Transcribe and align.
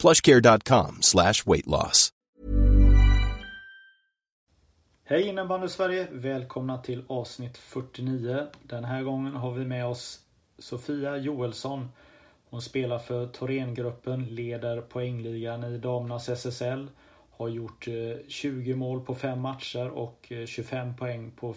plushcare.com 0.00 0.96
slash 1.00 1.46
weightloss. 1.46 2.10
Hej 5.10 5.28
innebandy 5.28 5.68
Sverige! 5.68 6.08
Välkomna 6.10 6.78
till 6.78 7.04
avsnitt 7.06 7.58
49. 7.58 8.46
Den 8.62 8.84
här 8.84 9.02
gången 9.02 9.34
har 9.34 9.52
vi 9.52 9.64
med 9.64 9.86
oss 9.86 10.20
Sofia 10.58 11.16
Joelsson. 11.16 11.88
Hon 12.50 12.62
spelar 12.62 12.98
för 12.98 13.26
Thorengruppen, 13.26 14.24
leder 14.24 14.80
poängligan 14.80 15.64
i 15.64 15.78
damernas 15.78 16.28
SSL. 16.28 16.88
Har 17.30 17.48
gjort 17.48 17.88
eh, 17.88 17.94
20 18.28 18.74
mål 18.74 19.00
på 19.00 19.14
fem 19.14 19.40
matcher 19.40 19.88
och 19.88 20.32
eh, 20.32 20.46
25 20.46 20.96
poäng 20.96 21.30
på 21.30 21.54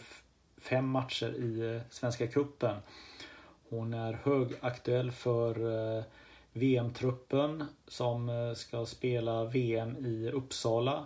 fem 0.57 0.87
matcher 0.87 1.35
i 1.35 1.75
eh, 1.75 1.81
Svenska 1.89 2.27
Kuppen. 2.27 2.75
Hon 3.69 3.93
är 3.93 4.19
högaktuell 4.23 5.11
för 5.11 6.03
VM-truppen 6.53 7.63
som 7.87 8.29
eh, 8.29 8.53
ska 8.53 8.85
spela 8.85 9.43
VM 9.43 9.97
i 10.05 10.31
Uppsala. 10.31 11.05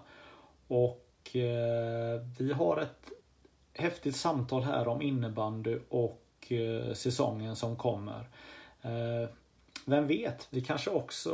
Och 0.68 1.36
eh, 1.36 2.22
vi 2.40 2.54
har 2.54 2.78
ett 2.82 3.12
häftigt 3.74 4.16
samtal 4.16 4.64
här 4.64 4.88
om 4.88 5.02
innebandy 5.02 5.78
och 5.90 6.24
eh, 6.48 6.94
säsongen 6.94 7.56
som 7.56 7.76
kommer. 7.76 8.30
Vem 9.86 10.08
vet, 10.08 10.48
vi 10.50 10.62
kanske 10.62 10.90
också 10.90 11.32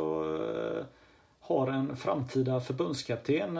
har 1.39 1.67
en 1.67 1.95
framtida 1.95 2.61
förbundskapten 2.61 3.59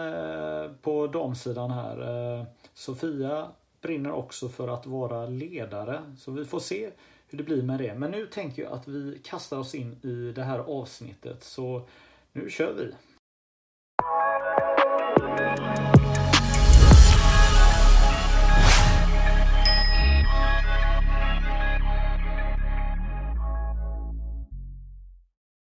på 0.82 1.08
damsidan 1.08 1.72
här. 1.72 2.46
Sofia 2.74 3.48
brinner 3.82 4.12
också 4.12 4.50
för 4.50 4.68
att 4.68 4.86
vara 4.86 5.26
ledare. 5.26 6.02
Så 6.18 6.32
vi 6.32 6.46
får 6.46 6.60
se 6.60 6.92
hur 7.34 7.38
det 7.38 7.44
blir 7.44 7.64
med 7.64 7.80
det. 7.80 7.96
Men 7.96 8.12
nu 8.12 8.28
tänker 8.28 8.64
jag 8.64 8.72
att 8.72 8.88
vi 8.88 9.20
kastar 9.24 9.58
oss 9.58 9.76
in 9.76 10.00
i 10.04 10.32
det 10.36 10.44
här 10.44 10.60
avsnittet. 10.60 11.44
Så 11.44 11.88
nu 12.32 12.50
kör 12.50 12.74
vi! 12.74 12.94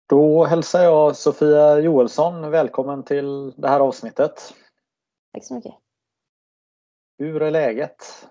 Då 0.08 0.44
hälsar 0.44 0.82
jag 0.82 1.16
Sofia 1.16 1.78
Joelsson 1.78 2.50
välkommen 2.50 3.02
till 3.02 3.52
det 3.56 3.68
här 3.68 3.80
avsnittet. 3.80 4.54
Tack 5.32 5.44
så 5.44 5.54
mycket. 5.54 5.74
Hur 7.18 7.42
är 7.42 7.50
läget? 7.50 8.28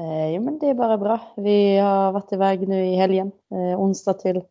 Eh, 0.00 0.34
jo 0.34 0.42
men 0.42 0.58
det 0.58 0.66
är 0.66 0.74
bara 0.74 0.98
bra. 0.98 1.20
Vi 1.36 1.76
har 1.76 2.12
varit 2.12 2.32
iväg 2.32 2.68
nu 2.68 2.86
i 2.86 2.94
helgen. 2.94 3.32
Eh, 3.50 3.80
onsdag 3.80 4.14
till 4.14 4.44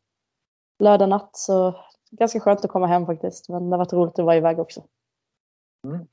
lördag 0.80 1.10
natt. 1.10 1.30
Så 1.34 1.76
ganska 2.12 2.40
skönt 2.40 2.66
att 2.66 2.72
komma 2.72 2.88
hem 2.88 3.06
faktiskt. 3.06 3.50
Men 3.50 3.70
det 3.70 3.74
har 3.74 3.78
varit 3.78 3.94
roligt 3.94 4.20
att 4.20 4.26
vara 4.26 4.36
iväg 4.36 4.60
också. 4.60 4.84
Mm. 5.88 6.08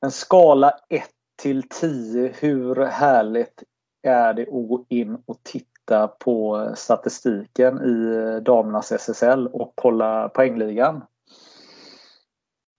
En 0.00 0.10
skala 0.10 0.70
1 0.88 1.04
till 1.42 1.68
10. 1.68 2.32
Hur 2.40 2.84
härligt 2.84 3.62
är 4.02 4.34
det 4.34 4.42
att 4.42 4.68
gå 4.68 4.84
in 4.88 5.22
och 5.26 5.40
titta 5.42 6.08
på 6.08 6.68
statistiken 6.76 7.80
i 7.84 8.16
eh, 8.16 8.42
damernas 8.42 8.92
SSL 8.92 9.46
och 9.46 9.72
kolla 9.74 10.28
poängligan? 10.28 11.02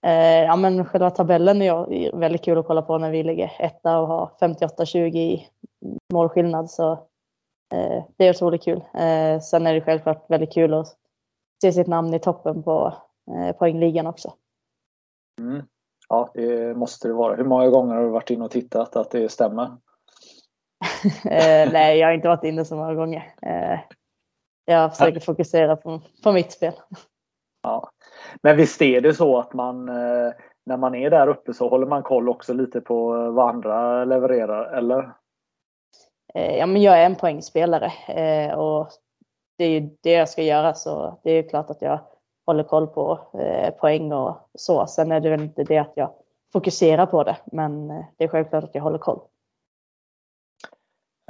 Eh, 0.02 0.42
ja 0.44 0.56
men 0.56 0.84
själva 0.84 1.10
tabellen 1.10 1.62
är 1.62 2.16
väldigt 2.16 2.44
kul 2.44 2.58
att 2.58 2.66
kolla 2.66 2.82
på 2.82 2.98
när 2.98 3.10
vi 3.10 3.22
ligger 3.22 3.52
etta 3.58 3.98
och 3.98 4.08
har 4.08 4.30
58-20 4.40 5.16
i 5.16 5.48
målskillnad. 6.12 6.70
Så 6.70 6.92
eh, 7.72 8.04
det 8.16 8.26
är 8.26 8.30
otroligt 8.30 8.62
kul. 8.62 8.84
Eh, 8.94 9.40
sen 9.40 9.66
är 9.66 9.74
det 9.74 9.80
självklart 9.80 10.30
väldigt 10.30 10.52
kul 10.52 10.74
att 10.74 10.96
se 11.62 11.72
sitt 11.72 11.86
namn 11.86 12.14
i 12.14 12.18
toppen 12.18 12.62
på 12.62 12.94
eh, 13.30 13.56
poängligan 13.56 14.06
också. 14.06 14.32
Mm. 15.40 15.62
Ja, 16.08 16.30
det 16.34 16.76
måste 16.76 17.08
det 17.08 17.14
vara. 17.14 17.36
Hur 17.36 17.44
många 17.44 17.68
gånger 17.68 17.94
har 17.94 18.02
du 18.02 18.08
varit 18.08 18.30
inne 18.30 18.44
och 18.44 18.50
tittat 18.50 18.96
att 18.96 19.10
det 19.10 19.28
stämmer? 19.28 19.64
eh, 21.24 21.72
nej, 21.72 21.98
jag 21.98 22.08
har 22.08 22.12
inte 22.12 22.28
varit 22.28 22.44
inne 22.44 22.64
så 22.64 22.76
många 22.76 22.94
gånger. 22.94 23.34
Eh, 23.42 23.80
jag 24.64 24.96
försöker 24.96 25.20
fokusera 25.20 25.76
på, 25.76 26.00
på 26.22 26.32
mitt 26.32 26.52
spel. 26.52 26.72
Ja. 27.62 27.90
Men 28.42 28.56
visst 28.56 28.82
är 28.82 29.00
det 29.00 29.14
så 29.14 29.38
att 29.38 29.52
man 29.52 29.88
eh, 29.88 30.32
när 30.66 30.76
man 30.76 30.94
är 30.94 31.10
där 31.10 31.28
uppe 31.28 31.54
så 31.54 31.68
håller 31.68 31.86
man 31.86 32.02
koll 32.02 32.28
också 32.28 32.54
lite 32.54 32.80
på 32.80 33.30
vad 33.30 33.48
andra 33.48 34.04
levererar, 34.04 34.76
eller? 34.78 35.12
Eh, 36.34 36.56
ja, 36.56 36.66
men 36.66 36.82
jag 36.82 37.00
är 37.02 37.06
en 37.06 37.16
poängspelare 37.16 37.92
eh, 38.08 38.58
och 38.58 38.88
det 39.58 39.64
är 39.64 39.68
ju 39.68 39.90
det 40.02 40.12
jag 40.12 40.28
ska 40.28 40.42
göra 40.42 40.74
så 40.74 41.20
det 41.24 41.30
är 41.30 41.48
klart 41.48 41.70
att 41.70 41.82
jag 41.82 41.98
håller 42.46 42.64
koll 42.64 42.86
på 42.86 43.18
poäng 43.80 44.12
och 44.12 44.36
så. 44.54 44.86
Sen 44.86 45.12
är 45.12 45.20
det 45.20 45.30
väl 45.30 45.42
inte 45.42 45.64
det 45.64 45.78
att 45.78 45.92
jag 45.94 46.12
fokuserar 46.52 47.06
på 47.06 47.24
det, 47.24 47.36
men 47.44 47.88
det 47.88 48.24
är 48.24 48.28
självklart 48.28 48.64
att 48.64 48.74
jag 48.74 48.82
håller 48.82 48.98
koll. 48.98 49.20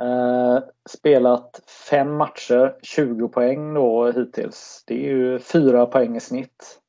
Eh, 0.01 0.59
spelat 0.89 1.61
fem 1.91 2.17
matcher, 2.17 2.77
20 2.83 3.29
poäng 3.29 3.75
då 3.75 4.11
hittills. 4.11 4.85
Det 4.87 4.95
är 4.95 5.09
ju 5.09 5.39
fyra 5.39 5.87
poäng 5.87 6.17
i 6.17 6.21
snitt. 6.21 6.81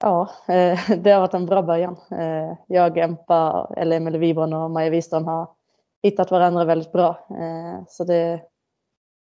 Ja, 0.00 0.30
eh, 0.48 0.90
det 0.98 1.10
har 1.10 1.20
varit 1.20 1.34
en 1.34 1.46
bra 1.46 1.62
början. 1.62 1.96
Eh, 2.10 2.56
jag, 2.66 2.98
Empa, 2.98 3.70
eller 3.76 3.96
Emelie 3.96 4.20
Wibron 4.20 4.52
och 4.52 4.70
Maja 4.70 4.90
Wiström 4.90 5.24
har 5.24 5.48
hittat 6.02 6.30
varandra 6.30 6.64
väldigt 6.64 6.92
bra. 6.92 7.26
Eh, 7.30 7.84
så 7.88 8.04
det, 8.04 8.42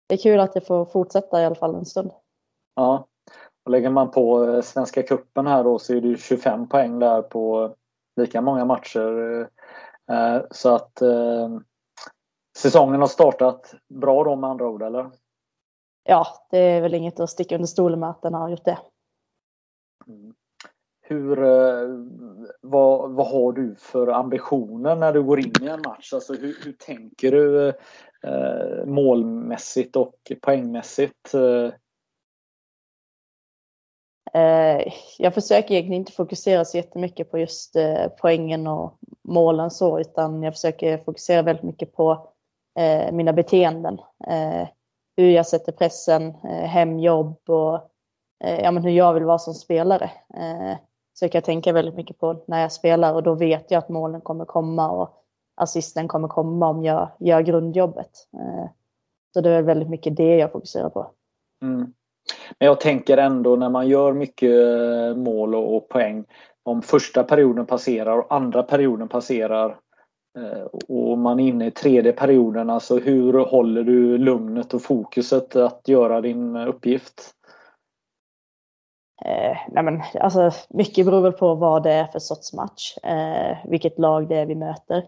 det 0.07 0.15
är 0.15 0.17
kul 0.17 0.39
att 0.39 0.55
jag 0.55 0.65
får 0.65 0.85
fortsätta 0.85 1.41
i 1.41 1.45
alla 1.45 1.55
fall 1.55 1.75
en 1.75 1.85
stund. 1.85 2.11
Ja, 2.75 3.07
och 3.65 3.71
lägger 3.71 3.89
man 3.89 4.11
på 4.11 4.61
Svenska 4.61 5.03
Kuppen 5.03 5.47
här 5.47 5.63
då 5.63 5.79
så 5.79 5.95
är 5.95 6.01
det 6.01 6.17
25 6.17 6.69
poäng 6.69 6.99
där 6.99 7.21
på 7.21 7.73
lika 8.15 8.41
många 8.41 8.65
matcher. 8.65 9.49
Så 10.51 10.75
att 10.75 11.01
säsongen 12.57 12.99
har 12.99 13.07
startat 13.07 13.75
bra 13.87 14.23
då 14.23 14.35
med 14.35 14.49
andra 14.49 14.67
ord, 14.67 14.81
eller? 14.81 15.11
Ja, 16.03 16.27
det 16.49 16.57
är 16.57 16.81
väl 16.81 16.93
inget 16.93 17.19
att 17.19 17.29
sticka 17.29 17.55
under 17.55 17.67
stolen 17.67 17.99
med 17.99 18.09
att 18.09 18.21
den 18.21 18.33
har 18.33 18.49
gjort 18.49 18.65
det. 18.65 18.77
Mm. 20.07 20.33
Hur, 21.09 21.43
eh, 21.43 21.89
vad, 22.61 23.11
vad 23.11 23.27
har 23.27 23.53
du 23.53 23.75
för 23.75 24.07
ambitioner 24.07 24.95
när 24.95 25.13
du 25.13 25.23
går 25.23 25.39
in 25.39 25.53
i 25.63 25.67
en 25.67 25.81
match? 25.81 26.13
Alltså 26.13 26.33
hur, 26.33 26.55
hur 26.65 26.71
tänker 26.71 27.31
du 27.31 27.67
eh, 28.23 28.85
målmässigt 28.85 29.95
och 29.95 30.15
poängmässigt? 30.41 31.33
Eh, 34.33 34.93
jag 35.17 35.33
försöker 35.33 35.71
egentligen 35.71 35.93
inte 35.93 36.11
fokusera 36.11 36.65
så 36.65 36.77
jättemycket 36.77 37.31
på 37.31 37.37
just 37.37 37.75
eh, 37.75 38.07
poängen 38.21 38.67
och 38.67 38.97
målen 39.23 39.71
så, 39.71 39.99
utan 39.99 40.43
jag 40.43 40.53
försöker 40.53 40.97
fokusera 40.97 41.41
väldigt 41.41 41.63
mycket 41.63 41.93
på 41.93 42.29
eh, 42.79 43.11
mina 43.11 43.33
beteenden. 43.33 43.99
Eh, 44.27 44.67
hur 45.17 45.29
jag 45.29 45.47
sätter 45.47 45.71
pressen, 45.71 46.27
eh, 46.27 46.65
hem, 46.65 46.99
jobb 46.99 47.39
och 47.47 47.75
eh, 48.43 48.59
ja, 48.63 48.71
men 48.71 48.83
hur 48.83 48.91
jag 48.91 49.13
vill 49.13 49.23
vara 49.23 49.39
som 49.39 49.53
spelare 49.53 50.11
försöker 51.19 51.37
jag 51.37 51.43
tänka 51.43 51.73
väldigt 51.73 51.95
mycket 51.95 52.19
på 52.19 52.43
när 52.47 52.61
jag 52.61 52.71
spelar 52.71 53.13
och 53.13 53.23
då 53.23 53.33
vet 53.33 53.71
jag 53.71 53.79
att 53.79 53.89
målen 53.89 54.21
kommer 54.21 54.45
komma 54.45 54.89
och 54.89 55.09
assisten 55.55 56.07
kommer 56.07 56.27
komma 56.27 56.67
om 56.67 56.83
jag 56.83 57.09
gör 57.19 57.41
grundjobbet. 57.41 58.11
Eh, 58.33 58.69
så 59.33 59.41
det 59.41 59.49
är 59.49 59.61
väldigt 59.61 59.89
mycket 59.89 60.17
det 60.17 60.35
jag 60.35 60.51
fokuserar 60.51 60.89
på. 60.89 61.11
Mm. 61.61 61.93
Men 62.59 62.65
jag 62.65 62.79
tänker 62.79 63.17
ändå 63.17 63.55
när 63.55 63.69
man 63.69 63.87
gör 63.87 64.13
mycket 64.13 64.51
eh, 64.51 65.15
mål 65.15 65.55
och 65.55 65.89
poäng 65.89 66.25
om 66.63 66.81
första 66.81 67.23
perioden 67.23 67.65
passerar 67.65 68.17
och 68.17 68.33
andra 68.33 68.63
perioden 68.63 69.07
passerar 69.07 69.77
eh, 70.37 70.61
och 70.87 71.17
man 71.17 71.39
är 71.39 71.47
inne 71.47 71.67
i 71.67 71.71
tredje 71.71 72.11
perioden, 72.11 72.69
alltså 72.69 72.97
hur 72.97 73.33
håller 73.33 73.83
du 73.83 74.17
lugnet 74.17 74.73
och 74.73 74.81
fokuset 74.81 75.55
att 75.55 75.87
göra 75.87 76.21
din 76.21 76.55
uppgift? 76.55 77.35
Eh, 79.25 79.57
nej 79.67 79.83
men, 79.83 80.01
alltså, 80.19 80.51
mycket 80.69 81.05
beror 81.05 81.21
väl 81.21 81.31
på 81.31 81.55
vad 81.55 81.83
det 81.83 81.91
är 81.91 82.05
för 82.05 82.19
sorts 82.19 82.53
match, 82.53 82.97
eh, 82.97 83.57
vilket 83.65 83.99
lag 83.99 84.27
det 84.27 84.35
är 84.35 84.45
vi 84.45 84.55
möter. 84.55 85.05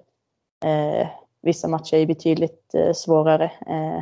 Eh, 0.65 1.07
vissa 1.41 1.67
matcher 1.67 1.95
är 1.95 2.05
betydligt 2.05 2.75
eh, 2.75 2.93
svårare. 2.93 3.51
Eh, 3.67 4.01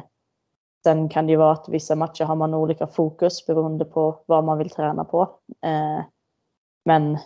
sen 0.83 1.09
kan 1.09 1.25
det 1.25 1.31
ju 1.31 1.38
vara 1.38 1.51
att 1.51 1.69
vissa 1.69 1.95
matcher 1.95 2.23
har 2.23 2.35
man 2.35 2.53
olika 2.53 2.88
fokus 2.88 3.45
beroende 3.45 3.85
på 3.85 4.19
vad 4.25 4.44
man 4.44 4.57
vill 4.57 4.69
träna 4.69 5.06
på. 5.06 5.21
Eh, 5.61 6.01
men 6.85 7.17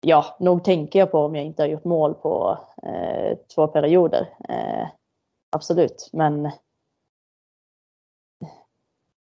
ja, 0.00 0.36
nog 0.38 0.64
tänker 0.64 0.98
jag 0.98 1.10
på 1.10 1.18
om 1.18 1.34
jag 1.34 1.44
inte 1.44 1.62
har 1.62 1.68
gjort 1.68 1.84
mål 1.84 2.14
på 2.14 2.58
eh, 2.82 3.38
två 3.54 3.66
perioder. 3.66 4.28
Eh, 4.48 4.88
absolut, 5.50 6.10
men 6.12 6.50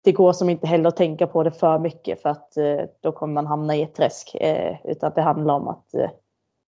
det 0.03 0.11
går 0.11 0.33
som 0.33 0.49
inte 0.49 0.67
heller 0.67 0.87
att 0.87 0.97
tänka 0.97 1.27
på 1.27 1.43
det 1.43 1.51
för 1.51 1.79
mycket 1.79 2.21
för 2.21 2.29
att 2.29 2.57
eh, 2.57 2.81
då 3.01 3.11
kommer 3.11 3.33
man 3.33 3.47
hamna 3.47 3.75
i 3.75 3.81
ett 3.81 3.95
träsk. 3.95 4.35
Eh, 4.35 4.75
utan 4.83 5.11
det 5.15 5.21
handlar 5.21 5.53
om 5.53 5.67
att 5.67 5.93
eh, 5.93 6.09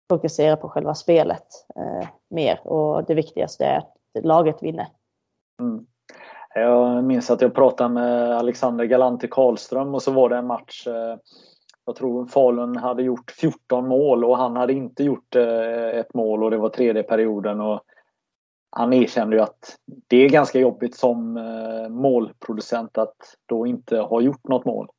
fokusera 0.09 0.55
på 0.55 0.69
själva 0.69 0.95
spelet 0.95 1.47
mer 2.29 2.67
och 2.67 3.05
det 3.05 3.13
viktigaste 3.13 3.65
är 3.65 3.77
att 3.77 4.25
laget 4.25 4.63
vinner. 4.63 4.87
Mm. 5.61 5.85
Jag 6.55 7.03
minns 7.03 7.31
att 7.31 7.41
jag 7.41 7.55
pratade 7.55 7.89
med 7.89 8.37
Alexander 8.37 8.85
Galanti 8.85 9.27
Karlström 9.31 9.95
och 9.95 10.01
så 10.01 10.11
var 10.11 10.29
det 10.29 10.37
en 10.37 10.47
match 10.47 10.87
jag 11.85 11.95
tror 11.95 12.25
Falun 12.25 12.75
hade 12.75 13.03
gjort 13.03 13.31
14 13.31 13.87
mål 13.87 14.23
och 14.23 14.37
han 14.37 14.55
hade 14.55 14.73
inte 14.73 15.03
gjort 15.03 15.35
ett 15.93 16.13
mål 16.13 16.43
och 16.43 16.51
det 16.51 16.57
var 16.57 16.69
tredje 16.69 17.03
perioden. 17.03 17.61
Och 17.61 17.81
han 18.69 18.93
erkände 18.93 19.35
ju 19.35 19.41
att 19.41 19.77
det 20.07 20.17
är 20.17 20.29
ganska 20.29 20.59
jobbigt 20.59 20.95
som 20.95 21.37
eh, 21.37 21.89
målproducent 21.89 22.97
att 22.97 23.15
då 23.45 23.67
inte 23.67 23.97
ha 23.97 24.21
gjort 24.21 24.47
något 24.47 24.65
mål. 24.65 24.89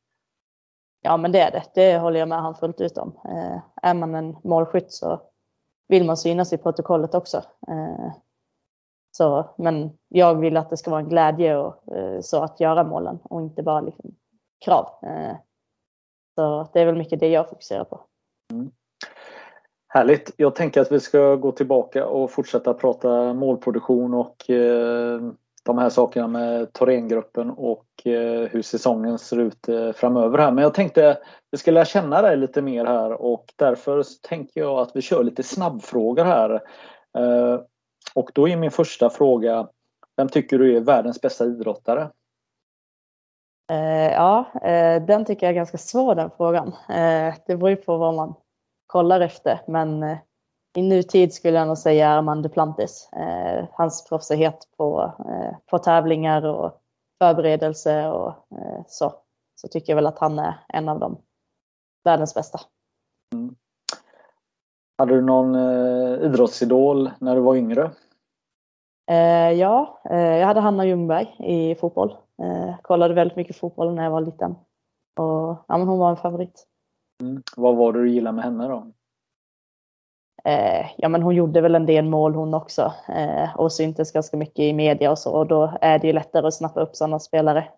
Ja 1.01 1.17
men 1.17 1.33
det 1.33 1.41
är 1.41 1.51
det, 1.51 1.63
det 1.75 1.99
håller 1.99 2.21
jag 2.21 2.29
med 2.29 2.43
han 2.43 2.55
fullt 2.55 2.81
ut 2.81 2.99
om. 2.99 3.21
Är 3.83 3.95
man 3.95 4.15
en 4.15 4.37
målskytt 4.45 4.93
så 4.93 5.21
vill 5.89 6.05
man 6.05 6.17
synas 6.17 6.53
i 6.53 6.59
protokollet 6.59 7.15
också. 7.15 7.43
Så, 9.19 9.51
men 9.57 9.99
jag 10.09 10.35
vill 10.35 10.57
att 10.57 10.71
det 10.71 10.77
ska 10.77 10.91
vara 10.91 11.01
en 11.01 11.09
glädje 11.09 11.57
och, 11.57 11.97
eh, 11.97 12.21
så 12.21 12.43
att 12.43 12.61
göra 12.61 12.85
målen 12.85 13.19
och 13.23 13.41
inte 13.41 13.63
bara 13.63 13.81
liksom 13.81 14.15
krav. 14.65 14.91
Eh, 15.03 15.37
så 16.35 16.69
det 16.73 16.81
är 16.81 16.87
väl 16.87 16.97
mycket 16.97 17.21
det 17.21 17.29
jag 17.29 17.49
fokuserar 17.49 17.85
på. 17.85 18.01
Mm. 18.53 18.71
Härligt! 19.91 20.31
Jag 20.37 20.55
tänker 20.55 20.81
att 20.81 20.93
vi 20.93 21.01
ska 21.01 21.37
gå 21.37 21.53
tillbaka 21.53 22.07
och 22.07 22.31
fortsätta 22.31 22.75
prata 22.75 23.35
målproduktion 23.35 24.15
och 24.15 24.51
eh, 24.51 25.21
de 25.63 25.79
här 25.79 25.89
sakerna 25.89 26.27
med 26.27 26.73
Thorengruppen 26.73 27.51
och 27.51 28.07
eh, 28.07 28.49
hur 28.49 28.63
säsongen 28.63 29.19
ser 29.19 29.41
ut 29.41 29.69
eh, 29.69 29.93
framöver 29.93 30.39
här. 30.39 30.53
Men 30.53 30.63
jag 30.63 30.75
tänkte 30.75 31.11
att 31.11 31.21
vi 31.51 31.59
ska 31.59 31.71
lära 31.71 31.85
känna 31.85 32.23
dig 32.23 32.37
lite 32.37 32.63
mer 32.63 32.85
här 32.85 33.13
och 33.13 33.45
därför 33.57 34.05
tänker 34.23 34.61
jag 34.61 34.79
att 34.79 34.97
vi 34.97 35.03
kör 35.03 35.25
lite 35.25 35.43
snabbfrågor 35.43 36.25
här. 36.25 36.51
Eh, 37.19 37.61
och 38.15 38.31
då 38.35 38.49
är 38.49 38.57
min 38.57 38.71
första 38.71 39.11
fråga, 39.11 39.69
vem 40.17 40.29
tycker 40.29 40.59
du 40.59 40.77
är 40.77 40.81
världens 40.81 41.21
bästa 41.21 41.45
idrottare? 41.45 42.11
Ja, 44.13 44.45
den 45.07 45.25
tycker 45.25 45.47
jag 45.47 45.51
är 45.51 45.57
ganska 45.57 45.79
svår 45.79 46.15
den 46.15 46.31
frågan. 46.37 46.75
Det 47.47 47.57
beror 47.57 47.71
ju 47.71 47.77
på 47.77 47.97
vad 47.97 48.15
man 48.15 48.35
kollar 48.89 49.21
efter, 49.21 49.61
men 49.67 50.03
eh, 50.03 50.19
i 50.77 50.83
nutid 50.83 51.35
skulle 51.35 51.59
jag 51.59 51.69
nog 51.69 51.79
säga 51.79 52.09
Armand 52.09 52.43
Duplantis. 52.43 53.09
Eh, 53.13 53.65
hans 53.73 54.09
proffsighet 54.09 54.69
på, 54.77 55.13
eh, 55.19 55.57
på 55.71 55.79
tävlingar 55.79 56.47
och 56.47 56.81
förberedelse 57.19 58.09
och 58.09 58.35
så. 58.87 59.15
Så 59.55 59.69
tycker 59.69 59.93
jag 59.93 59.97
väl 59.97 60.07
att 60.07 60.19
han 60.19 60.39
är 60.39 60.55
en 60.69 60.89
av 60.89 60.99
de 60.99 61.19
världens 62.05 62.35
bästa. 62.35 62.61
Mm. 63.35 63.55
Hade 64.99 65.15
du 65.15 65.23
någon 65.23 65.57
idrottsidol 66.25 67.11
när 67.19 67.35
du 67.35 67.41
var 67.41 67.57
yngre? 67.57 67.91
Ja, 69.57 70.01
jag 70.05 70.47
hade 70.47 70.61
Hanna 70.61 70.87
Ljungberg 70.87 71.37
i 71.39 71.75
fotboll. 71.75 72.17
Kollade 72.83 73.15
väldigt 73.15 73.37
mycket 73.37 73.57
fotboll 73.57 73.95
när 73.95 74.05
jag 74.05 74.11
var 74.11 74.21
liten. 74.21 74.51
Och, 75.17 75.65
ja, 75.69 75.79
men 75.79 75.89
hon 75.89 75.99
var 75.99 76.11
en 76.11 76.17
favorit. 76.17 76.67
Mm. 77.21 77.43
Vad 77.57 77.77
var 77.77 77.93
det 77.93 78.01
du 78.01 78.11
gillade 78.11 78.37
med 78.37 78.45
henne 78.45 78.69
då? 78.69 78.93
Eh, 80.45 80.87
ja, 80.97 81.09
men 81.09 81.23
hon 81.23 81.35
gjorde 81.35 81.61
väl 81.61 81.75
en 81.75 81.87
del 81.87 82.05
mål 82.05 82.35
hon 82.35 82.55
också 82.55 82.93
eh, 83.09 83.57
och 83.57 83.73
syntes 83.73 84.13
ganska 84.13 84.37
mycket 84.37 84.59
i 84.59 84.73
media 84.73 85.11
och 85.11 85.19
så 85.19 85.33
och 85.33 85.47
då 85.47 85.79
är 85.81 85.99
det 85.99 86.07
ju 86.07 86.13
lättare 86.13 86.47
att 86.47 86.55
snappa 86.55 86.81
upp 86.81 86.97
sådana 86.97 87.19
spelare. 87.19 87.69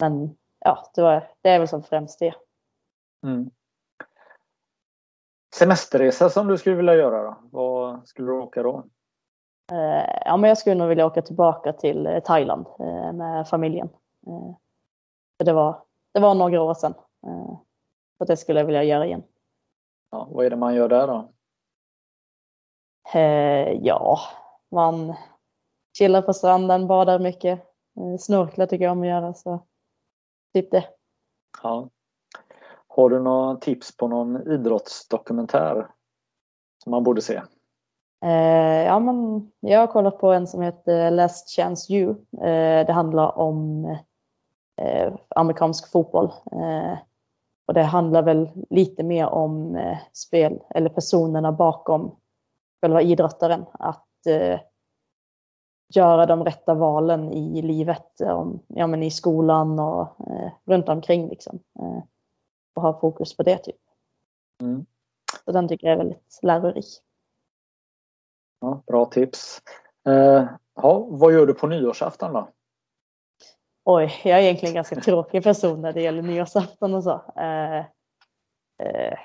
men 0.00 0.36
ja, 0.58 0.90
det, 0.94 1.02
var, 1.02 1.28
det 1.40 1.48
är 1.48 1.58
väl 1.58 1.68
som 1.68 1.82
främst 1.82 2.18
det. 2.18 2.34
Mm 3.24 3.50
semesterresa 5.56 6.30
som 6.30 6.48
du 6.48 6.58
skulle 6.58 6.76
vilja 6.76 6.94
göra 6.94 7.22
då? 7.22 7.36
Vad 7.50 8.08
skulle 8.08 8.28
du 8.28 8.32
åka 8.32 8.62
då? 8.62 8.84
Eh, 9.72 10.20
ja, 10.24 10.36
men 10.36 10.48
jag 10.48 10.58
skulle 10.58 10.74
nog 10.74 10.88
vilja 10.88 11.06
åka 11.06 11.22
tillbaka 11.22 11.72
till 11.72 12.06
eh, 12.06 12.20
Thailand 12.20 12.66
eh, 12.78 13.12
med 13.12 13.48
familjen. 13.48 13.88
För 15.38 15.44
det, 15.44 15.52
var, 15.52 15.82
det 16.12 16.20
var 16.20 16.34
några 16.34 16.62
år 16.62 16.74
sedan. 16.74 16.94
Så 18.18 18.24
det 18.24 18.36
skulle 18.36 18.60
jag 18.60 18.66
vilja 18.66 18.84
göra 18.84 19.06
igen. 19.06 19.22
Ja, 20.10 20.28
vad 20.30 20.46
är 20.46 20.50
det 20.50 20.56
man 20.56 20.74
gör 20.74 20.88
där 20.88 21.06
då? 21.06 21.32
Ja, 23.80 24.18
man 24.70 25.14
chillar 25.98 26.22
på 26.22 26.32
stranden, 26.32 26.86
badar 26.86 27.18
mycket. 27.18 27.60
Snorklar 28.20 28.66
tycker 28.66 28.84
jag 28.84 28.92
om 28.92 29.00
att 29.00 29.08
göra. 29.08 29.34
Så 29.34 29.66
typ 30.54 30.70
det. 30.70 30.84
Ja. 31.62 31.88
Har 32.88 33.10
du 33.10 33.20
några 33.20 33.56
tips 33.56 33.96
på 33.96 34.08
någon 34.08 34.52
idrottsdokumentär 34.52 35.88
som 36.84 36.90
man 36.90 37.04
borde 37.04 37.22
se? 37.22 37.42
Eh, 38.24 38.84
ja, 38.84 38.98
men 38.98 39.50
jag 39.60 39.80
har 39.80 39.86
kollat 39.86 40.18
på 40.18 40.32
en 40.32 40.46
som 40.46 40.62
heter 40.62 41.10
Last 41.10 41.56
Chance 41.56 41.92
You. 41.92 42.10
Eh, 42.32 42.86
det 42.86 42.92
handlar 42.92 43.38
om 43.38 43.84
eh, 44.80 45.14
amerikansk 45.28 45.90
fotboll. 45.90 46.32
Eh, 47.66 47.68
och 47.68 47.74
det 47.74 47.82
handlar 47.82 48.22
väl 48.22 48.50
lite 48.70 49.02
mer 49.02 49.26
om 49.26 49.76
eh, 49.76 49.98
spel 50.12 50.62
eller 50.70 50.88
personerna 50.88 51.52
bakom 51.52 52.16
själva 52.80 53.02
idrottaren. 53.02 53.64
Att 53.72 54.26
eh, 54.26 54.60
göra 55.94 56.26
de 56.26 56.44
rätta 56.44 56.74
valen 56.74 57.32
i 57.32 57.62
livet, 57.62 58.20
om, 58.20 58.60
ja, 58.66 58.86
men 58.86 59.02
i 59.02 59.10
skolan 59.10 59.78
och 59.78 60.08
runt 60.64 60.88
omkring. 60.88 61.28
Liksom 61.28 61.60
och 62.76 62.82
ha 62.82 63.00
fokus 63.00 63.36
på 63.36 63.42
det. 63.42 63.58
typ. 63.58 63.76
Mm. 64.60 64.86
Så 65.44 65.52
den 65.52 65.68
tycker 65.68 65.86
jag 65.86 65.94
är 65.94 65.98
väldigt 65.98 66.38
lärorik. 66.42 66.86
Ja, 68.60 68.82
bra 68.86 69.06
tips. 69.06 69.62
Eh, 70.06 70.44
ja, 70.74 71.06
vad 71.10 71.32
gör 71.32 71.46
du 71.46 71.54
på 71.54 71.66
nyårsafton 71.66 72.32
då? 72.32 72.48
Oj, 73.88 74.20
jag 74.24 74.38
är 74.38 74.42
egentligen 74.42 74.70
en 74.70 74.74
ganska 74.74 75.00
tråkig 75.00 75.42
person 75.42 75.82
när 75.82 75.92
det 75.92 76.02
gäller 76.02 76.22
nyårsafton 76.22 76.94
och 76.94 77.04
så. 77.04 77.22
Eh, 77.36 77.78
eh, 78.82 79.18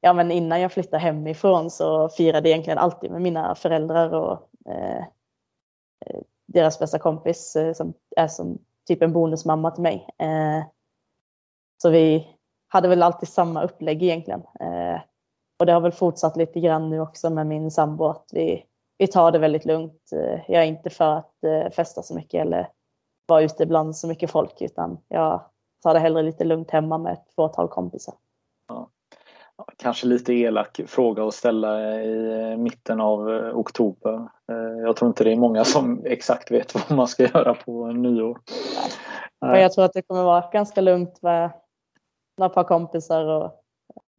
ja, 0.00 0.12
men 0.12 0.30
innan 0.30 0.60
jag 0.60 0.72
flyttade 0.72 0.98
hemifrån 1.02 1.70
så 1.70 2.08
firade 2.08 2.48
jag 2.48 2.52
egentligen 2.52 2.78
alltid 2.78 3.10
med 3.10 3.22
mina 3.22 3.54
föräldrar 3.54 4.14
och 4.14 4.50
eh, 4.70 5.04
eh, 6.06 6.20
deras 6.46 6.78
bästa 6.78 6.98
kompis 6.98 7.56
eh, 7.56 7.72
som 7.72 7.94
är 8.16 8.28
som 8.28 8.58
typ 8.88 9.02
en 9.02 9.12
bonusmamma 9.12 9.70
till 9.70 9.82
mig. 9.82 10.08
Eh, 10.18 10.64
så 11.82 11.90
vi 11.90 12.28
hade 12.68 12.88
väl 12.88 13.02
alltid 13.02 13.28
samma 13.28 13.62
upplägg 13.62 14.02
egentligen. 14.02 14.42
Eh, 14.60 15.00
och 15.58 15.66
det 15.66 15.72
har 15.72 15.80
väl 15.80 15.92
fortsatt 15.92 16.36
lite 16.36 16.60
grann 16.60 16.90
nu 16.90 17.00
också 17.00 17.30
med 17.30 17.46
min 17.46 17.70
sambo 17.70 18.04
att 18.04 18.28
vi, 18.32 18.64
vi 18.98 19.06
tar 19.06 19.32
det 19.32 19.38
väldigt 19.38 19.64
lugnt. 19.64 20.12
Eh, 20.12 20.40
jag 20.48 20.62
är 20.62 20.66
inte 20.66 20.90
för 20.90 21.16
att 21.16 21.44
eh, 21.44 21.70
festa 21.70 22.02
så 22.02 22.14
mycket 22.14 22.40
eller 22.40 22.68
vara 23.26 23.42
ute 23.42 23.66
bland 23.66 23.96
så 23.96 24.08
mycket 24.08 24.30
folk 24.30 24.60
utan 24.60 24.98
jag 25.08 25.44
tar 25.82 25.94
det 25.94 26.00
hellre 26.00 26.22
lite 26.22 26.44
lugnt 26.44 26.70
hemma 26.70 26.98
med 26.98 27.12
ett 27.12 27.34
fåtal 27.36 27.68
kompisar. 27.68 28.14
Ja. 28.68 28.90
Kanske 29.76 30.06
lite 30.06 30.32
elak 30.32 30.80
fråga 30.86 31.24
att 31.24 31.34
ställa 31.34 32.02
i 32.02 32.56
mitten 32.56 33.00
av 33.00 33.28
oktober. 33.54 34.28
Jag 34.84 34.96
tror 34.96 35.08
inte 35.08 35.24
det 35.24 35.32
är 35.32 35.36
många 35.36 35.64
som 35.64 36.02
exakt 36.04 36.50
vet 36.50 36.74
vad 36.74 36.96
man 36.96 37.08
ska 37.08 37.22
göra 37.22 37.54
på 37.54 37.86
nyår. 37.86 38.38
Nej. 39.40 39.62
Jag 39.62 39.72
tror 39.72 39.84
att 39.84 39.92
det 39.92 40.02
kommer 40.02 40.22
vara 40.22 40.50
ganska 40.52 40.80
lugnt 40.80 41.22
med 41.22 41.50
några 42.38 42.54
par 42.54 42.64
kompisar 42.64 43.24
och 43.24 43.64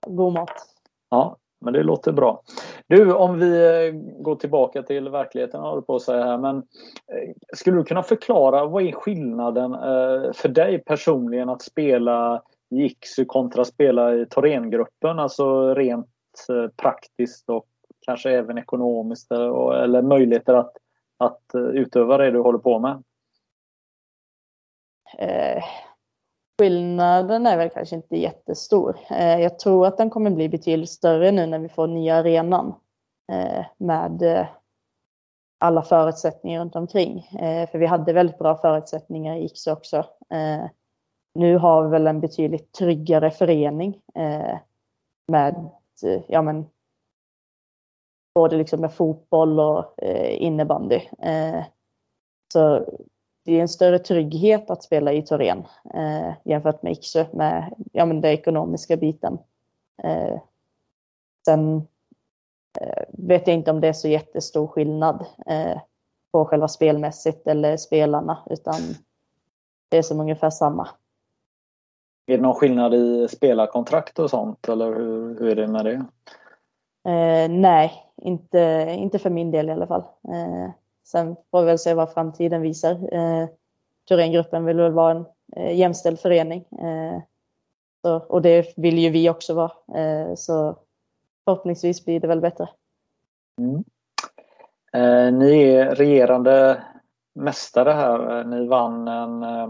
god 0.08 0.34
mat. 0.34 0.68
Ja, 1.10 1.38
men 1.62 1.74
det 1.74 1.84
låter 1.84 2.12
bra. 2.12 2.42
Du, 2.88 3.14
om 3.14 3.40
vi 3.40 3.66
eh, 3.88 3.94
går 4.22 4.36
tillbaka 4.36 4.84
till 4.84 5.10
verkligheten 5.10 5.62
har 5.62 5.76
du 5.76 5.82
på 5.82 5.96
att 5.96 6.02
säga 6.02 6.24
här, 6.24 6.38
men 6.38 6.58
eh, 6.58 7.34
skulle 7.56 7.78
du 7.78 7.84
kunna 7.84 8.04
förklara 8.04 8.66
vad 8.66 8.84
är 8.84 8.92
skillnaden 8.92 9.74
eh, 9.74 10.34
för 10.34 10.48
dig 10.48 10.80
personligen 10.80 11.50
att 11.50 11.62
spela 11.62 12.42
i 13.20 13.26
kontra 13.26 13.62
kontra 13.62 13.66
spela 13.66 14.16
i 14.16 14.26
Thorengruppen, 14.26 15.20
alltså 15.20 15.74
rent 15.74 16.08
praktiskt 16.82 17.50
och 17.50 17.66
kanske 18.06 18.32
även 18.32 18.58
ekonomiskt 18.58 19.32
eller 19.32 20.02
möjligheter 20.02 20.54
att, 20.54 20.72
att 21.18 21.42
utöva 21.74 22.18
det 22.18 22.32
du 22.32 22.40
håller 22.40 22.60
på 22.60 22.80
med? 22.80 23.04
Skillnaden 26.62 27.46
är 27.46 27.58
väl 27.58 27.70
kanske 27.70 27.96
inte 27.96 28.18
jättestor. 28.18 28.98
Eh, 29.10 29.40
jag 29.40 29.60
tror 29.60 29.88
att 29.88 29.98
den 29.98 30.10
kommer 30.10 30.32
bli 30.32 30.50
betydligt 30.50 30.90
större 30.90 31.32
nu 31.32 31.46
när 31.46 31.60
vi 31.60 31.70
får 31.70 31.88
nya 31.88 32.16
arenan 32.16 32.74
eh, 33.32 33.66
med 33.78 34.22
eh, 34.22 34.48
alla 35.60 35.82
förutsättningar 35.82 36.62
runt 36.62 36.76
omkring. 36.76 37.28
För 37.72 37.78
vi 37.78 37.86
hade 37.86 38.14
väldigt 38.14 38.38
bra 38.38 38.56
förutsättningar 38.56 39.36
i 39.36 39.46
Iksu 39.46 39.72
också. 39.72 40.06
nu 41.36 41.58
har 41.58 41.84
vi 41.84 41.90
väl 41.90 42.08
en 42.08 42.22
betydligt 42.22 42.72
tryggare 42.74 43.32
förening 43.32 44.02
med, 45.28 45.70
ja 46.28 46.42
men, 46.42 46.66
både 48.36 48.58
liksom 48.58 48.82
med 48.82 48.94
fotboll 48.94 49.60
och 49.60 49.94
innebandy. 50.30 51.02
Så 52.54 52.86
det 53.48 53.58
är 53.58 53.62
en 53.62 53.68
större 53.68 54.00
trygghet 54.00 54.70
att 54.70 54.84
spela 54.84 55.14
i 55.14 55.22
Torén 55.22 55.68
eh, 55.94 56.34
jämfört 56.44 56.84
med 56.84 56.92
Iksu 56.92 57.26
med 57.34 57.74
ja, 57.92 58.06
men 58.06 58.22
den 58.22 58.32
ekonomiska 58.32 58.98
biten. 58.98 59.38
Eh, 60.04 60.40
sen 61.46 61.76
eh, 62.82 63.04
vet 63.10 63.48
jag 63.48 63.56
inte 63.56 63.72
om 63.72 63.82
det 63.82 63.88
är 63.88 63.94
så 63.94 64.08
jättestor 64.08 64.68
skillnad 64.68 65.26
eh, 65.46 65.78
på 66.32 66.46
själva 66.46 66.68
spelmässigt 66.68 67.48
eller 67.48 67.78
spelarna 67.78 68.38
utan 68.50 68.76
det 69.90 69.98
är 69.98 70.02
som 70.02 70.20
ungefär 70.20 70.50
samma. 70.50 70.88
Är 72.26 72.38
det 72.38 72.44
någon 72.44 72.56
skillnad 72.56 72.94
i 72.94 73.28
spelarkontrakt 73.28 74.20
och 74.20 74.30
sånt 74.30 74.70
eller 74.70 74.96
hur, 74.96 75.40
hur 75.40 75.50
är 75.50 75.56
det 75.56 75.68
med 75.68 75.86
det? 75.86 76.06
Eh, 77.12 77.50
nej, 77.50 77.94
inte, 78.22 78.86
inte 78.98 79.20
för 79.20 79.30
min 79.30 79.52
del 79.52 79.70
i 79.70 79.72
alla 79.72 79.88
fall. 79.88 80.04
Sen 81.08 81.36
får 81.52 81.62
vi 81.62 81.66
väl 81.66 81.80
se 81.80 81.94
vad 81.94 82.14
framtiden 82.14 82.62
visar. 82.62 83.14
Eh, 83.14 83.48
Thorengruppen 84.08 84.66
vill 84.66 84.78
väl 84.78 84.92
vara 84.92 85.12
en 85.12 85.26
eh, 85.56 85.78
jämställd 85.78 86.20
förening. 86.20 86.66
Eh, 86.80 87.22
så, 88.02 88.18
och 88.18 88.42
det 88.42 88.74
vill 88.78 88.98
ju 88.98 89.10
vi 89.10 89.30
också 89.30 89.54
vara. 89.54 90.02
Eh, 90.02 90.36
så 90.36 90.78
förhoppningsvis 91.46 92.06
blir 92.06 92.20
det 92.20 92.28
väl 92.28 92.42
bättre. 92.42 92.70
Mm. 93.62 93.84
Eh, 94.94 95.34
ni 95.34 95.64
är 95.64 95.96
regerande 95.96 96.84
mästare 97.36 97.92
här. 97.92 98.40
Eh, 98.40 98.48
ni 98.48 98.68
vann 98.68 99.08
en 99.08 99.44
eh, 99.44 99.70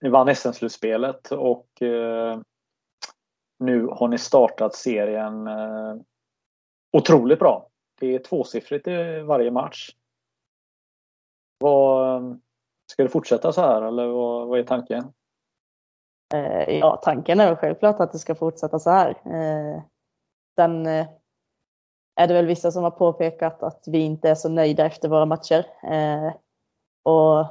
ni 0.00 0.08
vann 0.08 0.34
SM-slutspelet 0.34 1.32
och 1.32 1.82
eh, 1.82 2.40
nu 3.58 3.86
har 3.86 4.08
ni 4.08 4.18
startat 4.18 4.74
serien 4.74 5.46
eh, 5.46 5.94
otroligt 6.92 7.38
bra. 7.38 7.68
Det 8.00 8.14
är 8.14 8.18
tvåsiffrigt 8.18 8.88
i 8.88 9.20
varje 9.20 9.50
match. 9.50 9.94
Vad, 11.64 12.40
ska 12.92 13.02
det 13.02 13.08
fortsätta 13.08 13.52
så 13.52 13.60
här 13.60 13.82
eller 13.82 14.06
vad, 14.06 14.48
vad 14.48 14.58
är 14.58 14.62
tanken? 14.62 15.12
Eh, 16.34 16.78
ja, 16.78 17.00
tanken 17.04 17.40
är 17.40 17.46
väl 17.46 17.56
självklart 17.56 18.00
att 18.00 18.12
det 18.12 18.18
ska 18.18 18.34
fortsätta 18.34 18.78
så 18.78 18.90
här. 18.90 19.08
Eh, 19.08 19.82
sen 20.56 20.86
eh, 20.86 21.06
är 22.20 22.28
det 22.28 22.34
väl 22.34 22.46
vissa 22.46 22.70
som 22.70 22.82
har 22.82 22.90
påpekat 22.90 23.62
att 23.62 23.84
vi 23.86 23.98
inte 23.98 24.30
är 24.30 24.34
så 24.34 24.48
nöjda 24.48 24.86
efter 24.86 25.08
våra 25.08 25.26
matcher. 25.26 25.66
Eh, 25.82 26.32
och 27.02 27.46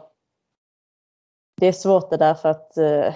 det 1.62 1.68
är 1.68 1.72
svårt 1.72 2.10
det 2.10 2.18
där 2.18 2.34
för 2.34 2.50
att 2.50 2.78
eh, 2.78 3.16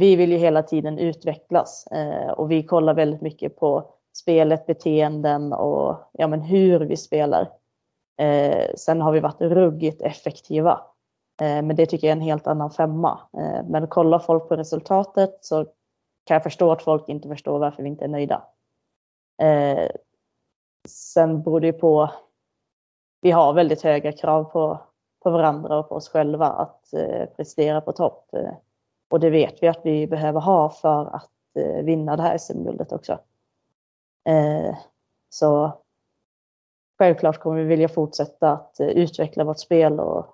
vi 0.00 0.16
vill 0.16 0.32
ju 0.32 0.38
hela 0.38 0.62
tiden 0.62 0.98
utvecklas 0.98 1.86
eh, 1.86 2.30
och 2.30 2.50
vi 2.50 2.62
kollar 2.62 2.94
väldigt 2.94 3.20
mycket 3.20 3.56
på 3.56 3.94
spelet, 4.16 4.66
beteenden 4.66 5.52
och 5.52 6.10
ja, 6.12 6.28
men 6.28 6.40
hur 6.40 6.80
vi 6.80 6.96
spelar. 6.96 7.63
Eh, 8.16 8.74
sen 8.76 9.00
har 9.00 9.12
vi 9.12 9.20
varit 9.20 9.40
ruggigt 9.40 10.02
effektiva. 10.02 10.72
Eh, 11.40 11.62
men 11.62 11.76
det 11.76 11.86
tycker 11.86 12.06
jag 12.06 12.12
är 12.12 12.16
en 12.16 12.28
helt 12.28 12.46
annan 12.46 12.70
femma. 12.70 13.20
Eh, 13.38 13.64
men 13.68 13.88
kollar 13.88 14.18
folk 14.18 14.48
på 14.48 14.56
resultatet 14.56 15.38
så 15.40 15.64
kan 16.24 16.34
jag 16.34 16.42
förstå 16.42 16.72
att 16.72 16.82
folk 16.82 17.08
inte 17.08 17.28
förstår 17.28 17.58
varför 17.58 17.82
vi 17.82 17.88
inte 17.88 18.04
är 18.04 18.08
nöjda. 18.08 18.42
Eh, 19.42 19.88
sen 20.88 21.42
beror 21.42 21.60
det 21.60 21.66
ju 21.66 21.72
på 21.72 22.10
vi 23.20 23.30
har 23.30 23.52
väldigt 23.52 23.82
höga 23.82 24.12
krav 24.12 24.44
på 24.44 24.80
på 25.24 25.30
varandra 25.30 25.78
och 25.78 25.88
på 25.88 25.94
oss 25.94 26.08
själva 26.08 26.46
att 26.46 26.92
eh, 26.92 27.26
prestera 27.36 27.80
på 27.80 27.92
topp. 27.92 28.34
Eh, 28.34 28.54
och 29.10 29.20
det 29.20 29.30
vet 29.30 29.62
vi 29.62 29.68
att 29.68 29.80
vi 29.84 30.06
behöver 30.06 30.40
ha 30.40 30.70
för 30.70 31.16
att 31.16 31.30
eh, 31.58 31.84
vinna 31.84 32.16
det 32.16 32.22
här 32.22 32.38
SM-guldet 32.38 32.92
också. 32.92 33.18
Eh, 34.28 34.76
så 35.28 35.72
självklart 37.04 37.38
kommer 37.38 37.56
vi 37.56 37.64
vilja 37.64 37.88
fortsätta 37.88 38.52
att 38.52 38.76
utveckla 38.78 39.44
vårt 39.44 39.58
spel 39.58 40.00
och 40.00 40.26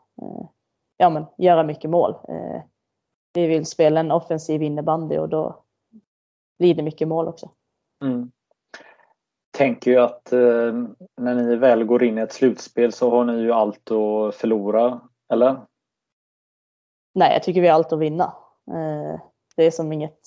ja, 0.96 1.10
men, 1.10 1.26
göra 1.38 1.62
mycket 1.62 1.90
mål. 1.90 2.14
Vi 3.34 3.46
vill 3.46 3.66
spela 3.66 4.00
en 4.00 4.10
offensiv 4.10 4.62
innebandy 4.62 5.18
och 5.18 5.28
då 5.28 5.62
blir 6.58 6.74
det 6.74 6.82
mycket 6.82 7.08
mål 7.08 7.28
också. 7.28 7.50
Mm 8.02 8.30
tänker 9.60 9.90
ju 9.90 9.96
att 9.96 10.32
eh, 10.32 10.72
när 11.16 11.34
ni 11.34 11.56
väl 11.56 11.84
går 11.84 12.02
in 12.02 12.18
i 12.18 12.20
ett 12.20 12.32
slutspel 12.32 12.92
så 12.92 13.10
har 13.10 13.24
ni 13.24 13.40
ju 13.40 13.52
allt 13.52 13.90
att 13.90 14.34
förlora, 14.34 15.00
eller? 15.32 15.60
Nej, 17.14 17.32
jag 17.32 17.42
tycker 17.42 17.60
vi 17.60 17.68
har 17.68 17.74
allt 17.74 17.92
att 17.92 17.98
vinna. 17.98 18.24
Eh, 18.70 19.20
det 19.56 19.64
är 19.64 19.70
som 19.70 19.92
inget... 19.92 20.20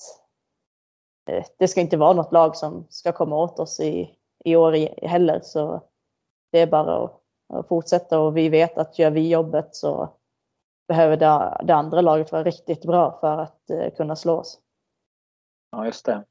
Eh, 1.30 1.44
det 1.58 1.68
ska 1.68 1.80
inte 1.80 1.96
vara 1.96 2.12
något 2.12 2.32
lag 2.32 2.56
som 2.56 2.86
ska 2.88 3.12
komma 3.12 3.36
åt 3.36 3.58
oss 3.58 3.80
i, 3.80 4.10
i 4.44 4.56
år 4.56 5.06
heller, 5.06 5.40
så 5.42 5.82
det 6.54 6.60
är 6.60 6.66
bara 6.66 7.04
att, 7.04 7.68
fortsätta 7.68 8.20
och 8.20 8.36
vi 8.36 8.48
vet 8.48 8.78
att 8.78 8.98
gör 8.98 9.10
vi 9.10 9.28
jobbet 9.28 9.74
så 9.74 10.08
behöver 10.88 11.16
det, 11.16 11.64
det 11.64 11.74
andra 11.74 12.00
laget 12.00 12.32
vara 12.32 12.42
riktigt 12.42 12.84
bra 12.84 13.18
för 13.20 13.38
att 13.38 13.70
eh, 13.70 13.90
kunna 13.96 14.16
slå 14.16 14.36
oss. 14.36 14.60
Ja, 15.70 15.86
just 15.86 16.06
det. 16.06 16.24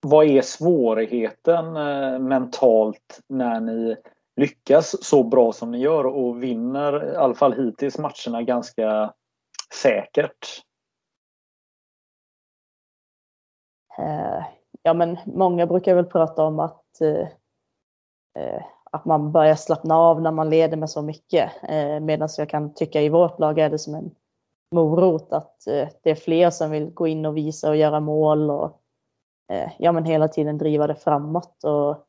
Vad 0.00 0.26
är 0.26 0.42
svårigheten 0.42 1.76
eh, 1.76 2.18
mentalt 2.18 3.20
när 3.26 3.60
ni 3.60 3.96
lyckas 4.36 5.04
så 5.04 5.22
bra 5.22 5.52
som 5.52 5.70
ni 5.70 5.78
gör 5.78 6.06
och 6.06 6.42
vinner 6.42 7.12
i 7.12 7.16
alla 7.16 7.34
fall 7.34 7.52
hittills 7.52 7.98
matcherna 7.98 8.42
ganska 8.42 9.14
säkert? 9.82 10.62
Eh, 13.98 14.44
ja 14.82 14.94
men 14.94 15.18
många 15.26 15.66
brukar 15.66 15.94
väl 15.94 16.06
prata 16.06 16.42
om 16.42 16.60
att, 16.60 17.00
eh, 17.00 17.28
att 18.92 19.04
man 19.04 19.32
börjar 19.32 19.54
slappna 19.54 19.96
av 19.96 20.22
när 20.22 20.32
man 20.32 20.50
leder 20.50 20.76
med 20.76 20.90
så 20.90 21.02
mycket. 21.02 21.50
Eh, 21.62 22.00
medan 22.00 22.28
jag 22.38 22.48
kan 22.48 22.74
tycka 22.74 23.02
i 23.02 23.08
vårt 23.08 23.38
lag 23.38 23.58
är 23.58 23.70
det 23.70 23.78
som 23.78 23.94
en 23.94 24.10
morot 24.74 25.32
att 25.32 25.66
eh, 25.66 25.88
det 26.02 26.10
är 26.10 26.14
fler 26.14 26.50
som 26.50 26.70
vill 26.70 26.90
gå 26.90 27.06
in 27.06 27.26
och 27.26 27.36
visa 27.36 27.68
och 27.68 27.76
göra 27.76 28.00
mål 28.00 28.50
och 28.50 28.82
Eh, 29.52 29.70
ja, 29.78 29.92
men 29.92 30.04
hela 30.04 30.28
tiden 30.28 30.58
driva 30.58 30.86
det 30.86 30.94
framåt. 30.94 31.64
Och 31.64 32.06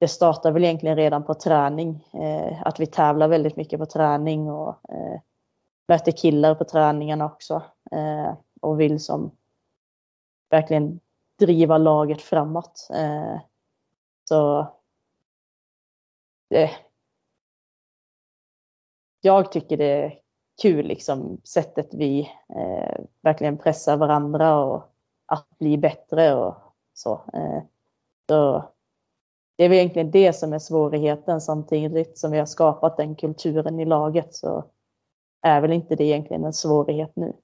det 0.00 0.08
startar 0.08 0.52
väl 0.52 0.64
egentligen 0.64 0.96
redan 0.96 1.24
på 1.24 1.34
träning. 1.34 2.08
Eh, 2.12 2.62
att 2.62 2.80
vi 2.80 2.86
tävlar 2.86 3.28
väldigt 3.28 3.56
mycket 3.56 3.80
på 3.80 3.86
träning 3.86 4.50
och 4.50 4.68
eh, 4.68 5.20
möter 5.88 6.12
killar 6.12 6.54
på 6.54 6.64
träningarna 6.64 7.26
också. 7.26 7.62
Eh, 7.90 8.34
och 8.60 8.80
vill 8.80 9.00
som 9.00 9.30
verkligen 10.50 11.00
driva 11.38 11.78
laget 11.78 12.22
framåt. 12.22 12.88
så 14.28 14.66
eh, 16.50 16.70
jag 19.20 19.52
tycker 19.52 19.76
det 19.76 19.84
är 19.84 20.18
kul, 20.62 20.86
liksom, 20.86 21.40
sättet 21.44 21.94
vi 21.94 22.20
eh, 22.56 23.04
verkligen 23.22 23.58
pressar 23.58 23.96
varandra 23.96 24.58
och 24.64 24.94
att 25.26 25.58
bli 25.58 25.78
bättre 25.78 26.34
och 26.34 26.54
så. 26.94 27.12
Eh, 27.32 27.62
så 28.28 28.64
det 29.56 29.64
är 29.64 29.68
väl 29.68 29.78
egentligen 29.78 30.10
det 30.10 30.32
som 30.32 30.52
är 30.52 30.58
svårigheten 30.58 31.40
samtidigt 31.40 32.18
som 32.18 32.30
vi 32.30 32.38
har 32.38 32.46
skapat 32.46 32.96
den 32.96 33.14
kulturen 33.14 33.80
i 33.80 33.84
laget 33.84 34.34
så 34.34 34.64
är 35.42 35.60
väl 35.60 35.72
inte 35.72 35.96
det 35.96 36.04
egentligen 36.04 36.44
en 36.44 36.52
svårighet 36.52 37.12
nu. 37.16 37.36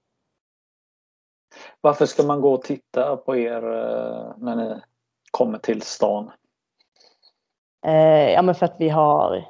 Varför 1.81 2.07
ska 2.07 2.23
man 2.23 2.41
gå 2.41 2.55
och 2.55 2.63
titta 2.63 3.17
på 3.17 3.37
er 3.37 3.63
eh, 3.63 4.33
när 4.39 4.57
ni 4.57 4.81
kommer 5.31 5.59
till 5.59 5.83
stan? 5.83 6.31
Eh, 7.87 8.33
ja 8.33 8.43
men 8.43 8.55
för 8.55 8.67
att 8.67 8.77
vi 8.79 8.89
har 8.89 9.45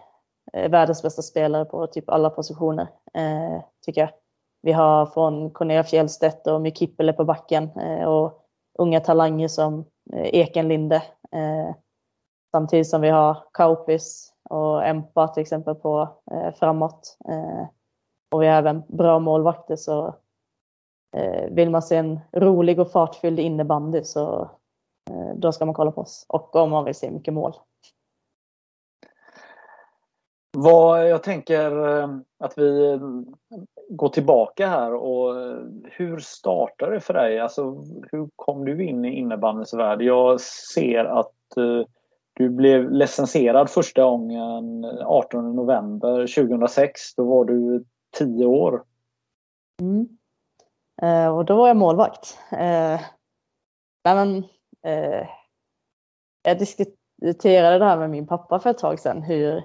eh, 0.52 0.71
världens 0.71 1.02
bästa 1.02 1.23
spelare 1.23 1.64
på 1.64 1.87
typ 1.87 2.11
alla 2.11 2.31
positioner, 2.31 2.88
eh, 3.14 3.62
tycker 3.85 4.00
jag. 4.00 4.11
Vi 4.62 4.73
har 4.73 5.07
från 5.07 5.50
Cornelia 5.50 5.85
Fjellstedt 5.85 6.47
och 6.47 6.61
Mykippele 6.61 7.12
på 7.12 7.25
backen 7.25 7.71
eh, 7.81 8.05
och 8.05 8.47
unga 8.78 9.00
talanger 9.00 9.49
som 9.49 9.85
Ekenlinde. 10.14 10.97
Eh, 11.33 11.75
samtidigt 12.50 12.88
som 12.88 13.00
vi 13.00 13.09
har 13.09 13.45
Kaupis 13.52 14.33
och 14.50 14.87
Empa 14.87 15.28
till 15.28 15.40
exempel 15.40 15.75
på 15.75 16.09
eh, 16.31 16.55
framåt. 16.55 17.16
och 18.31 18.43
vi 18.43 18.47
har 18.47 18.55
även 18.55 18.83
bra 18.88 19.19
målvakter 19.19 19.76
så 19.76 20.14
vill 21.50 21.71
man 21.71 21.83
se 21.83 21.97
en 21.97 22.21
rolig 22.33 22.81
och 22.81 22.90
fartfylld 22.90 23.38
innebandy 23.38 24.05
så 24.05 24.50
då 25.35 25.52
ska 25.52 25.64
man 25.64 25.75
kolla 25.75 25.93
på 25.93 26.00
oss. 26.00 26.26
Och 26.28 26.57
om 26.57 26.71
man 26.71 26.85
vill 26.85 26.95
se 26.95 27.11
mycket 27.11 27.35
mål. 27.35 27.55
Vad 30.58 31.10
jag 31.10 31.22
tänker 31.22 31.98
eh, 31.98 32.08
att 32.38 32.58
vi 32.58 32.92
eh, 32.92 33.00
går 33.88 34.08
tillbaka 34.08 34.66
här 34.68 34.94
och 34.94 35.40
eh, 35.40 35.58
hur 35.84 36.18
startade 36.18 36.94
det 36.94 37.00
för 37.00 37.14
dig? 37.14 37.40
Alltså, 37.40 37.84
hur 38.12 38.28
kom 38.36 38.64
du 38.64 38.84
in 38.84 39.04
i 39.04 39.18
innebandyns 39.18 39.75
värld? 39.75 40.02
Jag 40.02 40.40
ser 40.40 41.04
att 41.04 41.32
du 42.32 42.48
blev 42.48 42.90
licensierad 42.90 43.70
första 43.70 44.02
gången 44.02 44.84
18 45.04 45.56
november 45.56 46.26
2006. 46.46 47.14
Då 47.14 47.25
var 47.25 47.44
du 47.44 47.84
10 48.18 48.46
år. 48.46 48.84
Mm. 49.80 50.08
Eh, 51.02 51.36
och 51.36 51.44
då 51.44 51.56
var 51.56 51.68
jag 51.68 51.76
målvakt. 51.76 52.38
Eh, 52.52 53.00
nej 54.04 54.14
men, 54.14 54.44
eh, 54.82 55.28
jag 56.42 56.58
diskuterade 56.58 57.78
det 57.78 57.84
här 57.84 57.98
med 57.98 58.10
min 58.10 58.26
pappa 58.26 58.58
för 58.60 58.70
ett 58.70 58.78
tag 58.78 59.00
sedan, 59.00 59.22
hur, 59.22 59.64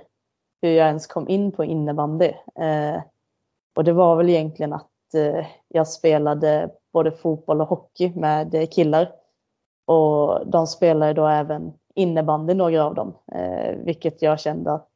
hur 0.62 0.70
jag 0.70 0.88
ens 0.88 1.08
kom 1.08 1.30
in 1.30 1.52
på 1.52 1.64
innebandy. 1.64 2.34
Eh, 2.56 3.02
och 3.76 3.84
det 3.84 3.94
var 3.94 4.16
väl 4.16 4.30
egentligen 4.30 4.74
att 4.74 5.14
eh, 5.14 5.46
jag 5.68 5.88
spelade 5.88 6.70
både 6.94 7.12
fotboll 7.12 7.62
och 7.62 7.68
hockey 7.68 8.14
med 8.16 8.56
eh, 8.56 8.68
killar. 8.68 9.12
Och 9.86 10.48
de 10.48 10.68
spelade 10.68 11.14
då 11.14 11.28
även 11.28 11.74
innebandy, 11.96 12.54
några 12.54 12.86
av 12.86 12.96
dem. 12.96 13.14
Eh, 13.32 13.76
vilket 13.76 14.22
jag 14.22 14.40
kände 14.40 14.74
att 14.74 14.88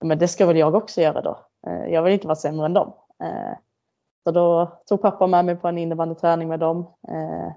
men 0.00 0.18
det 0.18 0.28
ska 0.28 0.46
väl 0.46 0.56
jag 0.56 0.74
också 0.74 1.00
göra 1.00 1.20
då. 1.20 1.38
Eh, 1.66 1.86
jag 1.92 2.02
vill 2.02 2.12
inte 2.12 2.26
vara 2.26 2.36
sämre 2.36 2.66
än 2.66 2.74
dem. 2.74 2.92
Eh, 3.22 3.56
så 4.24 4.30
då 4.30 4.78
tog 4.86 5.02
pappa 5.02 5.26
med 5.26 5.44
mig 5.44 5.56
på 5.56 5.68
en 5.68 5.78
innebandyträning 5.78 6.48
med 6.48 6.60
dem. 6.60 6.86
Eh, 7.08 7.52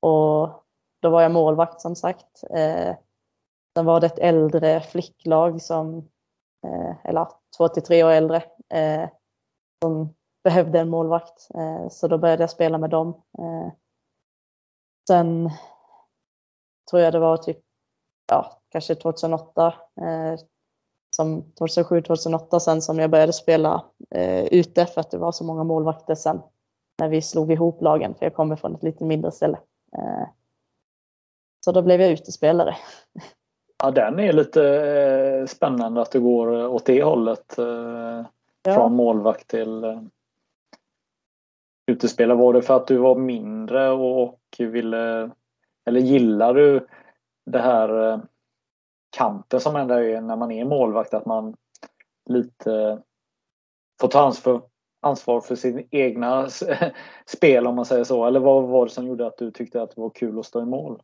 och 0.00 0.64
då 1.00 1.10
var 1.10 1.22
jag 1.22 1.32
målvakt 1.32 1.80
som 1.80 1.96
sagt. 1.96 2.44
Eh, 2.50 2.96
Sen 3.76 3.84
var 3.84 4.00
det 4.00 4.06
ett 4.06 4.18
äldre 4.18 4.80
flicklag 4.80 5.62
som, 5.62 5.96
eh, 6.66 6.96
eller 7.04 7.28
två 7.56 7.68
till 7.68 7.82
tre 7.82 8.04
år 8.04 8.10
äldre, 8.10 8.42
eh, 8.74 9.08
som 9.82 10.14
behövde 10.44 10.80
en 10.80 10.88
målvakt. 10.88 11.48
Eh, 11.54 11.88
så 11.88 12.08
då 12.08 12.18
började 12.18 12.42
jag 12.42 12.50
spela 12.50 12.78
med 12.78 12.90
dem. 12.90 13.22
Sen 15.08 15.50
tror 16.90 17.02
jag 17.02 17.12
det 17.12 17.18
var 17.18 17.36
typ, 17.36 17.58
ja, 18.26 18.60
kanske 18.68 18.94
2008 18.94 19.74
som 21.16 21.42
2007-2008 21.54 22.60
sen 22.60 22.82
som 22.82 22.98
jag 22.98 23.10
började 23.10 23.32
spela 23.32 23.84
eh, 24.10 24.44
ute 24.44 24.86
för 24.86 25.00
att 25.00 25.10
det 25.10 25.18
var 25.18 25.32
så 25.32 25.44
många 25.44 25.64
målvakter 25.64 26.14
sen 26.14 26.42
när 26.98 27.08
vi 27.08 27.22
slog 27.22 27.52
ihop 27.52 27.82
lagen 27.82 28.14
för 28.14 28.26
jag 28.26 28.34
kommer 28.34 28.56
från 28.56 28.74
ett 28.74 28.82
lite 28.82 29.04
mindre 29.04 29.32
ställe. 29.32 29.58
Eh, 29.96 30.28
så 31.64 31.72
då 31.72 31.82
blev 31.82 32.00
jag 32.00 32.10
utespelare. 32.10 32.76
Ja, 33.84 33.90
den 33.90 34.18
är 34.18 34.32
lite 34.32 34.64
eh, 34.64 35.46
spännande 35.46 36.02
att 36.02 36.10
du 36.10 36.20
går 36.20 36.66
åt 36.66 36.86
det 36.86 37.02
hållet. 37.02 37.58
Eh, 37.58 38.26
ja. 38.62 38.74
Från 38.74 38.94
målvakt 38.94 39.48
till 39.48 39.84
eh, 39.84 40.00
utespelare. 41.86 42.38
Var 42.38 42.52
det 42.52 42.62
för 42.62 42.76
att 42.76 42.86
du 42.86 42.96
var 42.96 43.14
mindre 43.14 43.90
och 43.90 44.40
ville 44.58 45.30
eller 45.84 46.00
gillar 46.00 46.54
du 46.54 46.86
det 47.46 47.58
här 47.58 48.20
kampen 49.16 49.60
som 49.60 49.76
ändå 49.76 49.94
är 49.94 50.20
när 50.20 50.36
man 50.36 50.50
är 50.50 50.64
målvakt 50.64 51.14
att 51.14 51.26
man 51.26 51.56
lite 52.30 53.02
får 54.00 54.08
ta 54.08 54.20
ansvar, 54.20 54.62
ansvar 55.00 55.40
för 55.40 55.54
sin 55.54 55.88
egna 55.90 56.48
spel 57.26 57.66
om 57.66 57.76
man 57.76 57.84
säger 57.84 58.04
så. 58.04 58.26
Eller 58.26 58.40
vad 58.40 58.64
var 58.64 58.86
det 58.86 58.92
som 58.92 59.06
gjorde 59.06 59.26
att 59.26 59.38
du 59.38 59.50
tyckte 59.50 59.82
att 59.82 59.94
det 59.94 60.00
var 60.00 60.10
kul 60.10 60.38
att 60.38 60.46
stå 60.46 60.62
i 60.62 60.66
mål? 60.66 61.02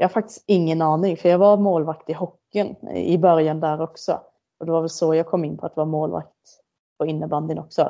Jag 0.00 0.08
har 0.08 0.12
faktiskt 0.12 0.44
ingen 0.46 0.82
aning 0.82 1.16
för 1.16 1.28
jag 1.28 1.38
var 1.38 1.56
målvakt 1.56 2.10
i 2.10 2.12
hockeyn 2.12 2.88
i 2.88 3.18
början 3.18 3.60
där 3.60 3.80
också. 3.80 4.20
Och 4.58 4.66
det 4.66 4.72
var 4.72 4.80
väl 4.80 4.90
så 4.90 5.14
jag 5.14 5.26
kom 5.26 5.44
in 5.44 5.58
på 5.58 5.66
att 5.66 5.76
vara 5.76 5.86
målvakt 5.86 6.60
på 6.98 7.06
innebandyn 7.06 7.58
också. 7.58 7.82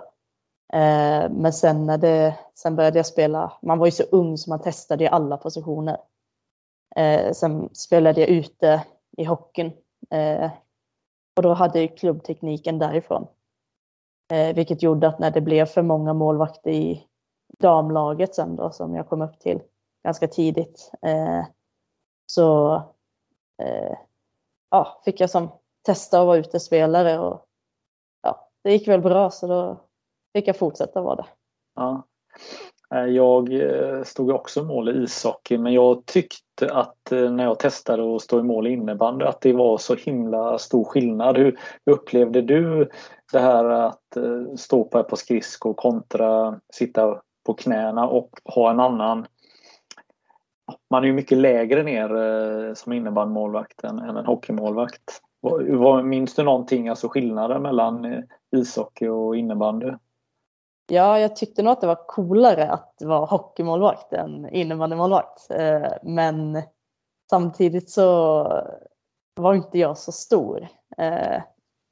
Eh, 0.73 1.31
men 1.31 1.52
sen 1.52 1.87
när 1.87 1.99
det, 1.99 2.38
sen 2.55 2.76
började 2.76 2.99
jag 2.99 3.07
spela, 3.07 3.52
man 3.62 3.79
var 3.79 3.87
ju 3.87 3.90
så 3.90 4.02
ung 4.02 4.38
så 4.38 4.50
man 4.50 4.62
testade 4.62 5.05
i 5.05 5.09
alla 5.09 5.37
positioner. 5.37 5.97
Eh, 6.97 7.33
sen 7.33 7.69
spelade 7.73 8.21
jag 8.21 8.31
ute 8.31 8.85
i 9.17 9.25
hockeyn. 9.25 9.73
Eh, 10.11 10.50
och 11.37 11.43
då 11.43 11.55
hade 11.55 11.81
jag 11.81 11.99
klubbtekniken 11.99 12.79
därifrån. 12.79 13.26
Vilket 14.55 14.83
gjorde 14.83 15.09
att 15.09 15.19
när 15.19 15.31
det 15.31 15.40
blev 15.40 15.67
för 15.67 15.83
många 15.83 16.12
målvakter 16.12 16.71
i 16.71 17.07
damlaget 17.59 18.35
sen 18.35 18.57
då 18.57 18.71
som 18.71 18.95
jag 18.95 19.09
kom 19.09 19.23
upp 19.23 19.38
till 19.38 19.61
ganska 20.05 20.29
tidigt 20.29 20.91
eh, 21.02 21.45
så 22.34 22.75
eh, 23.62 23.99
ja, 24.71 25.00
fick 25.04 25.21
jag 25.21 25.30
som 25.30 25.49
testa 25.82 26.21
att 26.21 26.26
vara 26.26 26.38
utespelare 26.38 27.19
och 27.19 27.45
ja, 28.23 28.49
det 28.64 28.73
gick 28.73 28.88
väl 28.88 29.00
bra 29.00 29.30
så 29.30 29.47
då 29.47 29.80
fick 30.32 30.49
jag 30.49 30.56
fortsätta 30.56 31.02
vara 31.02 31.16
det. 31.16 31.26
Ja. 31.75 32.02
Eh, 32.95 33.06
jag 33.06 33.52
eh, 33.52 34.02
stod 34.02 34.30
också 34.30 34.60
i 34.60 34.62
mål 34.62 34.88
i 34.88 35.02
ishockey 35.02 35.58
men 35.58 35.73
jag 35.73 36.06
tyckte 36.06 36.73
att 36.73 37.12
eh, 37.12 37.30
när 37.30 37.45
jag 37.45 37.58
testade 37.58 38.16
att 38.16 38.23
stå 38.23 38.40
i 38.40 38.43
mål 38.43 38.66
i 38.66 38.71
innebandy 38.71 39.25
att 39.25 39.40
det 39.40 39.52
var 39.52 39.78
så 39.78 39.95
himla 39.95 40.58
stor 40.58 40.84
skillnad. 40.84 41.38
Hur, 41.38 41.58
upplevde 41.90 42.43
du 42.43 42.88
det 43.32 43.38
här 43.38 43.64
att 43.64 44.16
stå 44.56 44.84
på 44.84 44.99
ett 44.99 45.08
par 45.08 45.16
skridskor 45.16 45.75
kontra 45.75 46.60
sitta 46.73 47.21
på 47.47 47.54
knäna 47.54 48.08
och 48.08 48.30
ha 48.45 48.71
en 48.71 48.80
annan 48.80 49.26
man 50.91 51.02
är 51.02 51.06
ju 51.06 51.13
mycket 51.13 51.39
lägre 51.39 51.83
ner 51.83 52.17
eh, 52.17 52.75
som 52.75 52.93
innebandymålvakt 52.93 53.85
än, 53.85 53.99
än 53.99 54.17
en 54.17 54.26
hockeymålvakt. 54.26 55.21
Minns 56.04 56.35
du 56.35 56.43
någonting, 56.43 56.89
alltså 56.89 57.09
skillnaden 57.09 57.63
mellan 57.63 58.04
eh, 58.04 58.21
ishockey 58.56 59.09
och 59.09 59.37
innebandy? 59.37 59.93
Ja, 60.93 61.19
jag 61.19 61.37
tyckte 61.37 61.63
nog 61.63 61.73
att 61.73 61.80
det 61.80 61.87
var 61.87 62.06
coolare 62.06 62.71
att 62.71 62.95
vara 63.00 63.26
hockeymålvakt 63.26 64.13
än 64.13 64.49
innebandymålvakt. 64.49 65.50
Eh, 65.50 65.93
men 66.02 66.63
samtidigt 67.30 67.91
så 67.91 68.43
var 69.35 69.54
inte 69.54 69.78
jag 69.78 69.99
så 69.99 70.13
stor. 70.13 70.69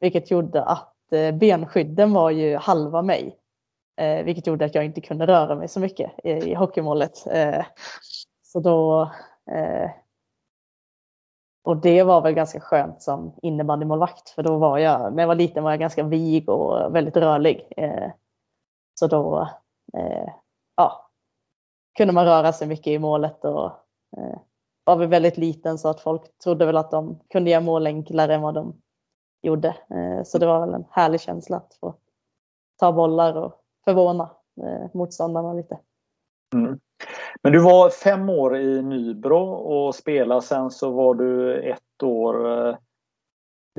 Vilket 0.00 0.30
gjorde 0.30 0.62
att 0.62 0.94
benskydden 1.40 2.12
var 2.12 2.30
ju 2.30 2.56
halva 2.56 3.02
mig. 3.02 3.36
Vilket 4.24 4.46
gjorde 4.46 4.64
att 4.64 4.74
jag 4.74 4.84
inte 4.84 5.00
kunde 5.00 5.26
röra 5.26 5.54
mig 5.54 5.68
så 5.68 5.80
mycket 5.80 6.10
i 6.24 6.54
hockeymålet. 6.54 7.24
Så 8.52 8.60
då... 8.60 9.02
Eh, 9.50 9.90
och 11.64 11.76
det 11.76 12.02
var 12.02 12.20
väl 12.20 12.34
ganska 12.34 12.60
skönt 12.60 13.02
som 13.02 13.34
innebandymålvakt 13.42 14.30
för 14.30 14.42
då 14.42 14.58
var 14.58 14.78
jag, 14.78 15.14
när 15.14 15.22
jag 15.22 15.28
var 15.28 15.34
liten 15.34 15.64
var 15.64 15.70
jag 15.70 15.80
ganska 15.80 16.02
vig 16.02 16.48
och 16.48 16.94
väldigt 16.94 17.16
rörlig. 17.16 17.72
Eh, 17.76 18.10
så 18.94 19.06
då 19.06 19.48
eh, 19.96 20.28
ja, 20.76 21.10
kunde 21.96 22.14
man 22.14 22.24
röra 22.24 22.52
sig 22.52 22.68
mycket 22.68 22.86
i 22.86 22.98
målet 22.98 23.44
och 23.44 23.66
eh, 24.16 24.38
var 24.84 24.96
väl 24.96 25.08
väldigt 25.08 25.36
liten 25.36 25.78
så 25.78 25.88
att 25.88 26.00
folk 26.00 26.38
trodde 26.38 26.66
väl 26.66 26.76
att 26.76 26.90
de 26.90 27.18
kunde 27.30 27.50
göra 27.50 27.60
mål 27.60 27.86
enklare 27.86 28.34
än 28.34 28.42
vad 28.42 28.54
de 28.54 28.82
gjorde. 29.42 29.68
Eh, 29.68 30.22
så 30.24 30.38
det 30.38 30.46
var 30.46 30.60
väl 30.60 30.74
en 30.74 30.86
härlig 30.90 31.20
känsla 31.20 31.56
att 31.56 31.74
få 31.74 31.94
ta 32.76 32.92
bollar 32.92 33.36
och 33.36 33.52
förvåna 33.84 34.30
eh, 34.62 34.90
motståndarna 34.94 35.52
lite. 35.52 35.78
Mm. 36.54 36.80
Men 37.42 37.52
du 37.52 37.58
var 37.58 37.90
fem 37.90 38.28
år 38.28 38.56
i 38.56 38.82
Nybro 38.82 39.44
och 39.48 39.94
spelade 39.94 40.42
sen 40.42 40.70
så 40.70 40.90
var 40.90 41.14
du 41.14 41.60
ett 41.62 42.02
år 42.02 42.68
eh, 42.68 42.76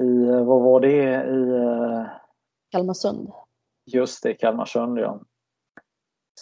i, 0.01 0.25
vad 0.25 0.61
var 0.61 0.79
det? 0.79 1.23
I 1.25 1.49
eh, 1.55 2.05
Kalmarsund. 2.71 3.31
Just 3.85 4.23
det, 4.23 4.33
Kalmarsund 4.33 4.99
ja. 4.99 5.19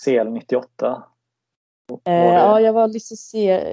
CL 0.06 0.30
98. 0.30 1.04
Eh, 2.06 2.14
ja, 2.14 2.62
jag 2.62 2.74
var, 2.74 2.92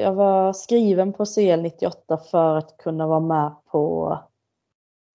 jag 0.00 0.14
var 0.14 0.52
skriven 0.52 1.12
på 1.12 1.24
CL 1.24 1.62
98 1.62 2.18
för 2.30 2.56
att 2.56 2.76
kunna 2.76 3.06
vara 3.06 3.20
med 3.20 3.54
på 3.64 4.18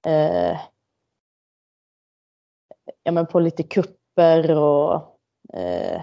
eh, 0.06 0.60
ja, 3.04 3.12
men 3.12 3.28
på 3.28 3.40
lite 3.40 3.64
kupper 3.64 4.58
och 4.58 4.94
eh, 5.54 6.02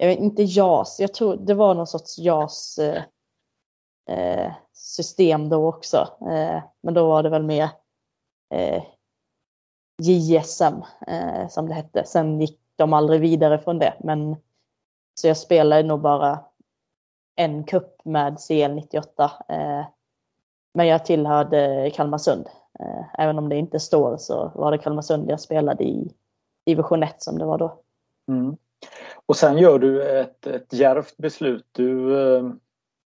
jag 0.00 0.08
vet 0.08 0.18
inte 0.18 0.42
JAS, 0.42 1.00
jag 1.00 1.14
tror 1.14 1.36
det 1.36 1.54
var 1.54 1.74
någon 1.74 1.86
sorts 1.86 2.18
JAS 2.18 2.78
eh, 2.78 3.02
eh 4.08 4.52
system 4.72 5.48
då 5.48 5.68
också. 5.68 6.08
Eh, 6.20 6.62
men 6.80 6.94
då 6.94 7.08
var 7.08 7.22
det 7.22 7.28
väl 7.28 7.42
mer 7.42 7.68
eh, 8.54 8.82
JSM 10.02 10.82
eh, 11.06 11.48
som 11.48 11.68
det 11.68 11.74
hette. 11.74 12.04
Sen 12.06 12.40
gick 12.40 12.60
de 12.76 12.92
aldrig 12.92 13.20
vidare 13.20 13.58
från 13.58 13.78
det. 13.78 13.94
Men, 14.00 14.36
så 15.14 15.28
jag 15.28 15.36
spelade 15.36 15.82
nog 15.82 16.00
bara 16.00 16.44
en 17.36 17.64
kupp 17.64 18.04
med 18.04 18.34
CL98. 18.34 19.30
Eh, 19.48 19.86
men 20.74 20.86
jag 20.86 21.04
tillhörde 21.04 21.90
Kalmarsund. 21.94 22.48
Eh, 22.80 23.04
även 23.18 23.38
om 23.38 23.48
det 23.48 23.56
inte 23.56 23.80
står 23.80 24.16
så 24.16 24.52
var 24.54 24.70
det 24.70 24.78
Kalmarsund 24.78 25.30
jag 25.30 25.40
spelade 25.40 25.84
i 25.84 26.14
division 26.66 27.02
1 27.02 27.22
som 27.22 27.38
det 27.38 27.44
var 27.44 27.58
då. 27.58 27.80
Mm. 28.28 28.56
Och 29.30 29.36
sen 29.36 29.58
gör 29.58 29.78
du 29.78 30.20
ett, 30.20 30.46
ett 30.46 30.72
djärvt 30.72 31.16
beslut. 31.16 31.66
Du 31.72 32.20
eh, 32.20 32.42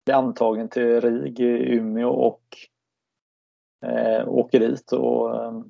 blir 0.05 0.15
antagen 0.15 0.69
till 0.69 1.01
RIG 1.01 1.39
i 1.39 1.75
Umeå 1.75 2.09
och 2.09 2.41
eh, 3.85 4.27
åker 4.27 4.59
dit 4.59 4.91
och 4.91 5.35
eh, 5.35 5.61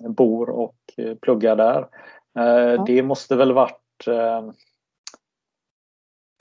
bor 0.00 0.50
och 0.50 0.76
eh, 0.96 1.14
pluggar 1.14 1.56
där. 1.56 1.88
Eh, 2.38 2.74
ja. 2.74 2.84
Det 2.86 3.02
måste 3.02 3.36
väl 3.36 3.52
varit 3.52 4.06
eh, 4.06 4.50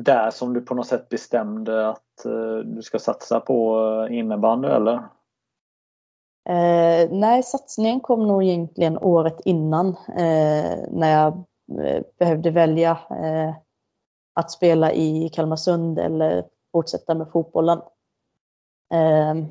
där 0.03 0.31
som 0.31 0.53
du 0.53 0.61
på 0.61 0.75
något 0.75 0.87
sätt 0.87 1.09
bestämde 1.09 1.89
att 1.89 2.23
du 2.65 2.81
ska 2.81 2.99
satsa 2.99 3.39
på 3.39 4.07
innebandy 4.11 4.67
eller? 4.67 4.95
Eh, 6.49 7.09
nej, 7.11 7.43
satsningen 7.43 7.99
kom 7.99 8.27
nog 8.27 8.43
egentligen 8.43 8.97
året 8.97 9.41
innan 9.45 9.87
eh, 10.07 10.77
när 10.89 11.11
jag 11.11 11.43
Eh, 11.81 12.03
behövde 12.19 12.51
välja 12.51 12.91
eh, 13.09 13.55
att 14.33 14.51
spela 14.51 14.93
i 14.93 15.29
Kalmarsund 15.29 15.99
eller 15.99 16.45
fortsätta 16.71 17.15
med 17.15 17.31
fotbollen. 17.31 17.81
Ehm, 18.93 19.37
eh, 19.37 19.45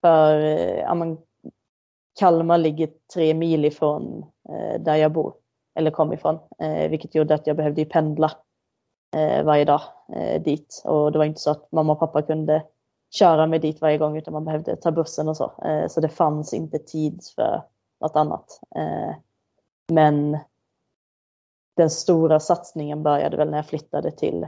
för 0.00 0.38
ja, 0.78 1.16
Kalmar 2.18 2.58
ligger 2.58 2.90
tre 3.14 3.34
mil 3.34 3.64
ifrån 3.64 4.26
eh, 4.48 4.80
där 4.80 4.96
jag 4.96 5.12
bor, 5.12 5.34
eller 5.74 5.90
kom 5.90 6.12
ifrån, 6.12 6.38
eh, 6.58 6.90
vilket 6.90 7.14
gjorde 7.14 7.34
att 7.34 7.46
jag 7.46 7.56
behövde 7.56 7.84
pendla 7.84 8.32
varje 9.44 9.64
dag 9.64 9.80
dit. 10.44 10.82
Och 10.84 11.12
det 11.12 11.18
var 11.18 11.24
inte 11.24 11.40
så 11.40 11.50
att 11.50 11.72
mamma 11.72 11.92
och 11.92 11.98
pappa 11.98 12.22
kunde 12.22 12.62
köra 13.10 13.46
mig 13.46 13.58
dit 13.58 13.80
varje 13.80 13.98
gång 13.98 14.16
utan 14.16 14.32
man 14.32 14.44
behövde 14.44 14.76
ta 14.76 14.92
bussen 14.92 15.28
och 15.28 15.36
så. 15.36 15.52
Eh, 15.64 15.88
så 15.88 16.00
det 16.00 16.08
fanns 16.08 16.54
inte 16.54 16.78
tid 16.78 17.20
för 17.34 17.62
något 18.00 18.16
annat. 18.16 18.60
Eh, 18.76 19.14
men 19.92 20.38
den 21.76 21.90
stora 21.90 22.40
satsningen 22.40 23.02
började 23.02 23.36
väl 23.36 23.50
när 23.50 23.58
jag 23.58 23.66
flyttade 23.66 24.10
till, 24.10 24.46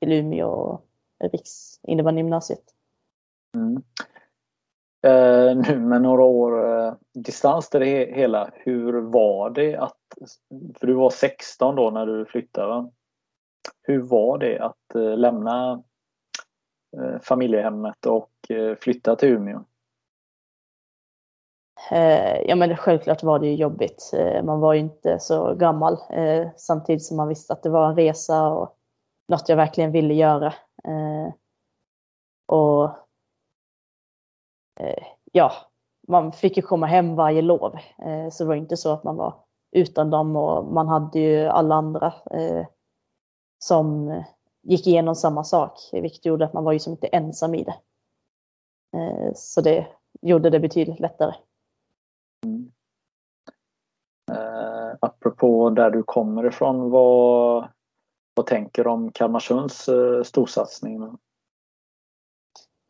till 0.00 0.12
Umeå 0.12 0.48
och 0.48 0.80
Riksinnebandygymnasiet. 1.32 2.64
Mm. 3.54 3.82
Eh, 5.06 5.56
nu 5.68 5.80
med 5.80 6.02
några 6.02 6.22
år 6.22 6.68
eh, 6.68 6.94
distans 7.14 7.70
till 7.70 7.80
det 7.80 8.14
hela, 8.14 8.50
hur 8.54 9.00
var 9.00 9.50
det 9.50 9.76
att, 9.76 9.98
för 10.78 10.86
du 10.86 10.94
var 10.94 11.10
16 11.10 11.76
då 11.76 11.90
när 11.90 12.06
du 12.06 12.24
flyttade, 12.24 12.66
va? 12.66 12.90
hur 13.82 14.02
var 14.02 14.38
det 14.38 14.58
att 14.58 14.94
eh, 14.94 15.16
lämna 15.16 15.82
Eh, 16.96 17.20
familjehemmet 17.20 18.06
och 18.06 18.30
eh, 18.48 18.76
flytta 18.76 19.16
till 19.16 19.28
Umeå? 19.28 19.64
Eh, 21.90 22.40
ja 22.48 22.56
men 22.56 22.76
självklart 22.76 23.22
var 23.22 23.38
det 23.38 23.46
ju 23.46 23.54
jobbigt. 23.54 24.10
Eh, 24.14 24.42
man 24.44 24.60
var 24.60 24.74
ju 24.74 24.80
inte 24.80 25.18
så 25.18 25.54
gammal 25.54 25.98
eh, 26.10 26.48
samtidigt 26.56 27.04
som 27.04 27.16
man 27.16 27.28
visste 27.28 27.52
att 27.52 27.62
det 27.62 27.70
var 27.70 27.88
en 27.88 27.96
resa 27.96 28.48
och 28.48 28.76
något 29.28 29.48
jag 29.48 29.56
verkligen 29.56 29.92
ville 29.92 30.14
göra. 30.14 30.54
Eh, 30.84 31.32
och 32.46 32.90
ja, 35.32 35.52
man 36.08 36.32
fick 36.32 36.56
ju 36.56 36.62
komma 36.62 36.86
hem 36.86 37.14
varje 37.16 37.42
lov. 37.42 37.78
Så 38.32 38.44
det 38.44 38.48
var 38.48 38.54
inte 38.54 38.76
så 38.76 38.92
att 38.92 39.04
man 39.04 39.16
var 39.16 39.34
utan 39.72 40.10
dem 40.10 40.36
och 40.36 40.64
man 40.72 40.88
hade 40.88 41.18
ju 41.18 41.46
alla 41.46 41.74
andra 41.74 42.14
som 43.58 44.22
gick 44.62 44.86
igenom 44.86 45.14
samma 45.14 45.44
sak, 45.44 45.78
vilket 45.92 46.24
gjorde 46.24 46.44
att 46.44 46.52
man 46.52 46.64
var 46.64 46.72
ju 46.72 46.78
som 46.78 46.92
inte 46.92 47.06
ensam 47.06 47.54
i 47.54 47.64
det. 47.64 47.74
Eh, 48.96 49.32
så 49.34 49.60
det 49.60 49.86
gjorde 50.22 50.50
det 50.50 50.60
betydligt 50.60 51.00
lättare. 51.00 51.34
Mm. 52.44 52.72
Eh, 54.30 54.96
apropå 55.00 55.70
där 55.70 55.90
du 55.90 56.02
kommer 56.02 56.46
ifrån, 56.46 56.90
vad, 56.90 57.68
vad 58.34 58.46
tänker 58.46 58.84
du 58.84 58.90
om 58.90 59.12
Kalmarsunds 59.12 59.88
eh, 59.88 60.22
storsatsning? 60.22 61.18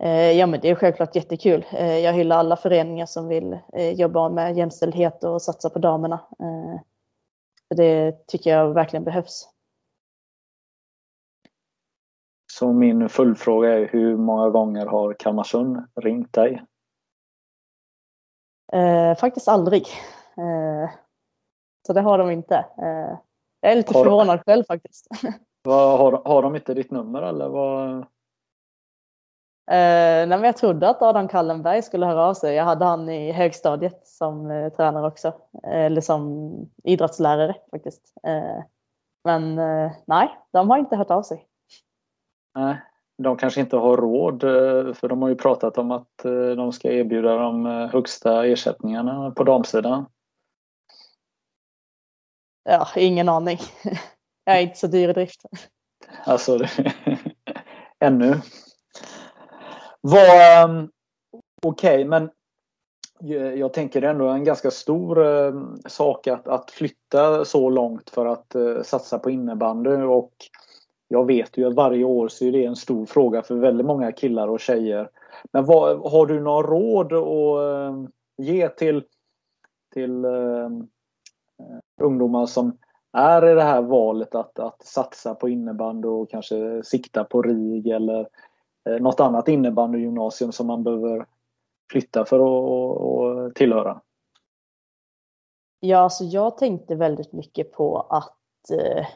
Eh, 0.02 0.32
ja 0.32 0.46
men 0.46 0.60
det 0.60 0.70
är 0.70 0.74
självklart 0.74 1.16
jättekul. 1.16 1.66
Eh, 1.72 1.98
jag 1.98 2.12
hyllar 2.12 2.36
alla 2.36 2.56
föreningar 2.56 3.06
som 3.06 3.28
vill 3.28 3.58
eh, 3.72 3.92
jobba 3.92 4.28
med 4.28 4.56
jämställdhet 4.56 5.24
och 5.24 5.42
satsa 5.42 5.70
på 5.70 5.78
damerna. 5.78 6.20
Det 7.76 8.26
tycker 8.26 8.50
jag 8.50 8.74
verkligen 8.74 9.04
behövs. 9.04 9.48
Så 12.52 12.72
min 12.72 13.08
fullfråga 13.08 13.74
är 13.74 13.88
hur 13.88 14.16
många 14.16 14.50
gånger 14.50 14.86
har 14.86 15.14
Kalmarsund 15.14 15.84
ringt 16.00 16.32
dig? 16.32 16.62
Eh, 18.72 19.16
faktiskt 19.16 19.48
aldrig. 19.48 19.86
Eh, 20.36 20.90
så 21.86 21.92
det 21.92 22.00
har 22.00 22.18
de 22.18 22.30
inte. 22.30 22.54
Eh, 22.56 23.18
jag 23.60 23.72
är 23.72 23.76
lite 23.76 23.94
har 23.94 24.04
förvånad 24.04 24.40
själv 24.46 24.64
faktiskt. 24.64 25.06
Vad, 25.62 25.98
har, 25.98 26.22
har 26.24 26.42
de 26.42 26.56
inte 26.56 26.74
ditt 26.74 26.90
nummer 26.90 27.22
eller? 27.22 27.48
Vad... 27.48 27.98
Eh, 29.70 30.26
nej, 30.28 30.40
jag 30.42 30.56
trodde 30.56 30.88
att 30.88 31.02
Adam 31.02 31.28
Kallenberg 31.28 31.82
skulle 31.82 32.06
höra 32.06 32.24
av 32.24 32.34
sig. 32.34 32.54
Jag 32.54 32.64
hade 32.64 32.84
han 32.84 33.08
i 33.08 33.32
högstadiet 33.32 34.06
som 34.06 34.50
eh, 34.50 34.72
tränare 34.72 35.06
också. 35.06 35.32
Eller 35.62 36.00
som 36.00 36.50
idrottslärare 36.84 37.56
faktiskt. 37.70 38.12
Eh, 38.22 38.62
men 39.24 39.58
eh, 39.58 39.92
nej, 40.04 40.38
de 40.52 40.70
har 40.70 40.78
inte 40.78 40.96
hört 40.96 41.10
av 41.10 41.22
sig. 41.22 41.46
Nej, 42.54 42.82
de 43.22 43.36
kanske 43.36 43.60
inte 43.60 43.76
har 43.76 43.96
råd 43.96 44.44
eh, 44.44 44.94
för 44.94 45.08
de 45.08 45.22
har 45.22 45.28
ju 45.28 45.34
pratat 45.34 45.78
om 45.78 45.90
att 45.90 46.24
eh, 46.24 46.48
de 46.50 46.72
ska 46.72 46.92
erbjuda 46.92 47.36
de 47.36 47.66
eh, 47.66 47.88
högsta 47.88 48.46
ersättningarna 48.46 49.30
på 49.30 49.44
damsidan. 49.44 50.06
Ja, 52.64 52.88
ingen 52.96 53.28
aning. 53.28 53.58
Jag 54.44 54.56
är 54.56 54.62
inte 54.62 54.78
så 54.78 54.86
dyr 54.86 55.08
i 55.08 55.12
drift. 55.12 55.42
Alltså, 56.24 56.58
ännu. 58.00 58.40
Vad, 60.00 60.70
um, 60.70 60.90
Okej, 61.62 61.94
okay, 61.94 62.04
men 62.04 62.30
jag 63.58 63.72
tänker 63.72 64.02
ändå 64.02 64.28
en 64.28 64.44
ganska 64.44 64.70
stor 64.70 65.88
sak 65.88 66.26
att, 66.26 66.48
att 66.48 66.70
flytta 66.70 67.44
så 67.44 67.70
långt 67.70 68.10
för 68.10 68.26
att 68.26 68.56
satsa 68.86 69.18
på 69.18 69.30
innebandy 69.30 69.90
och 69.90 70.32
jag 71.08 71.26
vet 71.26 71.58
ju 71.58 71.66
att 71.66 71.74
varje 71.74 72.04
år 72.04 72.28
så 72.28 72.44
är 72.44 72.52
det 72.52 72.64
en 72.64 72.76
stor 72.76 73.06
fråga 73.06 73.42
för 73.42 73.54
väldigt 73.54 73.86
många 73.86 74.12
killar 74.12 74.48
och 74.48 74.60
tjejer. 74.60 75.10
Men 75.52 75.64
vad, 75.64 76.12
har 76.12 76.26
du 76.26 76.40
några 76.40 76.66
råd 76.66 77.12
att 77.12 77.94
eh, 77.94 78.08
ge 78.36 78.68
till, 78.68 79.04
till 79.94 80.24
uh, 80.24 80.68
ungdomar 82.00 82.46
som 82.46 82.78
är 83.12 83.50
i 83.50 83.54
det 83.54 83.62
här 83.62 83.82
valet 83.82 84.34
att, 84.34 84.58
att 84.58 84.82
satsa 84.82 85.34
på 85.34 85.48
innebandy 85.48 86.08
och 86.08 86.30
kanske 86.30 86.82
sikta 86.84 87.24
på 87.24 87.42
RIG 87.42 87.86
eller 87.86 88.28
uh, 88.90 89.00
något 89.00 89.20
annat 89.20 89.48
innebandygymnasium 89.48 90.52
som 90.52 90.66
man 90.66 90.84
behöver 90.84 91.26
flytta 91.92 92.24
för 92.24 92.36
att, 92.36 93.48
att 93.48 93.54
tillhöra? 93.54 94.00
Ja, 95.80 95.98
alltså 95.98 96.24
jag 96.24 96.58
tänkte 96.58 96.94
väldigt 96.94 97.32
mycket 97.32 97.72
på 97.72 98.00
att 98.00 98.70
eh, 98.70 99.06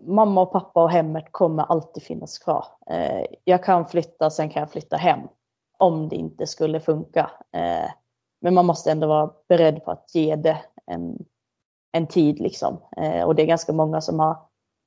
mamma 0.00 0.40
och 0.40 0.52
pappa 0.52 0.82
och 0.82 0.90
hemmet 0.90 1.24
kommer 1.30 1.62
alltid 1.62 2.02
finnas 2.02 2.38
kvar. 2.38 2.66
Eh, 2.90 3.24
jag 3.44 3.64
kan 3.64 3.86
flytta, 3.86 4.30
sen 4.30 4.50
kan 4.50 4.60
jag 4.60 4.70
flytta 4.70 4.96
hem 4.96 5.20
om 5.78 6.08
det 6.08 6.16
inte 6.16 6.46
skulle 6.46 6.80
funka. 6.80 7.30
Eh, 7.52 7.90
men 8.40 8.54
man 8.54 8.66
måste 8.66 8.90
ändå 8.90 9.06
vara 9.06 9.30
beredd 9.48 9.84
på 9.84 9.90
att 9.90 10.14
ge 10.14 10.36
det 10.36 10.58
en, 10.86 11.18
en 11.92 12.06
tid 12.06 12.40
liksom. 12.40 12.80
Eh, 12.96 13.24
och 13.24 13.34
det 13.34 13.42
är 13.42 13.46
ganska 13.46 13.72
många 13.72 14.00
som 14.00 14.20
har 14.20 14.36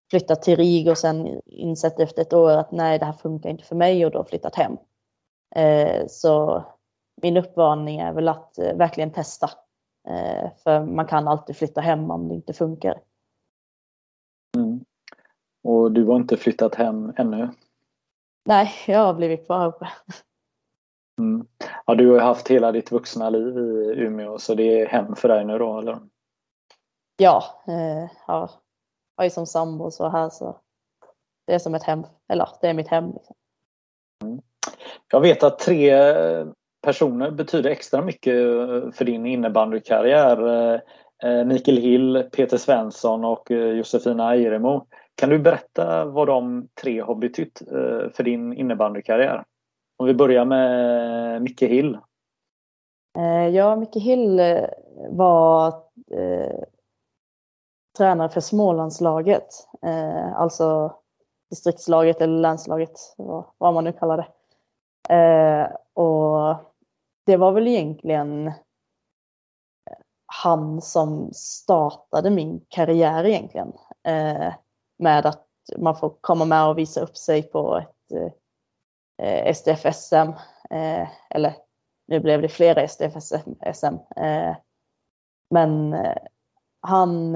flyttat 0.10 0.41
till 0.41 0.56
RIG 0.56 0.89
och 0.89 0.97
sen 0.97 1.41
insett 1.45 1.99
efter 1.99 2.21
ett 2.21 2.34
år 2.34 2.52
att 2.52 2.71
nej, 2.71 2.99
det 2.99 3.06
här 3.06 3.13
funkar 3.13 3.49
inte 3.49 3.63
för 3.63 3.75
mig 3.75 4.06
och 4.06 4.12
då 4.12 4.23
flyttat 4.23 4.56
hem. 4.56 4.78
Så 6.08 6.63
min 7.21 7.38
uppmaning 7.38 7.99
är 7.99 8.13
väl 8.13 8.28
att 8.28 8.60
verkligen 8.75 9.12
testa. 9.12 9.49
För 10.63 10.86
man 10.86 11.06
kan 11.06 11.28
alltid 11.28 11.56
flytta 11.56 11.82
hem 11.82 12.12
om 12.12 12.28
det 12.28 12.36
inte 12.36 12.54
funkar. 12.54 13.02
Och 15.69 15.91
du 15.91 16.05
har 16.05 16.15
inte 16.15 16.38
flyttat 16.38 16.75
hem 16.75 17.13
ännu? 17.17 17.49
Nej, 18.45 18.71
jag 18.88 18.99
har 18.99 19.13
blivit 19.13 19.45
kvar 19.45 19.67
uppe. 19.67 19.89
Mm. 21.19 21.47
Ja, 21.86 21.95
du 21.95 22.12
har 22.12 22.19
haft 22.19 22.47
hela 22.47 22.71
ditt 22.71 22.91
vuxna 22.91 23.29
liv 23.29 23.58
i 23.58 23.93
Umeå 23.97 24.38
så 24.38 24.55
det 24.55 24.82
är 24.82 24.88
hem 24.88 25.15
för 25.15 25.27
dig 25.27 25.45
nu 25.45 25.58
då 25.58 25.79
eller? 25.79 25.99
Ja, 27.17 27.43
eh, 27.67 28.12
ja. 28.27 28.49
jag 29.17 29.25
är 29.25 29.29
som 29.29 29.45
sambo 29.45 29.91
så 29.91 30.10
här 30.10 30.29
så 30.29 30.58
det 31.47 31.53
är 31.53 31.60
som 31.60 31.75
ett 31.75 31.84
hem, 31.84 32.03
eller 32.27 32.49
det 32.62 32.67
är 32.67 32.73
mitt 32.73 32.88
hem. 32.88 33.12
Liksom. 33.12 33.36
Mm. 34.23 34.41
Jag 35.12 35.21
vet 35.21 35.43
att 35.43 35.60
tre 35.60 35.93
personer 36.82 37.32
betyder 37.32 37.69
extra 37.69 38.01
mycket 38.01 38.34
för 38.95 39.05
din 39.05 39.25
innebandykarriär. 39.25 40.82
Eh, 41.23 41.45
Mikael 41.45 41.77
Hill, 41.77 42.23
Peter 42.32 42.58
Svensson 42.58 43.25
och 43.25 43.51
eh, 43.51 43.67
Josefina 43.67 44.34
Eiremo. 44.34 44.88
Kan 45.19 45.29
du 45.29 45.39
berätta 45.39 46.05
vad 46.05 46.27
de 46.27 46.67
tre 46.82 47.01
har 47.01 47.15
betytt 47.15 47.62
eh, 47.62 48.10
för 48.10 48.23
din 48.23 48.53
innebandykarriär? 48.53 49.43
Om 49.97 50.05
vi 50.05 50.13
börjar 50.13 50.45
med 50.45 51.41
Micke 51.41 51.62
Hill. 51.62 51.97
Eh, 53.17 53.47
ja, 53.47 53.75
Micke 53.75 53.95
Hill 53.95 54.39
eh, 54.39 54.69
var 55.10 55.67
eh, 56.12 56.63
tränare 57.97 58.29
för 58.29 58.41
Smålandslaget. 58.41 59.47
Eh, 59.82 60.34
alltså 60.34 60.95
distriktslaget 61.49 62.21
eller 62.21 62.39
länslaget, 62.39 62.99
vad 63.58 63.73
man 63.73 63.84
nu 63.84 63.91
kallar 63.91 64.17
det. 64.17 64.27
Eh, 65.15 65.67
och 65.93 66.55
det 67.25 67.38
var 67.38 67.51
väl 67.51 67.67
egentligen 67.67 68.51
han 70.25 70.82
som 70.82 71.29
startade 71.34 72.29
min 72.29 72.65
karriär 72.69 73.25
egentligen. 73.25 73.73
Eh, 74.99 75.03
med 75.03 75.25
att 75.25 75.45
man 75.77 75.95
får 75.95 76.13
komma 76.21 76.45
med 76.45 76.67
och 76.67 76.77
visa 76.77 77.01
upp 77.01 77.17
sig 77.17 77.43
på 77.43 77.77
ett 77.77 78.33
eh, 79.21 79.53
SDF-SM 79.53 80.31
eller 81.29 81.53
nu 82.07 82.19
blev 82.19 82.41
det 82.41 82.49
flera 82.49 82.88
STF-SM. 82.88 83.95
Men 85.51 85.95
han, 86.81 87.35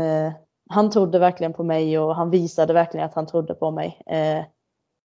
han 0.69 0.89
trodde 0.91 1.19
verkligen 1.19 1.53
på 1.53 1.63
mig 1.63 1.99
och 1.99 2.15
han 2.15 2.29
visade 2.29 2.73
verkligen 2.73 3.05
att 3.05 3.13
han 3.13 3.25
trodde 3.25 3.53
på 3.53 3.71
mig. 3.71 4.01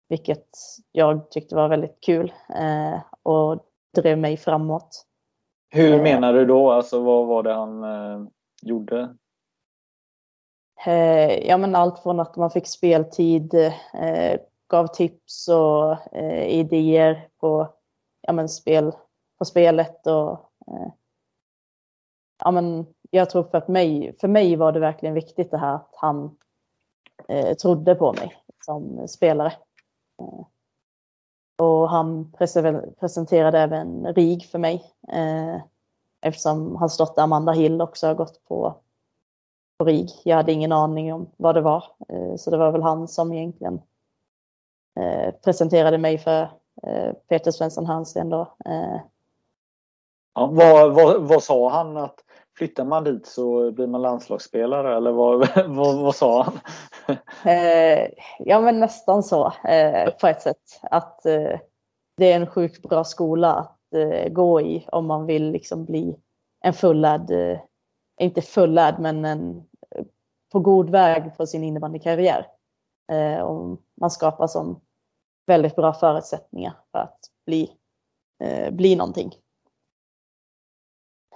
Vilket 0.08 0.48
jag 0.92 1.30
tyckte 1.30 1.54
var 1.54 1.68
väldigt 1.68 2.00
kul 2.00 2.32
och 3.22 3.58
drev 3.94 4.18
mig 4.18 4.36
framåt. 4.36 5.06
Hur 5.70 6.02
menar 6.02 6.32
du 6.32 6.46
då? 6.46 6.70
Alltså 6.70 7.02
vad 7.02 7.26
var 7.26 7.42
det 7.42 7.54
han 7.54 8.30
gjorde? 8.62 9.16
Eh, 10.86 11.48
ja, 11.48 11.56
men 11.56 11.74
allt 11.74 11.98
från 11.98 12.20
att 12.20 12.36
man 12.36 12.50
fick 12.50 12.66
speltid, 12.66 13.54
eh, 13.94 14.40
gav 14.68 14.86
tips 14.86 15.48
och 15.48 16.14
eh, 16.16 16.48
idéer 16.48 17.28
på, 17.40 17.74
ja, 18.20 18.32
men 18.32 18.48
spel, 18.48 18.92
på 19.38 19.44
spelet. 19.44 20.06
Och, 20.06 20.30
eh, 20.66 20.92
ja, 22.44 22.50
men 22.50 22.86
jag 23.10 23.30
tror 23.30 23.42
för, 23.42 23.58
att 23.58 23.68
mig, 23.68 24.16
för 24.20 24.28
mig 24.28 24.56
var 24.56 24.72
det 24.72 24.80
verkligen 24.80 25.14
viktigt 25.14 25.50
det 25.50 25.58
här 25.58 25.74
att 25.74 25.94
han 25.96 26.36
eh, 27.28 27.56
trodde 27.56 27.94
på 27.94 28.12
mig 28.12 28.36
som 28.64 29.08
spelare. 29.08 29.52
Eh, 30.20 30.46
och 31.58 31.90
han 31.90 32.32
presenterade 33.00 33.58
även 33.58 34.14
RIG 34.14 34.44
för 34.44 34.58
mig 34.58 34.94
eh, 35.08 35.56
eftersom 36.20 36.76
hans 36.76 36.96
dotter 36.96 37.22
Amanda 37.22 37.52
Hill 37.52 37.80
också 37.80 38.06
har 38.06 38.14
gått 38.14 38.44
på 38.48 38.80
på 39.78 39.84
RIG. 39.84 40.10
Jag 40.24 40.36
hade 40.36 40.52
ingen 40.52 40.72
aning 40.72 41.12
om 41.12 41.30
vad 41.36 41.54
det 41.54 41.60
var. 41.60 41.84
Eh, 42.08 42.36
så 42.36 42.50
det 42.50 42.56
var 42.56 42.72
väl 42.72 42.82
han 42.82 43.08
som 43.08 43.32
egentligen 43.32 43.80
eh, 45.00 45.34
presenterade 45.44 45.98
mig 45.98 46.18
för 46.18 46.42
eh, 46.82 47.12
Peter 47.28 47.50
Svensson 47.50 47.86
Hansen 47.86 48.28
då. 48.28 48.54
Ja, 50.34 50.46
vad, 50.46 50.94
vad, 50.94 51.22
vad 51.22 51.42
sa 51.42 51.68
han? 51.68 51.96
att 51.96 52.24
Flyttar 52.56 52.84
man 52.84 53.04
dit 53.04 53.26
så 53.26 53.70
blir 53.70 53.86
man 53.86 54.02
landslagsspelare 54.02 54.96
eller 54.96 55.12
vad, 55.12 55.38
vad, 55.68 55.98
vad 55.98 56.14
sa 56.14 56.42
han? 56.42 56.60
ja 58.38 58.60
men 58.60 58.80
nästan 58.80 59.22
så 59.22 59.52
på 60.20 60.26
ett 60.26 60.42
sätt. 60.42 60.80
Att 60.82 61.22
det 62.16 62.32
är 62.32 62.36
en 62.36 62.46
sjukt 62.46 62.82
bra 62.82 63.04
skola 63.04 63.52
att 63.54 63.78
gå 64.30 64.60
i 64.60 64.86
om 64.92 65.06
man 65.06 65.26
vill 65.26 65.50
liksom 65.50 65.84
bli 65.84 66.16
en 66.60 66.72
fullärd, 66.72 67.30
inte 68.18 68.42
fullärd 68.42 68.98
men 68.98 69.24
en 69.24 69.68
på 70.52 70.60
god 70.60 70.90
väg 70.90 71.36
på 71.36 71.46
sin 71.46 71.64
innebandykarriär. 71.64 72.46
Eh, 73.12 73.40
och 73.40 73.80
man 74.00 74.10
skapar 74.10 74.46
som 74.46 74.80
väldigt 75.46 75.76
bra 75.76 75.92
förutsättningar 75.92 76.76
för 76.92 76.98
att 76.98 77.18
bli, 77.46 77.76
eh, 78.44 78.70
bli 78.70 78.96
någonting. 78.96 79.32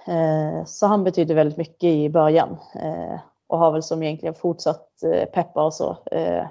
Eh, 0.07 0.65
så 0.65 0.87
han 0.87 1.03
betyder 1.03 1.35
väldigt 1.35 1.57
mycket 1.57 1.83
i 1.83 2.09
början 2.09 2.57
eh, 2.75 3.19
och 3.47 3.59
har 3.59 3.71
väl 3.71 3.83
som 3.83 4.03
egentligen 4.03 4.35
fortsatt 4.35 5.03
eh, 5.03 5.25
peppa 5.25 5.63
och 5.65 5.73
så 5.73 5.97
eh, 6.11 6.47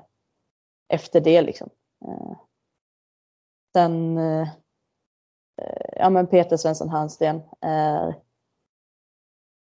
efter 0.89 1.21
det 1.21 1.43
liksom. 1.43 1.71
Eh, 2.05 2.37
sen 3.73 4.19
eh, 4.19 4.49
eh, 5.63 5.89
ja 5.97 6.11
men 6.11 6.27
Peter 6.27 6.57
Svensson 6.57 6.89
Hörnsten 6.89 7.43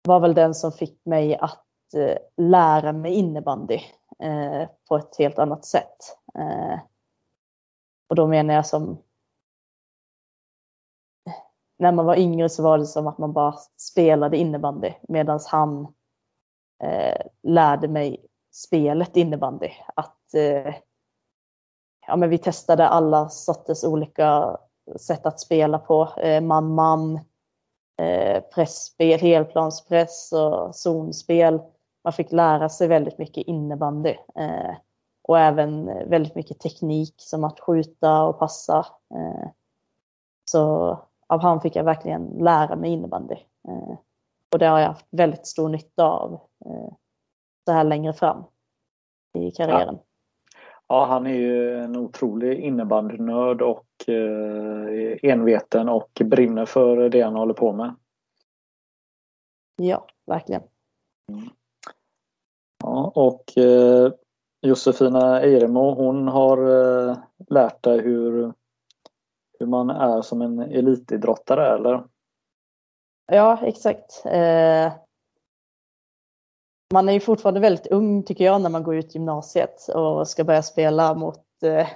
var 0.03 0.21
väl 0.21 0.35
den 0.35 0.55
som 0.55 0.73
fick 0.73 1.05
mig 1.05 1.37
att 1.37 1.65
Eh, 1.95 2.17
lära 2.37 2.93
mig 2.93 3.13
innebandy 3.13 3.81
eh, 4.19 4.69
på 4.89 4.97
ett 4.97 5.17
helt 5.19 5.39
annat 5.39 5.65
sätt. 5.65 5.97
Eh, 6.39 6.79
och 8.09 8.17
då 8.17 8.27
menar 8.27 8.55
jag 8.55 8.67
som 8.67 9.03
när 11.79 11.93
man 11.93 12.07
var 12.07 12.17
yngre 12.17 12.49
så 12.49 12.63
var 12.63 12.79
det 12.79 12.87
som 12.87 13.07
att 13.07 13.19
man 13.19 13.33
bara 13.33 13.55
spelade 13.77 14.37
innebandy 14.37 14.93
medan 15.09 15.41
han 15.47 15.95
eh, 16.83 17.27
lärde 17.43 17.89
mig 17.89 18.27
spelet 18.53 19.17
innebandy. 19.17 19.71
Att 19.95 20.35
eh, 20.35 20.75
ja, 22.07 22.17
men 22.17 22.31
vi 22.31 22.39
testade 22.39 22.89
alla 22.89 23.29
sorters 23.29 23.85
olika 23.85 24.57
sätt 25.01 25.27
att 25.27 25.41
spela 25.41 25.79
på. 25.79 26.09
Eh, 26.17 26.41
man-man, 26.41 27.21
eh, 28.03 28.41
pressspel, 28.41 29.21
helplanspress 29.21 30.33
och 30.33 30.75
zonspel 30.75 31.61
man 32.05 32.13
fick 32.13 32.33
lära 32.33 32.69
sig 32.69 32.89
väldigt 32.89 33.19
mycket 33.19 33.47
innebandy. 33.47 34.17
Eh, 34.35 34.75
och 35.23 35.39
även 35.39 35.85
väldigt 36.09 36.35
mycket 36.35 36.61
teknik 36.61 37.15
som 37.17 37.45
att 37.45 37.61
skjuta 37.61 38.23
och 38.23 38.39
passa. 38.39 38.87
Eh, 39.15 39.49
så 40.45 40.99
av 41.27 41.41
han 41.41 41.61
fick 41.61 41.77
jag 41.77 41.85
verkligen 41.85 42.27
lära 42.27 42.77
mig 42.77 42.91
innebandy. 42.91 43.37
Eh, 43.69 43.97
och 44.53 44.59
det 44.59 44.67
har 44.67 44.79
jag 44.79 44.89
haft 44.89 45.07
väldigt 45.11 45.47
stor 45.47 45.69
nytta 45.69 46.05
av 46.05 46.33
eh, 46.65 46.93
så 47.65 47.73
här 47.73 47.85
längre 47.85 48.13
fram 48.13 48.45
i 49.39 49.51
karriären. 49.51 49.99
Ja. 49.99 50.05
Ja, 50.93 51.05
han 51.05 51.27
är 51.27 51.35
ju 51.35 51.79
en 51.79 51.97
otrolig 51.97 52.61
innebandynörd 52.61 53.63
och 53.63 54.09
eh, 54.09 55.19
enveten 55.23 55.89
och 55.89 56.23
brinner 56.25 56.67
för 56.67 57.09
det 57.09 57.21
han 57.21 57.35
håller 57.35 57.55
på 57.55 57.73
med. 57.73 57.95
Ja, 59.77 60.07
verkligen. 60.27 60.63
Mm. 61.29 61.49
Ja, 62.85 63.13
och 63.15 63.59
eh, 63.59 64.13
Josefina 64.61 65.41
Eiremo 65.41 65.95
hon 65.95 66.29
har 66.29 66.59
eh, 66.59 67.17
lärt 67.49 67.83
dig 67.83 68.01
hur, 68.01 68.53
hur 69.59 69.67
man 69.67 69.91
är 69.91 70.23
som 70.23 70.43
en 70.43 70.59
elitidrottare 70.59 71.75
eller? 71.75 72.05
Ja, 73.27 73.59
exakt. 73.63 74.23
Eh, 74.25 74.93
man 76.93 77.09
är 77.09 77.13
ju 77.13 77.21
fortfarande 77.21 77.61
väldigt 77.61 77.87
ung 77.87 78.23
tycker 78.23 78.45
jag 78.45 78.61
när 78.61 78.71
man 78.71 78.83
går 78.83 78.97
ut 78.97 79.15
gymnasiet 79.15 79.89
och 79.89 80.29
ska 80.29 80.45
börja 80.45 80.63
spela 80.63 81.15
mot 81.15 81.63
eh, 81.63 81.89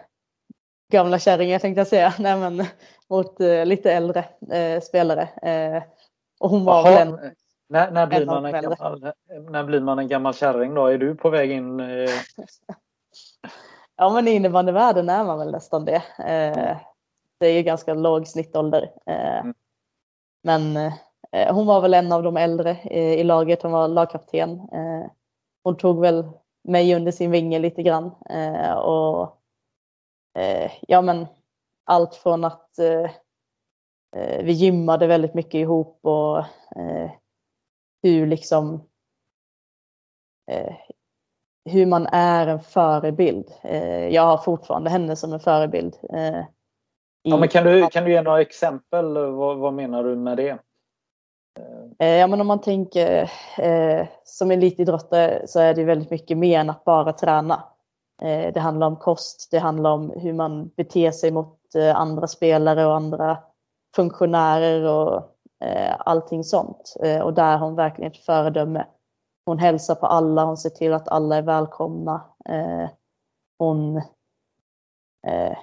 gamla 0.92 1.18
kärringar 1.18 1.58
tänkte 1.58 1.80
jag 1.80 1.86
säga. 1.86 2.14
Nej, 2.18 2.36
men 2.36 2.66
mot 3.08 3.40
eh, 3.40 3.66
lite 3.66 3.92
äldre 3.92 4.24
eh, 4.50 4.80
spelare. 4.80 5.28
Eh, 5.42 5.82
och 6.40 6.50
hon 6.50 6.64
var 6.64 6.82
väl 6.82 7.08
en 7.08 7.18
när, 7.68 7.90
när, 7.90 8.06
blir 8.06 8.26
man 8.26 8.44
en 8.44 8.62
gammal, 8.62 9.12
när 9.50 9.64
blir 9.64 9.80
man 9.80 9.98
en 9.98 10.08
gammal 10.08 10.34
kärring 10.34 10.74
då? 10.74 10.86
Är 10.86 10.98
du 10.98 11.14
på 11.14 11.30
väg 11.30 11.50
in? 11.50 11.80
Eh... 11.80 11.86
ja 13.96 14.10
men 14.10 14.28
i 14.28 14.30
innebandyvärlden 14.30 15.08
är 15.08 15.24
man 15.24 15.38
väl 15.38 15.52
nästan 15.52 15.84
det. 15.84 16.02
Eh, 16.18 16.76
det 17.38 17.46
är 17.46 17.52
ju 17.52 17.62
ganska 17.62 17.94
låg 17.94 18.26
snittålder. 18.26 18.90
Eh, 19.06 19.38
mm. 19.38 19.54
Men 20.42 20.76
eh, 20.76 20.92
hon 21.50 21.66
var 21.66 21.80
väl 21.80 21.94
en 21.94 22.12
av 22.12 22.22
de 22.22 22.36
äldre 22.36 22.70
eh, 22.70 23.12
i 23.12 23.24
laget. 23.24 23.62
Hon 23.62 23.72
var 23.72 23.88
lagkapten. 23.88 24.50
Eh, 24.50 25.10
hon 25.62 25.76
tog 25.76 26.00
väl 26.00 26.30
mig 26.64 26.94
under 26.94 27.12
sin 27.12 27.30
vinge 27.30 27.58
lite 27.58 27.82
grann. 27.82 28.10
och 28.84 29.32
ja 30.80 31.02
men 31.02 31.26
allt 31.84 32.14
från 32.14 32.44
att 32.44 32.70
vi 34.42 34.52
gymmade 34.52 35.06
väldigt 35.06 35.34
mycket 35.34 35.54
ihop 35.54 35.98
och 36.02 36.44
hur 38.02 38.26
liksom 38.26 38.88
eh, 40.50 40.74
hur 41.64 41.86
man 41.86 42.06
är 42.06 42.46
en 42.46 42.60
förebild. 42.60 43.52
Eh, 43.62 44.08
jag 44.08 44.22
har 44.22 44.38
fortfarande 44.38 44.90
henne 44.90 45.16
som 45.16 45.32
en 45.32 45.40
förebild. 45.40 45.96
Eh, 46.12 46.44
ja, 47.22 47.36
men 47.36 47.48
kan, 47.48 47.64
du, 47.64 47.86
kan 47.86 48.04
du 48.04 48.12
ge 48.12 48.22
några 48.22 48.40
exempel? 48.40 49.14
Vad, 49.14 49.58
vad 49.58 49.72
menar 49.72 50.04
du 50.04 50.16
med 50.16 50.36
det? 50.36 50.58
Eh, 51.98 52.16
ja, 52.16 52.26
men 52.26 52.40
om 52.40 52.46
man 52.46 52.60
tänker 52.60 53.30
eh, 53.58 54.06
som 54.24 54.50
elitidrottare 54.50 55.46
så 55.46 55.60
är 55.60 55.74
det 55.74 55.84
väldigt 55.84 56.10
mycket 56.10 56.38
mer 56.38 56.60
än 56.60 56.70
att 56.70 56.84
bara 56.84 57.12
träna. 57.12 57.64
Eh, 58.22 58.52
det 58.52 58.60
handlar 58.60 58.86
om 58.86 58.96
kost, 58.96 59.48
det 59.50 59.58
handlar 59.58 59.90
om 59.90 60.10
hur 60.10 60.32
man 60.32 60.68
beter 60.68 61.10
sig 61.10 61.30
mot 61.30 61.74
eh, 61.74 61.96
andra 61.96 62.26
spelare 62.26 62.86
och 62.86 62.96
andra 62.96 63.38
funktionärer 63.96 64.84
och 64.84 65.16
eh, 65.64 65.94
allting 65.98 66.44
sånt. 66.44 66.96
Eh, 67.02 67.20
och 67.20 67.34
där 67.34 67.56
har 67.56 67.66
hon 67.66 67.76
verkligen 67.76 68.12
ett 68.12 68.24
föredöme. 68.24 68.86
Hon 69.46 69.58
hälsar 69.58 69.94
på 69.94 70.06
alla, 70.06 70.44
hon 70.44 70.56
ser 70.56 70.70
till 70.70 70.92
att 70.92 71.08
alla 71.08 71.36
är 71.36 71.42
välkomna. 71.42 72.20
Eh, 72.48 72.88
hon 73.58 73.96
eh, 75.26 75.56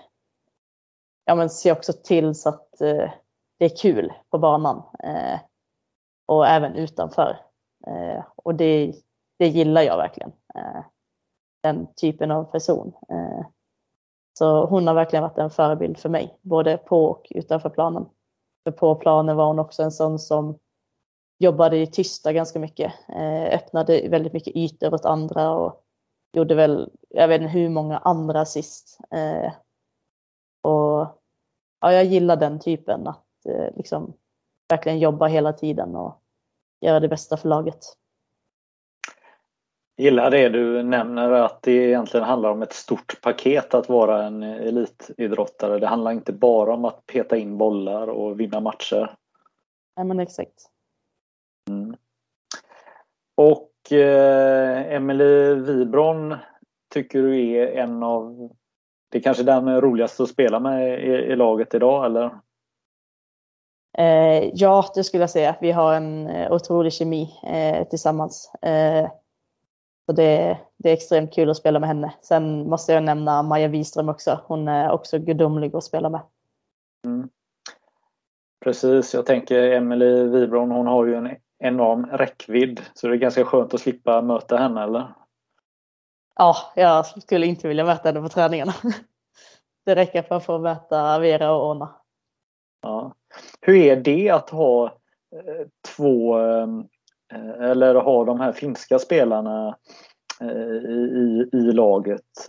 ja, 1.25 1.36
men 1.36 1.49
ser 1.49 1.71
också 1.71 1.93
till 1.93 2.36
så 2.36 2.49
att 2.49 2.82
eh, 2.82 3.12
det 3.60 3.65
är 3.65 3.77
kul 3.77 4.13
på 4.29 4.38
banan. 4.38 4.84
Eh, 5.03 5.39
och 6.25 6.47
även 6.47 6.75
utanför. 6.75 7.38
Eh, 7.88 8.23
och 8.36 8.55
det, 8.55 8.93
det 9.39 9.47
gillar 9.47 9.81
jag 9.81 9.97
verkligen. 9.97 10.31
Eh, 10.55 10.83
den 11.63 11.88
typen 11.93 12.31
av 12.31 12.43
person. 12.43 12.93
Eh, 13.09 13.45
så 14.38 14.65
hon 14.65 14.88
har 14.88 14.93
verkligen 14.93 15.23
varit 15.23 15.38
en 15.38 15.49
förebild 15.49 15.97
för 15.97 16.09
mig, 16.09 16.38
både 16.41 16.77
på 16.77 17.05
och 17.05 17.27
utanför 17.29 17.69
planen. 17.69 18.05
För 18.63 18.71
på 18.71 18.95
planen 18.95 19.36
var 19.36 19.45
hon 19.45 19.59
också 19.59 19.83
en 19.83 19.91
sån 19.91 20.19
som 20.19 20.59
jobbade 21.39 21.77
i 21.77 21.88
tysta 21.88 22.33
ganska 22.33 22.59
mycket. 22.59 22.93
Eh, 23.09 23.43
öppnade 23.43 24.07
väldigt 24.09 24.33
mycket 24.33 24.55
ytor 24.55 24.93
åt 24.93 25.05
andra 25.05 25.51
och 25.51 25.83
gjorde 26.33 26.55
väl, 26.55 26.91
jag 27.09 27.27
vet 27.27 27.41
inte 27.41 27.53
hur 27.53 27.69
många 27.69 27.97
andra 27.97 28.41
assist. 28.41 28.99
Eh, 29.12 29.53
och 30.62 31.21
ja, 31.79 31.93
jag 31.93 32.05
gillar 32.05 32.36
den 32.36 32.59
typen 32.59 33.07
att 33.07 33.25
liksom 33.75 34.13
verkligen 34.69 34.99
jobba 34.99 35.28
hela 35.28 35.54
tiden 35.54 35.95
och 35.95 36.21
göra 36.82 36.99
det 36.99 37.08
bästa 37.08 37.38
för 37.38 37.49
laget. 37.49 37.80
Gillar 39.97 40.32
det 40.32 40.49
du 40.49 40.84
nämner 40.84 41.32
att 41.32 41.62
det 41.62 41.71
egentligen 41.71 42.26
handlar 42.26 42.49
om 42.49 42.62
ett 42.62 42.73
stort 42.73 43.21
paket 43.21 43.73
att 43.73 43.89
vara 43.89 44.23
en 44.23 44.43
elitidrottare. 44.43 45.80
Det 45.80 45.88
handlar 45.88 46.12
inte 46.12 46.34
bara 46.34 46.73
om 46.73 46.86
att 46.86 47.06
peta 47.06 47.38
in 47.38 47.58
bollar 47.58 48.08
och 48.08 48.39
vinna 48.39 48.60
matcher. 48.60 49.15
Nej 49.95 50.06
men 50.06 50.19
exakt. 50.19 50.69
Mm. 51.69 51.95
Och 53.36 53.91
eh, 53.91 54.93
Emelie 54.93 55.56
Wibron 55.56 56.36
tycker 56.93 57.21
du 57.21 57.52
är 57.52 57.67
en 57.67 58.04
av 58.04 58.49
det 59.10 59.17
är 59.17 59.21
kanske 59.21 59.43
den 59.43 59.82
roligaste 59.82 60.23
att 60.23 60.30
spela 60.30 60.60
med 60.60 61.04
i, 61.04 61.12
i 61.12 61.36
laget 61.36 61.73
idag 61.73 62.06
eller? 62.06 62.32
Eh, 63.97 64.49
ja, 64.53 64.91
det 64.95 65.03
skulle 65.03 65.23
jag 65.23 65.29
säga. 65.29 65.56
Vi 65.62 65.71
har 65.71 65.93
en 65.93 66.27
eh, 66.27 66.51
otrolig 66.51 66.93
kemi 66.93 67.39
eh, 67.43 67.88
tillsammans. 67.88 68.56
Eh, 68.62 69.10
så 70.06 70.12
det, 70.12 70.58
det, 70.77 70.89
är 70.89 70.93
extremt 70.93 71.34
kul 71.34 71.49
att 71.49 71.58
spela 71.58 71.79
med 71.79 71.89
henne. 71.89 72.13
Sen 72.21 72.69
måste 72.69 72.93
jag 72.93 73.03
nämna 73.03 73.43
Maja 73.43 73.67
Wiström 73.67 74.10
också. 74.10 74.39
Hon 74.45 74.67
är 74.67 74.91
också 74.91 75.19
gudomlig 75.19 75.75
att 75.75 75.84
spela 75.84 76.10
med. 76.10 76.21
Mm. 77.06 77.29
Precis, 78.63 79.13
jag 79.13 79.25
tänker 79.25 79.62
Emelie 79.62 80.23
Wibron, 80.23 80.71
hon 80.71 80.88
har 80.88 81.06
ju 81.06 81.15
en 81.15 81.36
enorm 81.60 82.06
räckvidd. 82.06 82.82
Så 82.93 83.08
det 83.08 83.13
är 83.13 83.17
ganska 83.17 83.45
skönt 83.45 83.73
att 83.73 83.82
slippa 83.82 84.21
möta 84.21 84.58
henne, 84.58 84.84
eller? 84.84 85.13
Ja, 86.36 86.56
jag 86.75 87.06
skulle 87.06 87.45
inte 87.45 87.67
vilja 87.67 87.86
möta 87.86 88.10
henne 88.10 88.21
på 88.21 88.29
träningarna. 88.29 88.73
Det 89.86 89.95
räcker 89.95 90.21
för 90.21 90.36
att 90.36 90.45
få 90.45 90.60
möta 90.60 91.19
Vera 91.19 91.51
och 91.51 91.69
Ona. 91.69 91.95
Ja. 92.82 93.15
Hur 93.62 93.76
är 93.76 93.96
det 93.96 94.30
att 94.30 94.50
ha 94.50 94.86
eh, 95.36 95.67
två 95.96 96.39
eh, 96.39 96.67
eller 97.62 97.96
ha 97.96 98.26
de 98.26 98.39
här 98.39 98.52
finska 98.52 99.00
spelarna 99.00 99.78
eh, 100.41 100.91
i, 100.91 101.50
i 101.54 101.72
laget? 101.72 102.46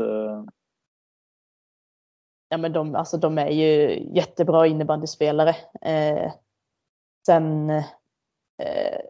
Ja, 2.49 2.59
men 2.59 2.73
de, 2.73 2.95
alltså, 2.95 3.17
de 3.17 3.39
är 3.39 3.51
ju 3.51 4.01
jättebra 4.15 4.67
innebandyspelare. 4.67 5.57
Eh, 5.81 6.33
sen 7.27 7.71
eh, 7.71 9.01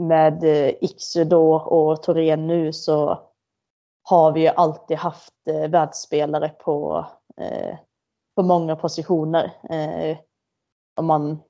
med 0.00 0.44
Iksu 0.80 1.24
då 1.24 1.54
och 1.54 2.02
Torén 2.02 2.46
nu 2.46 2.72
så 2.72 3.20
har 4.02 4.32
vi 4.32 4.40
ju 4.40 4.48
alltid 4.48 4.96
haft 4.96 5.34
eh, 5.50 5.70
världsspelare 5.70 6.48
på, 6.48 7.06
eh, 7.36 7.76
på 8.36 8.42
många 8.42 8.76
positioner. 8.76 9.44
Eh, 9.70 10.18
om 10.94 11.06
man 11.06 11.42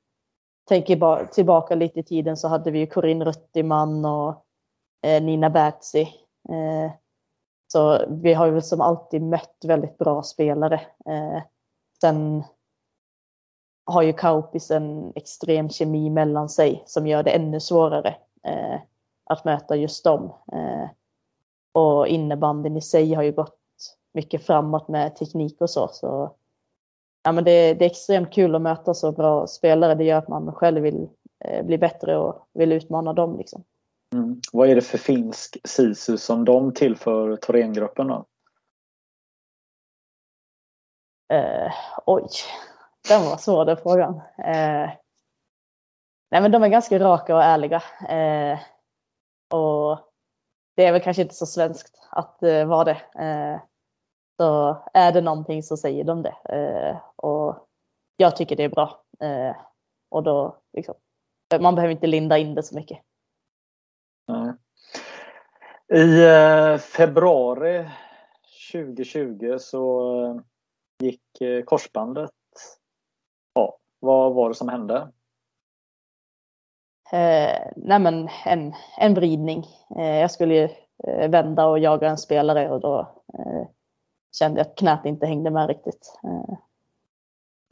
tänker 0.68 1.26
tillbaka 1.26 1.74
lite 1.74 2.00
i 2.00 2.02
tiden 2.02 2.36
så 2.36 2.48
hade 2.48 2.70
vi 2.70 2.78
ju 2.78 2.86
Corinne 2.86 3.24
Ruttiman 3.24 4.04
och 4.04 4.44
eh, 5.02 5.22
Nina 5.22 5.50
Bertzi. 5.50 6.02
Eh, 6.48 6.92
så 7.72 8.06
vi 8.08 8.34
har 8.34 8.46
ju 8.46 8.60
som 8.60 8.80
alltid 8.80 9.22
mött 9.22 9.56
väldigt 9.64 9.98
bra 9.98 10.22
spelare. 10.22 10.80
Eh, 11.06 11.42
sen 12.00 12.44
har 13.86 14.02
ju 14.02 14.12
Kaupis 14.12 14.70
en 14.70 15.12
extrem 15.14 15.70
kemi 15.70 16.10
mellan 16.10 16.48
sig 16.48 16.82
som 16.86 17.06
gör 17.06 17.22
det 17.22 17.30
ännu 17.30 17.60
svårare 17.60 18.16
eh, 18.42 18.80
att 19.24 19.44
möta 19.44 19.76
just 19.76 20.04
dem. 20.04 20.32
Eh, 20.52 20.88
och 21.72 22.08
innebandyn 22.08 22.76
i 22.76 22.80
sig 22.80 23.14
har 23.14 23.22
ju 23.22 23.32
gått 23.32 23.58
mycket 24.14 24.46
framåt 24.46 24.88
med 24.88 25.16
teknik 25.16 25.60
och 25.60 25.70
så. 25.70 25.88
så 25.92 26.36
ja, 27.24 27.32
men 27.32 27.44
det, 27.44 27.74
det 27.74 27.84
är 27.84 27.90
extremt 27.90 28.32
kul 28.32 28.54
att 28.54 28.62
möta 28.62 28.94
så 28.94 29.12
bra 29.12 29.46
spelare. 29.46 29.94
Det 29.94 30.04
gör 30.04 30.18
att 30.18 30.28
man 30.28 30.52
själv 30.52 30.82
vill 30.82 31.08
eh, 31.44 31.64
bli 31.64 31.78
bättre 31.78 32.16
och 32.16 32.48
vill 32.52 32.72
utmana 32.72 33.12
dem. 33.12 33.38
Liksom. 33.38 33.64
Mm. 34.12 34.40
Vad 34.52 34.68
är 34.68 34.74
det 34.74 34.82
för 34.82 34.98
finsk 34.98 35.56
SISU 35.64 36.16
som 36.16 36.44
de 36.44 36.74
tillför 36.74 37.36
Thorengruppen 37.36 38.06
då? 38.06 38.26
Eh, 41.32 41.72
oj, 42.06 42.28
den 43.08 43.24
var 43.24 43.36
svår 43.36 43.64
den 43.64 43.76
frågan. 43.76 44.14
Eh, 44.38 44.90
nej 46.30 46.40
men 46.40 46.50
de 46.50 46.62
är 46.62 46.68
ganska 46.68 46.98
raka 46.98 47.36
och 47.36 47.42
ärliga. 47.42 47.82
Eh, 48.08 48.58
och 49.54 49.98
det 50.76 50.84
är 50.84 50.92
väl 50.92 51.02
kanske 51.02 51.22
inte 51.22 51.34
så 51.34 51.46
svenskt 51.46 52.08
att 52.10 52.38
uh, 52.42 52.64
vara 52.64 52.84
det. 52.84 53.00
Så 54.36 54.76
är 54.94 55.12
det 55.12 55.20
någonting 55.20 55.62
så 55.62 55.76
säger 55.76 56.04
de 56.04 56.22
det. 56.22 56.36
Uh, 56.52 56.96
och 57.16 57.68
jag 58.16 58.36
tycker 58.36 58.56
det 58.56 58.64
är 58.64 58.68
bra. 58.68 59.04
och 60.10 60.22
då, 60.22 60.56
liksom, 60.72 60.94
man 61.60 61.74
behöver 61.74 61.92
inte 61.92 62.06
linda 62.06 62.38
in 62.38 62.54
det 62.54 62.62
så 62.62 62.74
mycket. 62.74 62.98
I 65.94 66.78
februari 66.78 67.90
2020 68.72 69.56
så 69.58 70.42
gick 70.98 71.22
korsbandet. 71.64 72.30
Ja, 73.54 73.78
vad 74.00 74.34
var 74.34 74.48
det 74.48 74.54
som 74.54 74.68
hände? 74.68 75.12
Eh, 77.12 77.70
nej 77.76 77.98
men 77.98 78.28
en, 78.44 78.72
en 78.98 79.14
vridning. 79.14 79.64
Eh, 79.96 80.16
jag 80.20 80.30
skulle 80.30 80.54
ju 80.54 80.68
eh, 81.08 81.30
vända 81.30 81.66
och 81.66 81.78
jaga 81.78 82.08
en 82.08 82.18
spelare 82.18 82.70
och 82.70 82.80
då 82.80 83.00
eh, 83.38 83.66
kände 84.38 84.60
jag 84.60 84.66
att 84.66 84.78
knät 84.78 85.04
inte 85.04 85.26
hängde 85.26 85.50
med 85.50 85.68
riktigt. 85.68 86.18
Eh, 86.24 86.56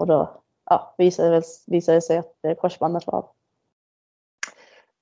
och 0.00 0.06
då 0.06 0.42
ja, 0.70 0.94
visade, 0.98 1.42
visade 1.66 1.96
det 1.96 2.02
sig 2.02 2.18
att 2.18 2.58
korsbandet 2.58 3.06
var 3.06 3.14
av. 3.14 3.28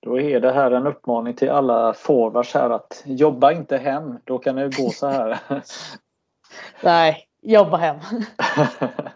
Då 0.01 0.21
är 0.21 0.41
det 0.41 0.53
här 0.53 0.71
en 0.71 0.87
uppmaning 0.87 1.35
till 1.35 1.51
alla 1.51 1.95
forwards 1.95 2.55
här 2.55 2.71
att 2.71 3.03
jobba 3.07 3.53
inte 3.53 3.77
hem, 3.77 4.19
då 4.25 4.39
kan 4.39 4.57
det 4.57 4.77
gå 4.77 4.91
så 4.91 5.07
här. 5.07 5.41
nej, 6.83 7.29
jobba 7.43 7.77
hem. 7.77 7.97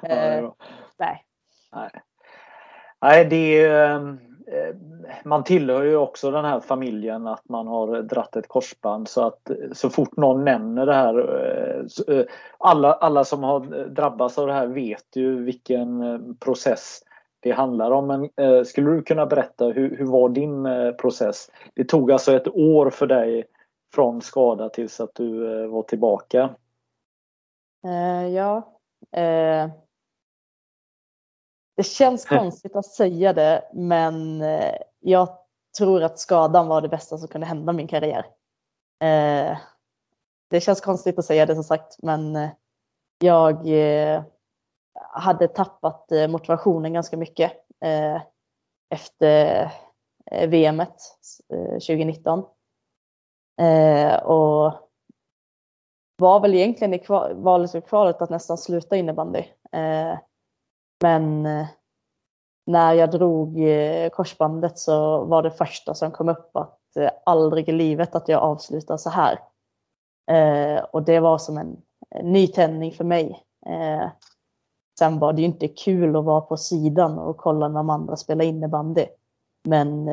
ja, 0.02 0.54
nej. 0.98 1.24
nej. 1.72 1.90
Nej, 3.00 3.24
det 3.24 3.64
är 3.64 3.94
Eh, 3.94 4.00
Eh, 4.46 4.76
man 5.24 5.44
tillhör 5.44 5.82
ju 5.82 5.96
också 5.96 6.30
den 6.30 6.44
här 6.44 6.60
familjen 6.60 7.26
att 7.26 7.48
man 7.48 7.66
har 7.66 8.02
dratt 8.02 8.36
ett 8.36 8.48
korsband 8.48 9.08
så 9.08 9.26
att 9.26 9.50
eh, 9.50 9.56
så 9.72 9.90
fort 9.90 10.16
någon 10.16 10.44
nämner 10.44 10.86
det 10.86 10.94
här 10.94 11.18
eh, 12.08 12.24
alla, 12.58 12.92
alla 12.92 13.24
som 13.24 13.42
har 13.42 13.60
drabbats 13.88 14.38
av 14.38 14.46
det 14.46 14.52
här 14.52 14.66
vet 14.66 15.16
ju 15.16 15.44
vilken 15.44 16.36
process 16.40 17.00
det 17.40 17.50
handlar 17.50 17.90
om. 17.90 18.06
Men 18.06 18.30
skulle 18.64 18.90
du 18.90 19.02
kunna 19.02 19.26
berätta 19.26 19.64
hur, 19.64 19.96
hur 19.96 20.06
var 20.06 20.28
din 20.28 20.68
process? 21.00 21.50
Det 21.74 21.84
tog 21.84 22.12
alltså 22.12 22.32
ett 22.32 22.48
år 22.48 22.90
för 22.90 23.06
dig 23.06 23.44
från 23.94 24.22
skada 24.22 24.68
tills 24.68 25.00
att 25.00 25.14
du 25.14 25.66
var 25.66 25.82
tillbaka. 25.82 26.50
Ja. 28.34 28.80
Det 31.76 31.82
känns 31.82 32.24
konstigt 32.24 32.76
att 32.76 32.86
säga 32.86 33.32
det, 33.32 33.70
men 33.72 34.42
eh, 34.42 34.74
jag 35.00 35.38
tror 35.78 36.02
att 36.02 36.18
skadan 36.18 36.68
var 36.68 36.80
det 36.80 36.88
bästa 36.88 37.18
som 37.18 37.28
kunde 37.28 37.46
hända 37.46 37.72
min 37.72 37.88
karriär. 37.88 38.26
Eh, 39.02 39.58
det 40.50 40.60
känns 40.60 40.80
konstigt 40.80 41.18
att 41.18 41.24
säga 41.24 41.46
det 41.46 41.54
som 41.54 41.64
sagt, 41.64 42.02
men 42.02 42.36
eh, 42.36 42.50
jag 43.18 43.66
hade 45.12 45.48
tappat 45.48 46.10
motivationen 46.28 46.92
ganska 46.92 47.16
mycket 47.16 47.52
efter 48.90 49.70
VMet 50.46 50.96
2019. 51.48 52.44
Och 54.22 54.72
var 56.16 56.40
väl 56.40 56.54
egentligen 56.54 56.94
i 56.94 57.02
valet 57.34 57.74
och 57.74 57.88
kvalet 57.88 58.22
att 58.22 58.30
nästan 58.30 58.58
sluta 58.58 58.96
innebandy. 58.96 59.44
Men 61.02 61.46
eh, 61.46 61.66
när 62.66 62.92
jag 62.92 63.10
drog 63.10 63.60
eh, 63.60 64.10
korsbandet 64.10 64.78
så 64.78 65.24
var 65.24 65.42
det 65.42 65.50
första 65.50 65.94
som 65.94 66.10
kom 66.10 66.28
upp 66.28 66.56
att 66.56 66.96
eh, 66.96 67.10
aldrig 67.26 67.68
i 67.68 67.72
livet 67.72 68.14
att 68.14 68.28
jag 68.28 68.42
avslutar 68.42 68.96
så 68.96 69.10
här. 69.10 69.38
Och 70.92 71.02
det 71.02 71.20
var 71.20 71.38
som 71.38 71.58
en 71.58 71.76
nytändning 72.22 72.92
för 72.92 73.04
mig. 73.04 73.42
Sen 74.98 75.18
var 75.18 75.32
det 75.32 75.40
ju 75.40 75.46
inte 75.46 75.68
kul 75.68 76.16
att 76.16 76.24
vara 76.24 76.40
på 76.40 76.56
sidan 76.56 77.18
och 77.18 77.36
kolla 77.36 77.68
när 77.68 77.74
de 77.74 77.90
andra 77.90 78.16
spelade 78.16 78.48
innebandy. 78.48 79.06
Men 79.68 80.06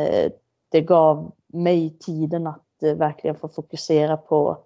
det 0.72 0.82
gav 0.82 1.32
mig 1.48 1.98
tiden 2.00 2.48
att 2.48 2.66
verkligen 2.82 3.36
få 3.36 3.48
fokusera 3.48 4.18
på, 4.18 4.58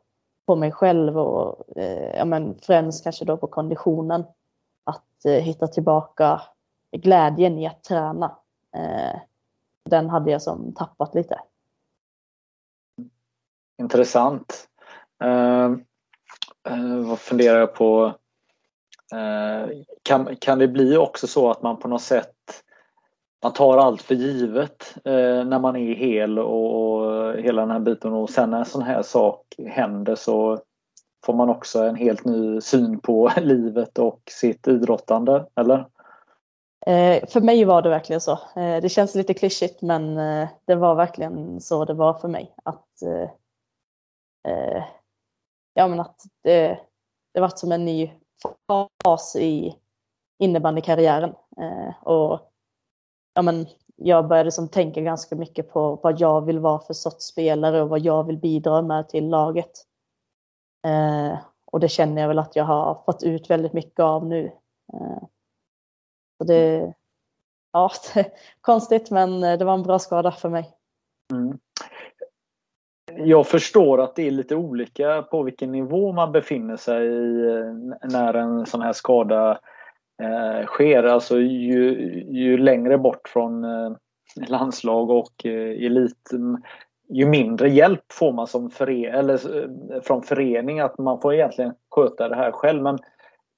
på 0.48 0.56
mig 0.56 0.72
själv 0.72 1.18
och 1.18 1.64
ja, 2.18 2.26
men 2.26 2.56
främst 2.62 3.04
kanske 3.04 3.26
då 3.26 3.38
på 3.38 3.48
konditionen 3.48 4.24
att 4.86 5.26
eh, 5.26 5.32
hitta 5.32 5.68
tillbaka 5.68 6.42
glädjen 6.92 7.60
i 7.60 7.68
att 7.68 7.84
träna. 7.84 8.38
Eh, 8.76 9.20
den 9.90 10.10
hade 10.10 10.32
jag 10.32 10.42
som 10.42 10.74
tappat 10.74 11.16
lite. 11.16 11.40
Intressant. 13.78 14.68
Uh, 15.24 15.78
uh, 16.70 17.08
vad 17.08 17.20
funderar 17.20 17.60
jag 17.60 17.76
på? 17.76 18.14
Eh, 19.14 19.70
kan, 20.04 20.36
kan 20.36 20.60
det 20.60 20.68
bli 20.68 20.98
också 20.98 21.28
så 21.28 21.52
att 21.52 21.62
man 21.62 21.80
på 21.80 21.88
något 21.88 22.02
sätt 22.02 22.64
man 23.44 23.54
tar 23.54 23.78
allt 23.78 24.02
för 24.02 24.16
givet 24.16 24.96
när 25.46 25.60
man 25.60 25.76
är 25.76 25.96
hel 25.96 26.40
och, 26.40 27.34
hela 27.34 27.62
den 27.62 27.72
här 27.72 27.80
biten 27.80 28.14
och 28.14 28.30
sen 28.30 28.50
när 28.50 28.60
en 28.60 28.66
sån 28.66 28.82
här 28.82 29.02
sak 29.02 29.56
händer 29.68 30.16
så 30.16 30.60
får 31.26 31.34
man 31.34 31.50
också 31.50 31.80
en 31.80 31.96
helt 31.96 32.26
ny 32.26 32.62
syn 32.62 33.00
på 33.00 33.32
livet 33.42 33.98
och 33.98 34.22
sitt 34.32 34.68
idrottande, 34.68 35.48
eller? 35.56 35.88
Eh, 36.86 37.28
för 37.28 37.42
mig 37.42 37.66
var 37.66 37.82
det 37.82 37.90
verkligen 37.90 38.22
så. 38.22 38.32
Eh, 38.32 38.82
det 38.82 38.90
känns 38.90 39.16
lite 39.16 39.34
klyschigt 39.34 39.82
men 39.82 40.18
eh, 40.18 40.50
det 40.66 40.76
var 40.76 40.96
verkligen 40.96 41.62
så 41.62 41.86
det 41.86 41.94
var 41.94 42.14
för 42.14 42.28
mig. 42.28 42.56
Att, 42.64 43.02
eh, 43.02 43.30
eh, 44.54 44.84
ja, 45.74 45.88
men 45.88 46.00
att 46.00 46.22
det, 46.44 46.80
det 47.34 47.40
var 47.42 47.48
som 47.48 47.72
en 47.72 47.86
ny 47.86 48.12
fas 49.04 49.36
i 49.36 49.76
innebandykarriären. 50.40 51.34
Eh, 51.58 52.08
och, 52.08 52.40
ja, 53.34 53.42
men 53.42 53.68
jag 53.96 54.28
började 54.28 54.52
som 54.52 54.68
tänka 54.68 55.02
ganska 55.02 55.36
mycket 55.36 55.70
på 55.70 56.00
vad 56.04 56.20
jag 56.20 56.46
vill 56.46 56.60
vara 56.60 56.80
för 56.80 56.94
sorts 56.94 57.26
spelare 57.26 57.82
och 57.82 57.90
vad 57.90 58.00
jag 58.00 58.24
vill 58.24 58.38
bidra 58.38 58.82
med 58.82 59.10
till 59.10 59.30
laget. 59.30 59.86
Eh, 60.86 61.38
och 61.66 61.80
det 61.80 61.90
känner 61.90 62.22
jag 62.22 62.28
väl 62.28 62.40
att 62.40 62.56
jag 62.56 62.64
har 62.64 63.02
fått 63.06 63.24
ut 63.24 63.50
väldigt 63.50 63.74
mycket 63.74 64.00
av 64.00 64.26
nu. 64.26 64.46
Eh, 64.94 65.24
så 66.38 66.44
det, 66.44 66.94
ja, 67.72 67.92
det 68.14 68.20
är 68.20 68.26
konstigt 68.62 69.12
men 69.12 69.44
eh, 69.44 69.58
det 69.58 69.66
var 69.66 69.74
en 69.74 69.84
bra 69.84 70.00
skada 70.00 70.32
för 70.32 70.50
mig. 70.50 70.72
Mm. 71.34 71.58
Jag 73.18 73.48
förstår 73.48 74.02
att 74.02 74.16
det 74.16 74.28
är 74.28 74.32
lite 74.32 74.56
olika 74.56 75.22
på 75.22 75.44
vilken 75.44 75.72
nivå 75.72 76.12
man 76.12 76.32
befinner 76.32 76.78
sig 76.78 77.08
i 77.08 77.46
eh, 77.46 77.74
när 78.10 78.34
en 78.34 78.66
sån 78.66 78.82
här 78.82 78.94
skada 78.94 79.60
eh, 80.22 80.66
sker. 80.66 81.04
Alltså 81.04 81.40
ju, 81.40 81.94
ju 82.30 82.58
längre 82.58 82.98
bort 82.98 83.28
från 83.28 83.64
eh, 83.64 83.92
landslag 84.48 85.10
och 85.10 85.46
eh, 85.46 85.86
elit 85.86 86.30
ju 87.10 87.26
mindre 87.26 87.70
hjälp 87.70 88.12
får 88.12 88.32
man 88.32 88.48
som 88.48 88.70
före, 88.70 89.10
eller, 89.10 89.58
eh, 89.58 90.02
från 90.02 90.24
förening 90.24 90.80
att 90.80 90.98
man 90.98 91.22
får 91.22 91.34
egentligen 91.34 91.74
sköta 91.90 92.30
det 92.30 92.36
här 92.36 92.52
själv. 92.52 92.84
Men 92.84 93.00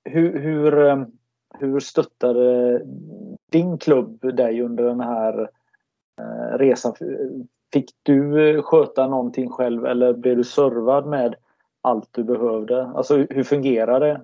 hur, 0.04 0.40
hur, 0.40 0.88
eh, 0.88 1.04
hur 1.60 1.80
stöttade 1.80 2.74
eh, 2.74 2.80
din 3.52 3.78
klubb 3.78 4.36
dig 4.36 4.62
under 4.62 4.84
den 4.84 5.02
här 5.02 5.50
resan? 6.58 6.94
Fick 7.74 7.90
du 8.04 8.62
sköta 8.62 9.08
någonting 9.08 9.50
själv 9.50 9.86
eller 9.86 10.14
blev 10.14 10.38
du 10.38 10.44
servad 10.44 11.06
med 11.06 11.36
allt 11.82 12.10
du 12.12 12.24
behövde? 12.24 12.86
Alltså 12.86 13.18
hur 13.30 13.44
fungerar 13.44 14.00
det? 14.00 14.22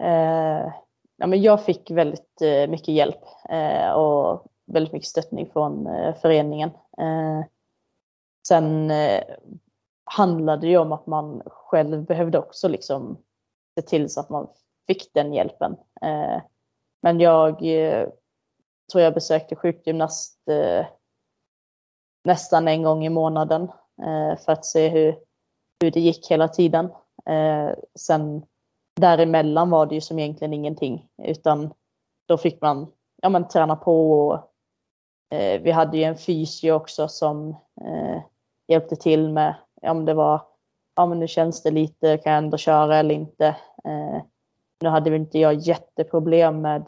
Eh, 0.00 0.72
ja, 1.16 1.26
men 1.26 1.42
jag 1.42 1.64
fick 1.64 1.90
väldigt 1.90 2.42
eh, 2.42 2.70
mycket 2.70 2.88
hjälp 2.88 3.20
eh, 3.48 3.92
och 3.92 4.46
väldigt 4.66 4.92
mycket 4.92 5.08
stöttning 5.08 5.50
från 5.52 5.86
eh, 5.86 6.14
föreningen. 6.14 6.70
Eh, 7.00 7.44
sen 8.48 8.90
eh, 8.90 9.22
handlade 10.04 10.66
det 10.66 10.70
ju 10.70 10.78
om 10.78 10.92
att 10.92 11.06
man 11.06 11.42
själv 11.46 12.04
behövde 12.04 12.38
också 12.38 12.68
liksom 12.68 13.18
se 13.74 13.86
till 13.86 14.10
så 14.10 14.20
att 14.20 14.30
man 14.30 14.48
fick 14.86 15.14
den 15.14 15.32
hjälpen. 15.32 15.76
Eh, 16.02 16.42
men 17.02 17.20
jag 17.20 17.66
eh, 17.66 18.08
tror 18.92 19.04
jag 19.04 19.14
besökte 19.14 19.56
sjukgymnast 19.56 20.48
eh, 20.48 20.86
nästan 22.24 22.68
en 22.68 22.82
gång 22.82 23.06
i 23.06 23.08
månaden 23.08 23.62
eh, 24.02 24.38
för 24.38 24.52
att 24.52 24.64
se 24.64 24.88
hur, 24.88 25.18
hur 25.80 25.90
det 25.90 26.00
gick 26.00 26.30
hela 26.30 26.48
tiden. 26.48 26.90
Eh, 27.26 27.70
sen 27.98 28.46
däremellan 29.00 29.70
var 29.70 29.86
det 29.86 29.94
ju 29.94 30.00
som 30.00 30.18
egentligen 30.18 30.52
ingenting 30.52 31.08
utan 31.22 31.74
då 32.26 32.38
fick 32.38 32.60
man 32.60 32.92
ja, 33.22 33.28
men, 33.28 33.48
träna 33.48 33.76
på 33.76 34.12
och 34.12 34.49
Eh, 35.30 35.60
vi 35.60 35.70
hade 35.70 35.96
ju 35.96 36.04
en 36.04 36.16
fysio 36.16 36.72
också 36.72 37.08
som 37.08 37.56
eh, 37.80 38.22
hjälpte 38.66 38.96
till 38.96 39.32
med 39.32 39.54
om 39.82 40.04
det 40.04 40.14
var 40.14 40.50
ja 40.94 41.06
men 41.06 41.18
nu 41.18 41.28
känns 41.28 41.62
det 41.62 41.70
lite, 41.70 42.18
kan 42.18 42.32
jag 42.32 42.38
ändå 42.38 42.56
köra 42.56 42.96
eller 42.96 43.14
inte. 43.14 43.46
Eh, 43.84 44.22
nu 44.80 44.88
hade 44.88 45.10
väl 45.10 45.20
inte 45.20 45.38
jag 45.38 45.54
jätteproblem 45.54 46.60
med, 46.60 46.86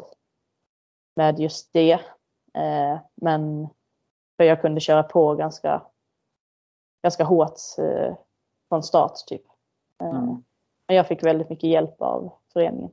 med 1.16 1.40
just 1.40 1.72
det. 1.72 1.92
Eh, 2.54 2.98
men 3.14 3.68
för 4.36 4.44
jag 4.44 4.60
kunde 4.60 4.80
köra 4.80 5.02
på 5.02 5.34
ganska, 5.34 5.82
ganska 7.02 7.24
hårt 7.24 7.58
eh, 7.78 8.14
från 8.68 8.82
start 8.82 9.12
typ. 9.26 9.42
Eh, 10.02 10.08
mm. 10.08 10.44
Men 10.86 10.96
jag 10.96 11.06
fick 11.06 11.22
väldigt 11.22 11.50
mycket 11.50 11.70
hjälp 11.70 12.02
av 12.02 12.32
föreningen. 12.52 12.92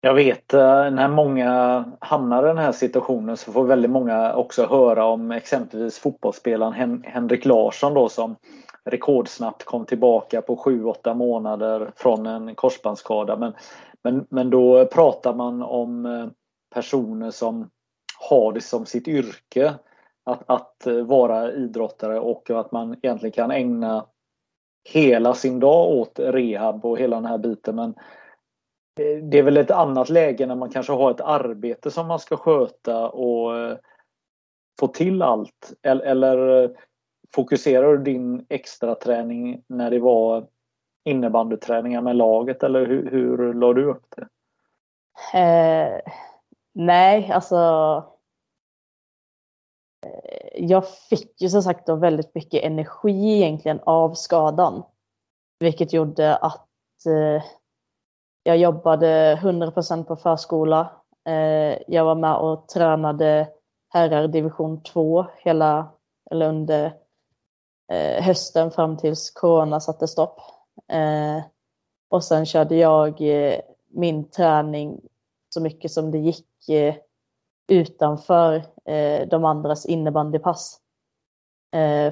Jag 0.00 0.14
vet 0.14 0.54
eh, 0.54 0.90
när 0.90 1.08
många 1.08 1.84
hamnar 2.00 2.44
i 2.44 2.46
den 2.46 2.58
här 2.58 2.72
situationen 2.72 3.36
så 3.36 3.52
får 3.52 3.64
väldigt 3.64 3.90
många 3.90 4.34
också 4.34 4.66
höra 4.66 5.04
om 5.04 5.30
exempelvis 5.30 5.98
fotbollsspelaren 5.98 7.02
Henrik 7.04 7.44
Larsson 7.44 7.94
då 7.94 8.08
som 8.08 8.36
rekordsnabbt 8.84 9.64
kom 9.64 9.86
tillbaka 9.86 10.42
på 10.42 10.56
7-8 10.56 11.14
månader 11.14 11.90
från 11.96 12.26
en 12.26 12.54
korsbandsskada. 12.54 13.36
Men, 13.36 13.52
men, 14.02 14.26
men 14.30 14.50
då 14.50 14.86
pratar 14.86 15.34
man 15.34 15.62
om 15.62 16.06
eh, 16.06 16.26
personer 16.74 17.30
som 17.30 17.70
har 18.28 18.52
det 18.52 18.60
som 18.60 18.86
sitt 18.86 19.08
yrke 19.08 19.74
att, 20.24 20.42
att 20.46 20.86
eh, 20.86 20.94
vara 20.94 21.52
idrottare 21.52 22.20
och 22.20 22.50
att 22.50 22.72
man 22.72 22.96
egentligen 23.02 23.32
kan 23.32 23.50
ägna 23.50 24.06
hela 24.88 25.34
sin 25.34 25.60
dag 25.60 25.88
åt 25.90 26.18
rehab 26.18 26.84
och 26.84 26.98
hela 26.98 27.16
den 27.16 27.26
här 27.26 27.38
biten. 27.38 27.76
Men 27.76 27.94
det 29.22 29.38
är 29.38 29.42
väl 29.42 29.56
ett 29.56 29.70
annat 29.70 30.08
läge 30.08 30.46
när 30.46 30.54
man 30.54 30.70
kanske 30.70 30.92
har 30.92 31.10
ett 31.10 31.20
arbete 31.20 31.90
som 31.90 32.06
man 32.06 32.18
ska 32.18 32.36
sköta 32.36 33.08
och 33.08 33.58
eh, 33.58 33.78
få 34.80 34.88
till 34.88 35.22
allt. 35.22 35.72
Eller 35.82 36.62
eh, 36.62 36.70
fokuserar 37.34 37.96
du 37.96 38.02
din 38.02 38.46
extra 38.48 38.94
träning 38.94 39.62
när 39.66 39.90
det 39.90 39.98
var 39.98 40.46
innebandyträningar 41.04 42.00
med 42.00 42.16
laget 42.16 42.62
eller 42.62 42.86
hur, 42.86 43.10
hur 43.10 43.54
la 43.54 43.72
du 43.72 43.90
upp 43.90 44.14
det? 44.16 44.28
Eh, 45.38 46.00
nej, 46.74 47.32
alltså 47.32 47.56
eh, 50.06 50.64
jag 50.64 50.88
fick 50.88 51.40
ju 51.40 51.48
som 51.48 51.62
sagt 51.62 51.86
då 51.86 51.96
väldigt 51.96 52.34
mycket 52.34 52.64
energi 52.64 53.36
egentligen 53.36 53.80
av 53.84 54.14
skadan. 54.14 54.82
Vilket 55.58 55.92
gjorde 55.92 56.36
att 56.36 57.06
eh, 57.06 57.44
jag 58.46 58.56
jobbade 58.56 59.38
100% 59.42 60.04
på 60.04 60.16
förskola. 60.16 60.90
Eh, 61.28 61.78
jag 61.86 62.04
var 62.04 62.14
med 62.14 62.36
och 62.36 62.68
tränade 62.68 63.48
herrar 63.88 64.28
division 64.28 64.82
2 64.82 65.26
hela, 65.38 65.88
eller 66.30 66.48
under 66.48 66.84
eh, 67.92 68.24
hösten 68.24 68.70
fram 68.70 68.96
tills 68.96 69.30
corona 69.30 69.80
satte 69.80 70.08
stopp. 70.08 70.40
Eh, 70.92 71.44
och 72.08 72.24
sen 72.24 72.46
körde 72.46 72.76
jag 72.76 73.20
eh, 73.20 73.60
min 73.90 74.30
träning 74.30 75.00
så 75.48 75.60
mycket 75.60 75.90
som 75.90 76.10
det 76.10 76.18
gick 76.18 76.68
eh, 76.68 76.94
utanför 77.68 78.54
eh, 78.84 79.28
de 79.28 79.44
andras 79.44 79.86
innebandypass. 79.86 80.80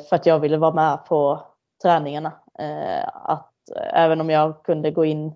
För 0.09 0.17
att 0.17 0.27
jag 0.27 0.39
ville 0.39 0.57
vara 0.57 0.75
med 0.75 1.07
på 1.07 1.47
träningarna. 1.83 2.33
Att 3.13 3.53
även 3.93 4.21
om 4.21 4.31
jag 4.31 4.63
kunde 4.63 4.91
gå 4.91 5.05
in 5.05 5.33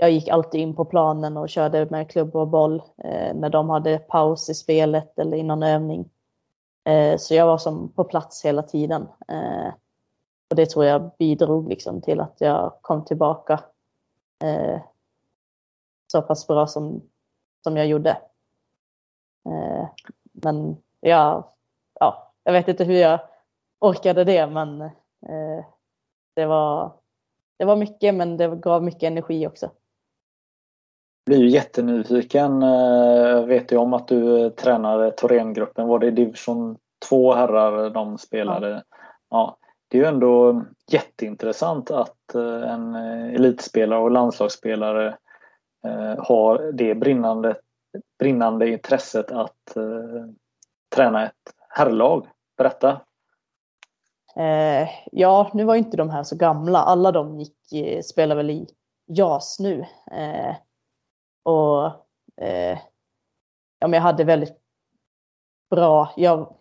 jag 0.00 0.10
gick 0.10 0.28
alltid 0.28 0.60
in 0.60 0.76
på 0.76 0.84
planen 0.84 1.36
och 1.36 1.48
körde 1.48 1.86
med 1.90 2.10
klubb 2.10 2.36
och 2.36 2.48
boll 2.48 2.82
eh, 3.04 3.34
när 3.34 3.50
de 3.50 3.70
hade 3.70 3.98
paus 3.98 4.50
i 4.50 4.54
spelet 4.54 5.18
eller 5.18 5.36
i 5.36 5.42
någon 5.42 5.62
övning. 5.62 6.10
Eh, 6.84 7.16
så 7.16 7.34
jag 7.34 7.46
var 7.46 7.58
som 7.58 7.88
på 7.88 8.04
plats 8.04 8.44
hela 8.44 8.62
tiden. 8.62 9.08
Eh, 9.28 9.68
och 10.50 10.56
det 10.56 10.66
tror 10.66 10.84
jag 10.84 11.10
bidrog 11.18 11.68
liksom 11.68 12.00
till 12.00 12.20
att 12.20 12.36
jag 12.38 12.72
kom 12.80 13.04
tillbaka 13.04 13.60
eh, 14.44 14.80
så 16.12 16.22
pass 16.22 16.46
bra 16.46 16.66
som, 16.66 17.02
som 17.64 17.76
jag 17.76 17.86
gjorde. 17.86 18.10
Eh, 19.48 19.88
men 20.32 20.76
ja, 21.00 21.52
ja, 22.00 22.32
jag 22.44 22.52
vet 22.52 22.68
inte 22.68 22.84
hur 22.84 22.98
jag 22.98 23.20
orkade 23.78 24.24
det 24.24 24.46
men 24.46 24.80
eh, 24.80 25.64
det 26.34 26.46
var 26.46 26.92
det 27.56 27.64
var 27.64 27.76
mycket 27.76 28.14
men 28.14 28.36
det 28.36 28.56
gav 28.56 28.82
mycket 28.82 29.02
energi 29.02 29.46
också 29.46 29.70
blir 31.28 31.38
ju 31.38 31.48
jättenyfiken. 31.48 32.62
Eh, 32.62 33.28
jag 33.28 33.46
vet 33.46 33.72
ju 33.72 33.76
om 33.76 33.94
att 33.94 34.08
du 34.08 34.50
tränade 34.50 35.10
Thorengruppen. 35.10 35.88
Var 35.88 35.98
det 35.98 36.10
division 36.10 36.76
2 37.08 37.34
herrar 37.34 37.90
de 37.90 38.18
spelade? 38.18 38.68
Ja. 38.68 38.82
ja. 39.30 39.56
Det 39.88 39.98
är 39.98 40.02
ju 40.02 40.08
ändå 40.08 40.62
jätteintressant 40.90 41.90
att 41.90 42.34
eh, 42.34 42.72
en 42.72 42.94
elitspelare 43.34 44.00
och 44.00 44.10
landslagsspelare 44.10 45.06
eh, 45.84 46.24
har 46.24 46.72
det 46.72 46.94
brinnande, 46.94 47.56
brinnande 48.18 48.68
intresset 48.68 49.32
att 49.32 49.76
träna 50.94 51.26
ett 51.26 51.54
herrlag. 51.68 52.26
Berätta! 52.56 53.00
ja, 55.12 55.50
nu 55.54 55.64
var 55.64 55.74
inte 55.74 55.96
de 55.96 56.10
här 56.10 56.22
så 56.22 56.36
gamla. 56.36 56.78
Alla 56.78 57.12
de 57.12 57.40
gick, 57.40 58.04
spelar 58.04 58.36
väl 58.36 58.50
i 58.50 58.66
JAS 59.06 59.58
nu. 59.60 59.86
Eh, 60.12 60.54
och 61.48 61.86
eh, 62.36 62.78
ja, 63.78 63.88
men 63.88 63.92
jag 63.92 64.00
hade 64.00 64.24
väldigt 64.24 64.56
bra, 65.70 66.12
jag, 66.16 66.54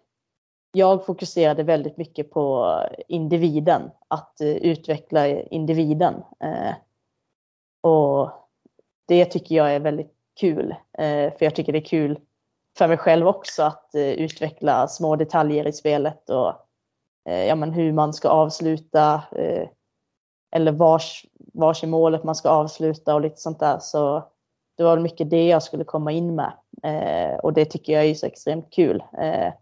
jag 0.72 1.06
fokuserade 1.06 1.64
väldigt 1.64 1.98
mycket 1.98 2.32
på 2.32 2.76
individen, 3.08 3.92
att 4.08 4.42
eh, 4.42 4.48
utveckla 4.48 5.28
individen. 5.28 6.14
Eh, 6.40 6.74
och 7.82 8.32
det 9.08 9.26
tycker 9.26 9.56
jag 9.56 9.76
är 9.76 9.80
väldigt 9.80 10.14
kul, 10.40 10.76
eh, 10.98 11.34
för 11.38 11.46
jag 11.46 11.56
tycker 11.56 11.74
det 11.74 11.80
är 11.80 11.86
kul 11.86 12.20
för 12.78 12.88
mig 12.88 12.98
själv 12.98 13.28
också 13.28 13.64
att 13.64 13.96
eh, 13.96 14.02
utveckla 14.02 14.88
små 14.88 15.16
detaljer 15.16 15.68
i 15.68 15.74
spelet 15.74 16.30
och 16.30 16.54
eh, 17.30 17.46
ja, 17.46 17.56
men 17.56 17.72
hur 17.72 17.94
man 17.94 18.14
ska 18.14 18.30
avsluta 18.30 19.24
eller 20.52 20.72
vars, 20.72 21.26
vars 21.54 21.84
är 21.84 21.88
målet 21.88 22.24
man 22.24 22.36
ska 22.36 22.50
avsluta 22.50 23.16
och 23.16 23.22
lite 23.22 23.38
sånt 23.38 23.60
där. 23.60 23.80
Så 23.80 24.24
det 24.78 24.84
var 24.84 25.00
mycket 25.00 25.30
det 25.30 25.48
jag 25.48 25.64
skulle 25.64 25.84
komma 25.84 26.12
in 26.12 26.36
med 26.36 26.54
eh, 26.84 27.38
och 27.38 27.54
det 27.54 27.66
tycker 27.66 27.94
jag 27.94 28.06
är 28.06 28.14
så 28.14 28.26
extremt 28.26 28.74
kul. 28.74 29.04
Eh, 29.22 29.54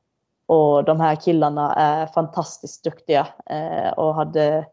och 0.47 0.83
de 0.83 0.99
här 0.99 1.15
killarna 1.15 1.75
är 1.75 2.07
fantastiskt 2.07 2.83
duktiga 2.83 3.27
eh, 3.45 3.89
och 3.89 4.15
hade, 4.15 4.65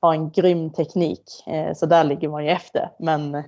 har 0.00 0.14
en 0.14 0.30
grym 0.30 0.70
teknik. 0.70 1.42
Eh, 1.46 1.74
så 1.74 1.86
där 1.86 2.04
ligger 2.04 2.28
man 2.28 2.44
ju 2.44 2.50
efter. 2.50 2.90
Men 2.98 3.42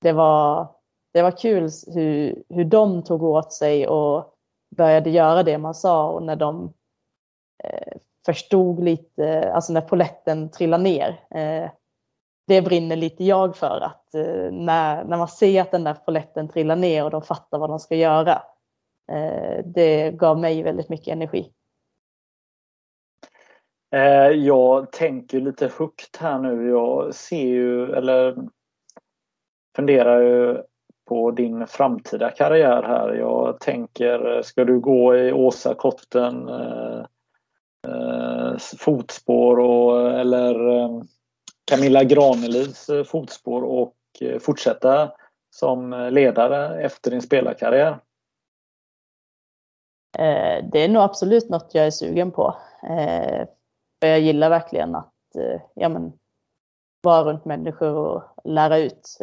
det 0.00 0.12
var, 0.12 0.66
det 1.12 1.22
var 1.22 1.30
kul 1.30 1.70
hur, 1.86 2.42
hur 2.48 2.64
de 2.64 3.02
tog 3.02 3.22
åt 3.22 3.52
sig 3.52 3.88
och 3.88 4.34
började 4.76 5.10
göra 5.10 5.42
det 5.42 5.58
man 5.58 5.74
sa 5.74 6.10
och 6.10 6.22
när 6.22 6.36
de 6.36 6.72
eh, 7.64 7.92
förstod 8.26 8.84
lite, 8.84 9.52
alltså 9.52 9.72
när 9.72 9.80
poletten 9.80 10.50
trillade 10.50 10.82
ner. 10.82 11.24
Eh, 11.30 11.70
det 12.50 12.62
brinner 12.62 12.96
lite 12.96 13.24
jag 13.24 13.56
för 13.56 13.80
att 13.80 14.14
eh, 14.14 14.52
när, 14.52 15.04
när 15.04 15.16
man 15.16 15.28
ser 15.28 15.62
att 15.62 15.70
den 15.70 15.84
där 15.84 15.94
poletten 15.94 16.48
trillar 16.48 16.76
ner 16.76 17.04
och 17.04 17.10
de 17.10 17.22
fattar 17.22 17.58
vad 17.58 17.70
de 17.70 17.78
ska 17.78 17.94
göra. 17.96 18.42
Eh, 19.12 19.64
det 19.64 20.10
gav 20.10 20.38
mig 20.38 20.62
väldigt 20.62 20.88
mycket 20.88 21.08
energi. 21.08 21.52
Eh, 23.94 24.30
jag 24.30 24.92
tänker 24.92 25.40
lite 25.40 25.70
högt 25.78 26.16
här 26.16 26.38
nu. 26.38 26.68
Jag 26.68 27.14
ser 27.14 27.46
ju, 27.46 27.92
eller 27.92 28.36
funderar 29.76 30.20
ju 30.20 30.62
på 31.08 31.30
din 31.30 31.66
framtida 31.66 32.30
karriär 32.30 32.82
här. 32.82 33.14
Jag 33.14 33.60
tänker, 33.60 34.42
ska 34.42 34.64
du 34.64 34.80
gå 34.80 35.16
i 35.16 35.32
Åsa 35.32 35.74
Kotten 35.74 36.48
eh, 36.48 37.04
eh, 37.88 38.56
fotspår 38.78 39.58
och, 39.58 40.10
eller 40.10 40.68
eh, 40.68 41.02
Camilla 41.70 42.04
Granelivs 42.04 42.88
eh, 42.88 43.04
fotspår 43.04 43.62
och 43.62 43.96
eh, 44.20 44.38
fortsätta 44.38 45.12
som 45.50 45.92
eh, 45.92 46.10
ledare 46.10 46.82
efter 46.82 47.10
din 47.10 47.22
spelarkarriär? 47.22 47.98
Det 50.72 50.78
är 50.78 50.88
nog 50.88 51.02
absolut 51.02 51.48
något 51.48 51.74
jag 51.74 51.86
är 51.86 51.90
sugen 51.90 52.30
på. 52.30 52.56
För 54.00 54.06
jag 54.08 54.20
gillar 54.20 54.50
verkligen 54.50 54.94
att 54.94 55.14
ja, 55.74 55.88
men, 55.88 56.12
vara 57.02 57.24
runt 57.24 57.44
människor 57.44 57.94
och 57.94 58.22
lära 58.44 58.78
ut. 58.78 59.16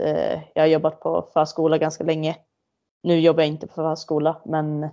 Jag 0.53 0.63
har 0.63 0.67
jobbat 0.67 0.99
på 0.99 1.29
förskola 1.33 1.77
ganska 1.77 2.03
länge. 2.03 2.35
Nu 3.03 3.19
jobbar 3.19 3.41
jag 3.43 3.47
inte 3.47 3.67
på 3.67 3.73
förskola, 3.73 4.41
men 4.45 4.89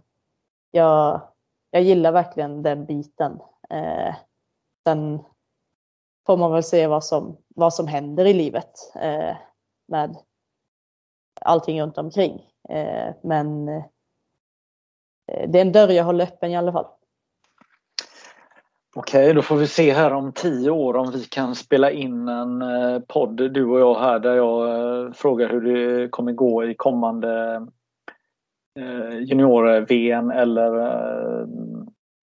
jag, 0.71 1.21
jag 1.71 1.83
gillar 1.83 2.13
verkligen 2.13 2.63
den 2.63 2.85
biten. 2.87 3.41
Sen 4.85 5.25
får 6.27 6.37
man 6.37 6.53
väl 6.53 6.63
se 6.63 6.87
vad 6.87 7.05
som, 7.05 7.37
vad 7.49 7.75
som 7.75 7.87
händer 7.87 8.25
i 8.25 8.33
livet 8.33 8.73
eh, 8.95 9.37
med 9.89 10.17
allting 11.41 11.83
runt 11.83 11.99
omkring. 11.99 12.43
Eh, 12.69 13.15
men 13.23 13.69
eh, 13.69 13.85
det 15.49 15.59
är 15.59 15.63
en 15.63 15.73
dörr 15.73 15.89
jag 15.89 16.05
håller 16.05 16.25
öppen 16.25 16.51
i 16.51 16.57
alla 16.57 16.73
fall. 16.73 16.87
Okej, 18.97 19.35
då 19.35 19.43
får 19.43 19.57
vi 19.57 19.67
se 19.67 19.93
här 19.93 20.13
om 20.13 20.33
tio 20.33 20.71
år 20.71 20.97
om 20.97 21.11
vi 21.11 21.25
kan 21.25 21.55
spela 21.55 21.91
in 21.91 22.29
en 22.29 22.63
eh, 22.63 23.01
podd 23.09 23.37
du 23.37 23.65
och 23.67 23.81
jag 23.81 24.01
här 24.01 24.19
där 24.19 24.35
jag 24.35 24.69
eh, 25.07 25.13
frågar 25.13 25.49
hur 25.49 25.61
det 25.61 26.09
kommer 26.09 26.33
gå 26.33 26.65
i 26.65 26.75
kommande 26.75 27.55
eh, 28.79 29.19
junior-VM 29.19 30.31
eller 30.31 30.71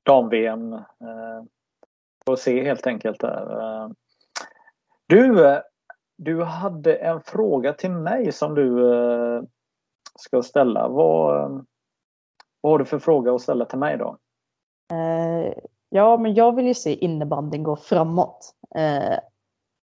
dam-VM. 0.04 0.80
Får 2.26 2.36
se 2.36 2.64
helt 2.64 2.88
enkelt 2.88 3.20
där. 3.20 3.60
Eh, 3.60 3.90
du, 5.08 5.62
du 6.18 6.44
hade 6.44 6.96
en 6.96 7.22
fråga 7.22 7.74
till 7.74 7.92
mig 7.92 8.32
som 8.32 8.56
du 8.56 8.94
eh, 8.94 9.44
ska 10.20 10.44
ställa. 10.44 10.88
Vad, 10.88 11.52
vad 12.62 12.74
har 12.74 12.80
du 12.80 12.86
för 12.86 13.00
fråga 13.00 13.36
att 13.36 13.42
ställa 13.42 13.66
till 13.66 13.80
mig 13.80 13.98
då? 13.98 14.18
Eh, 14.94 15.54
ja, 15.90 16.18
men 16.18 16.34
jag 16.34 16.56
vill 16.56 16.68
ju 16.68 16.74
se 16.74 16.94
innebandyn 16.94 17.64
gå 17.64 17.76
framåt. 17.76 18.56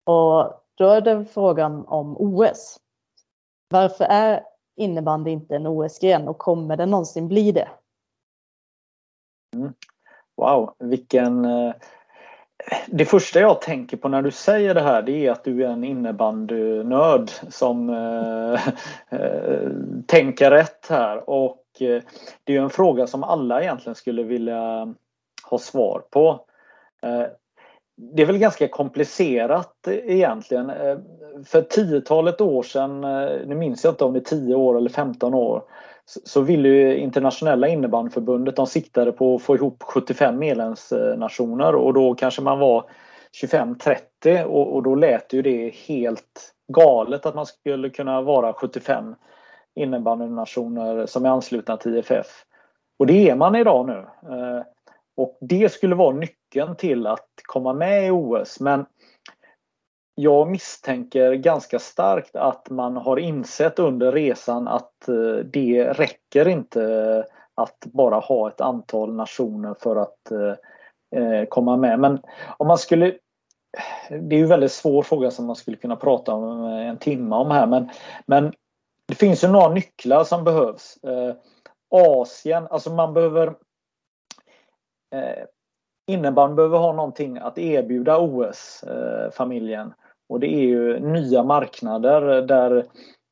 Och 0.06 0.62
då 0.76 0.88
är 0.88 1.02
det 1.02 1.26
frågan 1.26 1.86
om 1.86 2.18
OS. 2.18 2.80
Varför 3.70 4.06
är 4.06 4.44
innebandy 4.76 5.32
inte 5.32 5.56
en 5.56 5.68
OS-gren 5.68 6.28
och 6.28 6.38
kommer 6.38 6.78
det 6.78 6.86
någonsin 6.86 7.28
bli 7.28 7.52
det? 7.52 7.70
Mm. 9.56 9.74
Wow, 10.36 10.76
vilken... 10.80 11.46
Det 12.88 13.06
första 13.06 13.40
jag 13.40 13.62
tänker 13.62 13.98
på 13.98 14.10
när 14.10 14.22
du 14.22 14.32
säger 14.32 14.74
det 14.74 14.82
här 14.82 15.02
det 15.02 15.28
är 15.28 15.32
att 15.32 15.44
du 15.44 15.66
är 15.66 15.70
en 15.70 15.84
innebandynörd 15.84 17.30
som 17.50 17.90
eh, 17.90 18.68
eh, 19.20 19.70
tänker 20.08 20.52
rätt 20.52 20.88
här 20.90 21.30
och 21.30 21.62
eh, 21.80 22.02
det 22.44 22.56
är 22.56 22.62
en 22.62 22.70
fråga 22.70 23.08
som 23.08 23.24
alla 23.24 23.62
egentligen 23.62 23.96
skulle 23.96 24.24
vilja 24.24 24.94
ha 25.44 25.58
svar 25.58 26.04
på. 26.10 26.46
Det 27.98 28.22
är 28.22 28.26
väl 28.26 28.38
ganska 28.38 28.68
komplicerat 28.68 29.88
egentligen. 29.88 30.72
För 31.46 31.62
tiotalet 31.62 32.42
år 32.42 32.64
sedan, 32.64 33.02
nu 33.48 33.56
minns 33.56 33.84
jag 33.84 33.92
inte 33.92 34.04
om 34.04 34.14
det 34.14 34.20
är 34.20 34.22
10 34.22 34.56
år 34.56 34.78
eller 34.78 34.90
15 34.90 35.34
år, 35.34 35.64
så 36.06 36.42
ville 36.42 36.70
ju 36.70 36.98
internationella 36.98 37.68
innebandyförbundet, 37.68 38.56
de 38.56 38.68
siktade 38.68 39.12
på 39.12 39.36
att 39.36 39.42
få 39.42 39.56
ihop 39.56 39.84
75 39.84 40.40
medlemsnationer 40.40 41.76
och 41.76 41.94
då 41.94 42.16
kanske 42.16 42.42
man 42.42 42.60
var 42.60 42.90
25-30 43.44 44.44
och, 44.44 44.76
och 44.76 44.84
då 44.84 44.96
lät 44.96 45.34
ju 45.34 45.42
det 45.42 45.76
helt 45.76 46.54
galet 46.68 47.26
att 47.26 47.36
man 47.36 47.46
skulle 47.46 47.90
kunna 47.90 48.22
vara 48.22 48.54
75 48.54 49.16
innebandynationer 49.76 51.06
som 51.06 51.26
är 51.26 51.30
anslutna 51.30 51.78
till 51.78 51.98
IFF. 51.98 52.46
Och 53.00 53.08
det 53.08 53.30
är 53.30 53.36
man 53.36 53.56
idag 53.56 53.88
nu. 53.88 54.06
Eh, 54.32 54.64
och 55.18 55.38
det 55.42 55.72
skulle 55.72 55.96
vara 55.96 56.16
nyckeln 56.16 56.76
till 56.76 57.08
att 57.08 57.30
komma 57.44 57.74
med 57.74 58.08
i 58.08 58.12
OS 58.12 58.60
men 58.60 58.86
jag 60.16 60.50
misstänker 60.50 61.34
ganska 61.34 61.80
starkt 61.80 62.36
att 62.36 62.70
man 62.70 62.98
har 62.98 63.18
insett 63.18 63.80
under 63.80 64.12
resan 64.12 64.68
att 64.68 65.08
eh, 65.08 65.46
det 65.46 65.94
räcker 65.94 66.48
inte 66.48 67.26
att 67.56 67.80
bara 67.86 68.20
ha 68.20 68.48
ett 68.48 68.62
antal 68.62 69.14
nationer 69.14 69.76
för 69.80 69.96
att 69.96 70.32
eh, 70.32 71.22
eh, 71.22 71.46
komma 71.46 71.78
med. 71.78 72.00
Men 72.00 72.22
om 72.58 72.68
man 72.68 72.78
skulle 72.78 73.18
det 74.10 74.36
är 74.36 74.38
ju 74.38 74.44
en 74.44 74.50
väldigt 74.50 74.72
svår 74.72 75.04
fråga 75.04 75.32
som 75.32 75.46
man 75.46 75.56
skulle 75.56 75.78
kunna 75.78 75.96
prata 75.96 76.34
om 76.34 76.64
en 76.64 76.98
timme 76.98 77.36
om 77.36 77.52
här 77.52 77.68
men, 77.68 77.90
men 78.26 78.54
det 79.08 79.16
finns 79.16 79.44
ju 79.44 79.48
några 79.48 79.70
nycklar 79.70 80.24
som 80.24 80.44
behövs. 80.44 80.98
Asien, 81.90 82.68
alltså 82.70 82.90
man 82.90 83.14
behöver 83.14 83.54
Innebandy 86.08 86.56
behöver 86.56 86.78
ha 86.78 86.94
någonting 86.94 87.38
att 87.38 87.58
erbjuda 87.58 88.18
OS-familjen. 88.20 89.94
Och 90.30 90.40
det 90.40 90.48
är 90.48 90.62
ju 90.62 91.00
nya 91.00 91.44
marknader 91.44 92.42
där, 92.42 92.86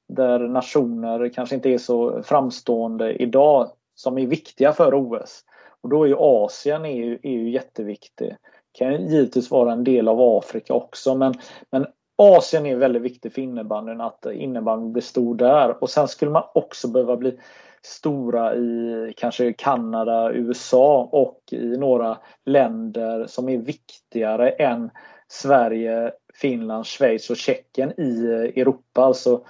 där 0.07 0.39
nationer 0.39 1.29
kanske 1.29 1.55
inte 1.55 1.69
är 1.69 1.77
så 1.77 2.23
framstående 2.23 3.13
idag 3.13 3.71
som 3.95 4.17
är 4.17 4.27
viktiga 4.27 4.73
för 4.73 4.93
OS. 4.95 5.43
Och 5.81 5.89
då 5.89 6.03
är 6.03 6.07
ju 6.07 6.15
Asien 6.17 6.85
är 6.85 6.95
ju, 6.95 7.19
är 7.23 7.31
ju 7.31 7.49
jätteviktig. 7.49 8.27
Det 8.27 8.77
kan 8.77 9.07
givetvis 9.07 9.51
vara 9.51 9.71
en 9.71 9.83
del 9.83 10.07
av 10.07 10.21
Afrika 10.21 10.73
också 10.73 11.15
men, 11.15 11.33
men 11.71 11.85
Asien 12.15 12.65
är 12.65 12.75
väldigt 12.75 13.01
viktig 13.01 13.33
för 13.33 13.41
innebandyn, 13.41 14.01
att 14.01 14.25
innebandyn 14.25 14.93
blir 14.93 15.03
stor 15.03 15.35
där. 15.35 15.83
Och 15.83 15.89
sen 15.89 16.07
skulle 16.07 16.31
man 16.31 16.43
också 16.53 16.87
behöva 16.87 17.17
bli 17.17 17.39
stora 17.81 18.55
i 18.55 19.13
kanske 19.17 19.53
Kanada, 19.53 20.33
USA 20.33 21.09
och 21.11 21.39
i 21.51 21.77
några 21.77 22.17
länder 22.45 23.25
som 23.27 23.49
är 23.49 23.57
viktigare 23.57 24.49
än 24.49 24.89
Sverige, 25.27 26.11
Finland, 26.35 26.85
Schweiz 26.85 27.29
och 27.29 27.37
Tjeckien 27.37 27.99
i 27.99 28.25
eh, 28.25 28.61
Europa. 28.61 29.01
Alltså, 29.01 29.41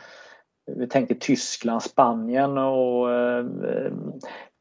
vi 0.66 0.88
tänker 0.88 1.16
Tyskland, 1.16 1.84
Spanien 1.84 2.58
och 2.58 3.12
eh, 3.12 3.46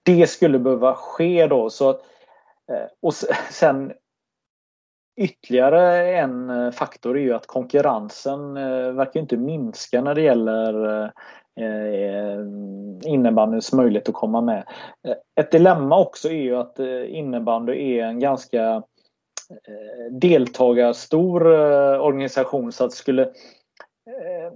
det 0.03 0.27
skulle 0.27 0.59
behöva 0.59 0.95
ske 0.95 1.47
då. 1.47 1.71
Så, 1.71 1.91
eh, 1.91 2.87
och 3.03 3.15
sen 3.51 3.93
ytterligare 5.21 6.13
en 6.17 6.51
eh, 6.51 6.71
faktor 6.71 7.19
är 7.19 7.23
ju 7.23 7.35
att 7.35 7.47
konkurrensen 7.47 8.55
verkar 8.97 9.21
inte 9.21 9.37
minska 9.37 10.03
när 10.03 10.15
det 10.15 10.23
gäller 10.23 11.13
innebandyns 13.05 13.73
möjlighet 13.73 14.09
att 14.09 14.15
komma 14.15 14.41
med. 14.41 14.65
Ett 15.41 15.51
dilemma 15.51 15.99
också 15.99 16.29
är 16.29 16.43
ju 16.43 16.57
att 16.57 16.79
innebandy 17.09 17.99
är 17.99 18.05
en 18.05 18.21
ganska 18.21 18.83
Eh, 19.53 20.13
deltagarstor 20.13 21.55
eh, 21.55 22.01
organisation. 22.01 22.73
Så 22.73 22.85
att 22.85 22.93
skulle 22.93 23.23
eh, 23.23 24.53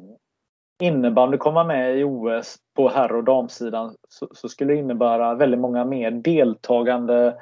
innebandy 0.82 1.36
komma 1.36 1.64
med 1.64 1.98
i 1.98 2.04
OS 2.04 2.56
på 2.76 2.88
herr 2.88 3.12
och 3.12 3.24
damsidan 3.24 3.94
så, 4.08 4.28
så 4.32 4.48
skulle 4.48 4.72
det 4.72 4.78
innebära 4.78 5.34
väldigt 5.34 5.60
många 5.60 5.84
mer 5.84 6.10
deltagande 6.10 7.36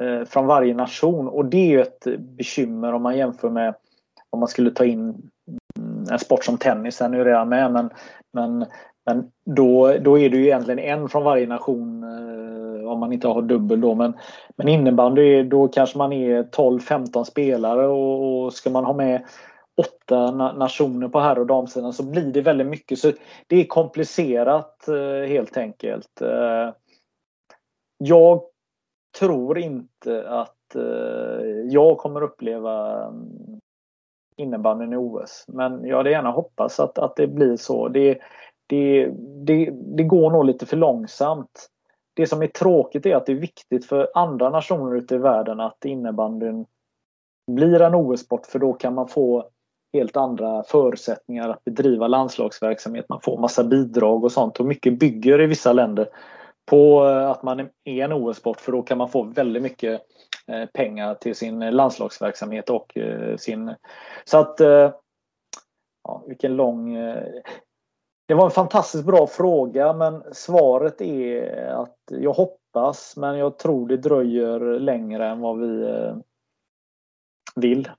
eh, 0.00 0.24
från 0.24 0.46
varje 0.46 0.74
nation. 0.74 1.28
Och 1.28 1.44
det 1.44 1.56
är 1.56 1.68
ju 1.68 1.80
ett 1.80 2.06
bekymmer 2.18 2.92
om 2.92 3.02
man 3.02 3.18
jämför 3.18 3.50
med 3.50 3.74
om 4.30 4.40
man 4.40 4.48
skulle 4.48 4.70
ta 4.70 4.84
in 4.84 5.30
mm, 5.78 6.04
en 6.10 6.18
sport 6.18 6.44
som 6.44 6.58
tennis, 6.58 6.98
den 6.98 7.14
är 7.14 7.18
ju 7.18 7.24
redan 7.24 7.48
med. 7.48 7.72
Men, 7.72 7.90
men, 8.32 8.66
men 9.06 9.30
då, 9.50 9.96
då 10.00 10.18
är 10.18 10.30
det 10.30 10.36
ju 10.36 10.44
egentligen 10.44 10.78
en 10.78 11.08
från 11.08 11.24
varje 11.24 11.46
nation 11.46 12.02
eh, 12.02 12.55
om 12.96 13.00
man 13.00 13.12
inte 13.12 13.28
har 13.28 13.42
dubbel 13.42 13.80
då 13.80 13.94
men, 13.94 14.12
men 14.56 14.68
innebandy 14.68 15.42
då 15.42 15.68
kanske 15.68 15.98
man 15.98 16.12
är 16.12 16.42
12-15 16.42 17.24
spelare 17.24 17.86
och, 17.86 18.44
och 18.44 18.52
ska 18.52 18.70
man 18.70 18.84
ha 18.84 18.92
med 18.92 19.24
åtta 19.76 20.30
nationer 20.52 21.08
på 21.08 21.20
herr 21.20 21.38
och 21.38 21.46
damsidan 21.46 21.92
så 21.92 22.02
blir 22.02 22.32
det 22.32 22.40
väldigt 22.40 22.66
mycket. 22.66 22.98
Så 22.98 23.12
Det 23.46 23.56
är 23.56 23.64
komplicerat 23.64 24.88
eh, 24.88 25.28
helt 25.28 25.56
enkelt. 25.56 26.20
Eh, 26.20 26.72
jag 27.98 28.42
tror 29.18 29.58
inte 29.58 30.28
att 30.28 30.74
eh, 30.74 31.46
jag 31.64 31.98
kommer 31.98 32.22
uppleva 32.22 33.04
mm, 33.06 33.60
innebandyn 34.36 34.92
i 34.92 34.96
OS. 34.96 35.44
Men 35.48 35.84
jag 35.84 35.96
hade 35.96 36.10
gärna 36.10 36.30
hoppats 36.30 36.80
att, 36.80 36.98
att 36.98 37.16
det 37.16 37.26
blir 37.26 37.56
så. 37.56 37.88
Det, 37.88 38.18
det, 38.66 39.08
det, 39.46 39.70
det 39.70 40.02
går 40.02 40.30
nog 40.30 40.44
lite 40.44 40.66
för 40.66 40.76
långsamt. 40.76 41.68
Det 42.16 42.26
som 42.26 42.42
är 42.42 42.46
tråkigt 42.46 43.06
är 43.06 43.16
att 43.16 43.26
det 43.26 43.32
är 43.32 43.36
viktigt 43.36 43.86
för 43.86 44.10
andra 44.14 44.50
nationer 44.50 44.96
ute 44.96 45.14
i 45.14 45.18
världen 45.18 45.60
att 45.60 45.84
innebandyn 45.84 46.66
blir 47.52 47.80
en 47.80 47.94
OS-sport 47.94 48.46
för 48.46 48.58
då 48.58 48.72
kan 48.72 48.94
man 48.94 49.08
få 49.08 49.48
helt 49.92 50.16
andra 50.16 50.62
förutsättningar 50.62 51.48
att 51.48 51.64
bedriva 51.64 52.08
landslagsverksamhet. 52.08 53.08
Man 53.08 53.20
får 53.20 53.38
massa 53.38 53.64
bidrag 53.64 54.24
och 54.24 54.32
sånt 54.32 54.60
och 54.60 54.66
mycket 54.66 54.98
bygger 54.98 55.40
i 55.40 55.46
vissa 55.46 55.72
länder 55.72 56.08
på 56.66 57.06
eh, 57.08 57.30
att 57.30 57.42
man 57.42 57.60
är 57.60 58.04
en 58.04 58.12
OS-sport 58.12 58.60
för 58.60 58.72
då 58.72 58.82
kan 58.82 58.98
man 58.98 59.08
få 59.08 59.22
väldigt 59.22 59.62
mycket 59.62 60.02
eh, 60.46 60.66
pengar 60.66 61.14
till 61.14 61.34
sin 61.34 61.60
landslagsverksamhet 61.60 62.70
och 62.70 62.96
eh, 62.96 63.36
sin... 63.36 63.74
Så 64.24 64.38
att... 64.38 64.60
Ja, 66.08 66.24
vilken 66.26 66.56
lång... 66.56 66.96
Det 68.26 68.34
var 68.34 68.44
en 68.44 68.50
fantastiskt 68.50 69.04
bra 69.04 69.26
fråga 69.26 69.92
men 69.92 70.34
svaret 70.34 71.00
är 71.00 71.66
att 71.66 71.98
jag 72.10 72.32
hoppas 72.32 73.16
men 73.16 73.38
jag 73.38 73.58
tror 73.58 73.88
det 73.88 73.96
dröjer 73.96 74.60
längre 74.60 75.26
än 75.26 75.40
vad 75.40 75.58
vi 75.58 75.86
vill. 77.56 77.90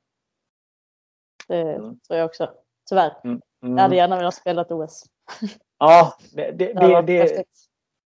Det 1.48 1.62
mm. 1.62 2.00
tror 2.00 2.20
jag 2.20 2.26
också. 2.26 2.50
Tyvärr. 2.90 3.18
Mm. 3.24 3.42
Mm. 3.64 3.78
Jag 3.78 3.84
hade 3.84 3.96
gärna 3.96 4.18
velat 4.18 4.36
spela 4.36 4.62
ett 4.62 4.72
OS. 4.72 5.04
Ja, 5.80 6.14
det, 6.34 6.52
det, 6.52 6.74
det, 6.74 7.02
det, 7.02 7.44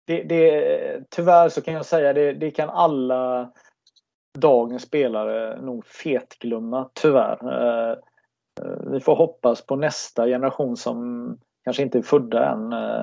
det, 0.06 0.22
det, 0.22 1.10
tyvärr 1.10 1.48
så 1.48 1.62
kan 1.62 1.74
jag 1.74 1.86
säga 1.86 2.12
det, 2.12 2.32
det 2.32 2.50
kan 2.50 2.70
alla 2.70 3.52
dagens 4.38 4.82
spelare 4.82 5.60
nog 5.62 5.86
fetglömma, 5.86 6.90
tyvärr. 6.94 7.52
Eh, 7.52 7.90
eh, 8.60 8.90
vi 8.90 9.00
får 9.00 9.16
hoppas 9.16 9.66
på 9.66 9.76
nästa 9.76 10.26
generation 10.26 10.76
som 10.76 11.38
kanske 11.66 11.82
inte 11.82 11.98
är 11.98 12.02
födda 12.02 12.50
än. 12.50 12.72
Eh, 12.72 13.02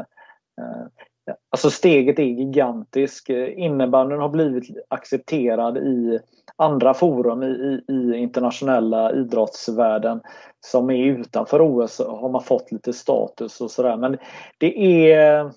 eh, 0.61 1.35
alltså 1.49 1.69
steget 1.69 2.19
är 2.19 2.23
gigantiskt. 2.23 3.29
Innebandyn 3.29 4.19
har 4.19 4.29
blivit 4.29 4.63
accepterad 4.87 5.77
i 5.77 6.19
andra 6.55 6.93
forum 6.93 7.43
i, 7.43 7.45
i, 7.87 7.93
i 7.93 8.17
internationella 8.17 9.11
idrottsvärlden 9.11 10.21
som 10.59 10.89
är 10.89 11.05
utanför 11.05 11.61
OS 11.61 11.99
har 11.99 12.29
man 12.29 12.43
fått 12.43 12.71
lite 12.71 12.93
status 12.93 13.61
och 13.61 13.71
sådär. 13.71 13.97
Men 13.97 14.17
det 14.57 15.11
är 15.11 15.51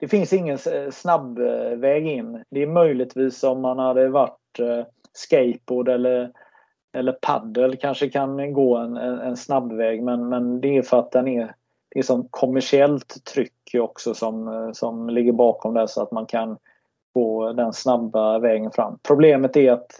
det 0.00 0.08
finns 0.08 0.32
ingen 0.32 0.58
snabb 0.92 1.38
väg 1.76 2.06
in. 2.06 2.44
Det 2.50 2.62
är 2.62 2.66
möjligtvis 2.66 3.44
om 3.44 3.60
man 3.60 3.78
hade 3.78 4.08
varit 4.08 4.58
eh, 4.58 4.84
skateboard 5.12 5.88
eller, 5.88 6.32
eller 6.92 7.12
paddel 7.12 7.76
kanske 7.76 8.08
kan 8.08 8.52
gå 8.52 8.76
en, 8.76 8.96
en, 8.96 9.18
en 9.18 9.36
snabb 9.36 9.72
väg 9.72 10.02
men, 10.02 10.28
men 10.28 10.60
det 10.60 10.76
är 10.76 10.82
för 10.82 10.98
att 10.98 11.12
den 11.12 11.28
är 11.28 11.54
det 11.90 11.98
är 11.98 12.28
kommersiellt 12.30 13.24
tryck 13.24 13.74
också 13.78 14.14
som, 14.14 14.48
eh, 14.48 14.72
som 14.72 15.10
ligger 15.10 15.32
bakom 15.32 15.74
det 15.74 15.88
så 15.88 16.02
att 16.02 16.12
man 16.12 16.26
kan 16.26 16.58
gå 17.14 17.52
den 17.52 17.72
snabba 17.72 18.38
vägen 18.38 18.70
fram. 18.70 18.98
Problemet 19.02 19.56
är 19.56 19.72
att 19.72 19.90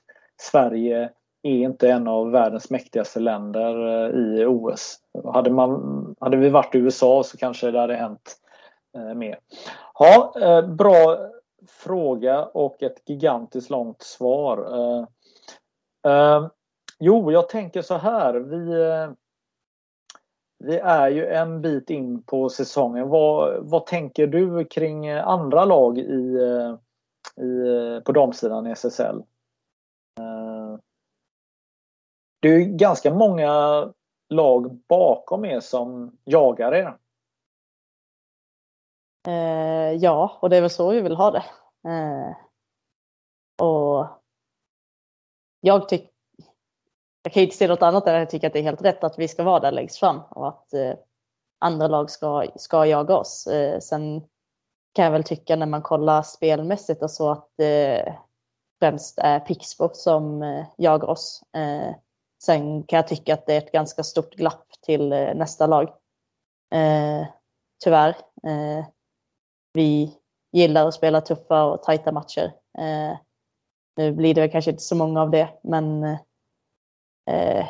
Sverige 0.41 1.11
är 1.43 1.53
inte 1.53 1.91
en 1.91 2.09
av 2.09 2.31
världens 2.31 2.71
mäktigaste 2.71 3.21
länder 3.21 3.87
eh, 3.87 4.41
i 4.41 4.45
OS. 4.47 4.97
Hade, 5.25 5.51
man, 5.51 6.15
hade 6.21 6.37
vi 6.37 6.49
varit 6.49 6.75
i 6.75 6.79
USA 6.79 7.23
så 7.23 7.37
kanske 7.37 7.71
det 7.71 7.81
hade 7.81 7.95
hänt 7.95 8.37
eh, 8.97 9.15
mer. 9.15 9.39
Ja, 9.95 10.35
eh, 10.41 10.67
bra 10.67 11.19
fråga 11.69 12.45
och 12.45 12.83
ett 12.83 13.03
gigantiskt 13.07 13.71
långt 13.71 14.03
svar. 14.03 14.59
Eh, 16.07 16.47
jo, 16.99 17.33
jag 17.33 17.49
tänker 17.49 17.83
så 17.83 17.95
här. 17.95 18.35
Vi, 18.35 18.75
vi 20.59 20.79
är 20.79 21.09
ju 21.09 21.27
en 21.27 21.63
bit 21.63 21.91
in 21.91 22.23
på 22.23 22.49
säsongen. 22.49 23.09
Vad, 23.09 23.67
vad 23.67 23.87
tänker 23.87 24.27
du 24.27 24.65
kring 24.65 25.11
andra 25.11 25.65
lag 25.65 25.99
i, 25.99 26.35
eh, 26.35 26.79
i, 27.45 27.69
eh, 27.69 28.03
på 28.03 28.13
damsidan 28.13 28.67
i 28.67 28.71
SSL? 28.71 29.17
Eh, 30.21 30.79
det 32.41 32.49
är 32.49 32.61
ganska 32.61 33.15
många 33.15 33.53
lag 34.29 34.75
bakom 34.89 35.45
er 35.45 35.61
som 35.61 36.19
jagar 36.25 36.75
er. 36.75 36.99
Eh, 39.27 39.93
ja, 39.93 40.39
och 40.41 40.51
det 40.51 40.57
är 40.57 40.61
väl 40.61 40.71
så 40.71 40.91
vi 40.91 41.01
vill 41.01 41.17
ha 41.17 41.31
det. 41.31 41.45
Eh, 41.91 42.37
och 43.67 44.07
jag 45.61 45.89
tycker 45.89 46.18
jag 47.29 47.33
kan 47.33 47.43
inte 47.43 47.57
se 47.57 47.69
något 47.69 47.83
annat 47.83 48.07
än 48.07 48.15
att 48.15 48.21
jag 48.21 48.31
tycker 48.31 48.47
att 48.47 48.53
det 48.53 48.59
är 48.59 48.63
helt 48.63 48.83
rätt 48.83 49.05
att 49.05 49.19
vi 49.19 49.29
ska 49.29 49.43
vara 49.43 49.61
där 49.61 49.73
längst 49.73 49.99
fram 49.99 50.21
och 50.31 50.49
att 50.49 50.75
eh, 50.75 50.95
andra 51.59 51.89
lag 51.89 52.11
ska, 52.11 52.47
ska 52.57 52.87
jaga 52.87 53.17
oss. 53.17 53.47
Eh, 53.47 53.81
sen 53.81 54.21
kan 54.95 55.05
jag 55.05 55.13
väl 55.13 55.25
tycka 55.25 55.57
när 55.57 55.67
man 55.67 55.83
kollar 55.83 56.23
spelmässigt 56.23 57.03
och 57.03 57.11
så 57.11 57.31
att 57.31 57.61
eh, 57.61 58.15
främst 58.81 59.19
är 59.19 59.41
Pixbo 59.41 59.91
som 59.93 60.43
eh, 60.43 60.67
jagar 60.77 61.09
oss. 61.09 61.43
Eh, 61.57 61.95
Sen 62.43 62.83
kan 62.83 62.97
jag 62.97 63.09
tycka 63.09 63.35
att 63.35 63.47
det 63.47 63.55
är 63.55 63.59
ett 63.59 63.73
ganska 63.73 64.03
stort 64.03 64.35
glapp 64.35 64.67
till 64.83 65.13
eh, 65.13 65.35
nästa 65.35 65.67
lag. 65.67 65.89
Eh, 66.75 67.27
tyvärr. 67.85 68.17
Eh, 68.47 68.87
vi 69.73 70.17
gillar 70.53 70.89
att 70.89 70.95
spela 70.95 71.21
tuffa 71.21 71.65
och 71.65 71.83
tajta 71.83 72.13
matcher. 72.13 72.53
Eh, 72.79 73.17
nu 73.97 74.13
blir 74.13 74.35
det 74.35 74.41
väl 74.41 74.51
kanske 74.51 74.71
inte 74.71 74.83
så 74.83 74.95
många 74.95 75.23
av 75.23 75.31
det, 75.31 75.49
men 75.63 76.05
eh, 76.05 76.19
eh, 77.29 77.67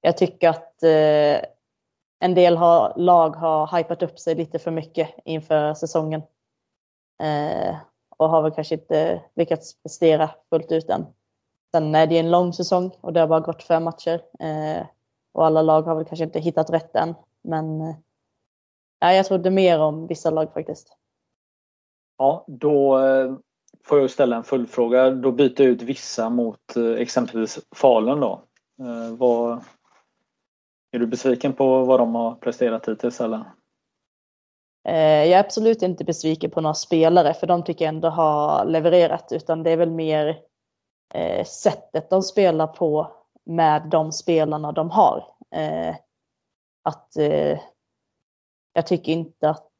jag 0.00 0.16
tycker 0.16 0.48
att 0.48 0.82
eh, 0.82 1.48
en 2.18 2.34
del 2.34 2.56
har, 2.56 2.92
lag 2.96 3.30
har 3.30 3.76
hypat 3.78 4.02
upp 4.02 4.18
sig 4.18 4.34
lite 4.34 4.58
för 4.58 4.70
mycket 4.70 5.10
inför 5.24 5.74
säsongen. 5.74 6.22
Eh, 7.22 7.76
och 8.16 8.28
har 8.28 8.42
väl 8.42 8.52
kanske 8.52 8.74
inte 8.74 9.22
lyckats 9.34 9.82
prestera 9.82 10.30
fullt 10.50 10.72
ut 10.72 10.90
än. 10.90 11.06
Sen 11.72 11.94
är 11.94 12.06
det 12.06 12.18
en 12.18 12.30
lång 12.30 12.52
säsong 12.52 12.90
och 13.00 13.12
det 13.12 13.20
har 13.20 13.26
bara 13.26 13.40
gått 13.40 13.62
fem 13.62 13.84
matcher. 13.84 14.22
Eh, 14.40 14.86
och 15.32 15.46
alla 15.46 15.62
lag 15.62 15.82
har 15.82 15.94
väl 15.94 16.04
kanske 16.04 16.24
inte 16.24 16.40
hittat 16.40 16.70
rätt 16.70 16.96
än. 16.96 17.14
Men 17.42 17.80
eh, 17.80 19.12
jag 19.12 19.26
trodde 19.26 19.50
mer 19.50 19.80
om 19.80 20.06
vissa 20.06 20.30
lag 20.30 20.52
faktiskt. 20.52 20.96
Ja, 22.18 22.44
då 22.48 22.98
eh, 22.98 23.36
får 23.84 24.00
jag 24.00 24.10
ställa 24.10 24.36
en 24.36 24.44
följdfråga. 24.44 25.10
Då 25.10 25.32
byter 25.32 25.60
jag 25.62 25.70
ut 25.70 25.82
vissa 25.82 26.30
mot 26.30 26.76
eh, 26.76 26.92
exempelvis 26.92 27.58
Falun 27.74 28.20
då. 28.20 28.42
Eh, 28.80 29.16
vad, 29.16 29.64
är 30.92 30.98
du 30.98 31.06
besviken 31.06 31.52
på 31.52 31.84
vad 31.84 32.00
de 32.00 32.14
har 32.14 32.34
presterat 32.34 32.88
hittills 32.88 33.20
eller? 33.20 33.44
Eh, 34.88 35.24
jag 35.24 35.28
är 35.28 35.40
absolut 35.40 35.82
inte 35.82 36.04
besviken 36.04 36.50
på 36.50 36.60
några 36.60 36.74
spelare 36.74 37.34
för 37.34 37.46
de 37.46 37.64
tycker 37.64 37.84
jag 37.84 37.94
ändå 37.94 38.08
har 38.08 38.64
levererat 38.64 39.32
utan 39.32 39.62
det 39.62 39.70
är 39.70 39.76
väl 39.76 39.90
mer 39.90 40.40
sättet 41.44 42.10
de 42.10 42.22
spelar 42.22 42.66
på 42.66 43.12
med 43.44 43.88
de 43.90 44.12
spelarna 44.12 44.72
de 44.72 44.90
har. 44.90 45.24
Att 46.84 47.12
jag 48.72 48.86
tycker 48.86 49.12
inte 49.12 49.50
att 49.50 49.72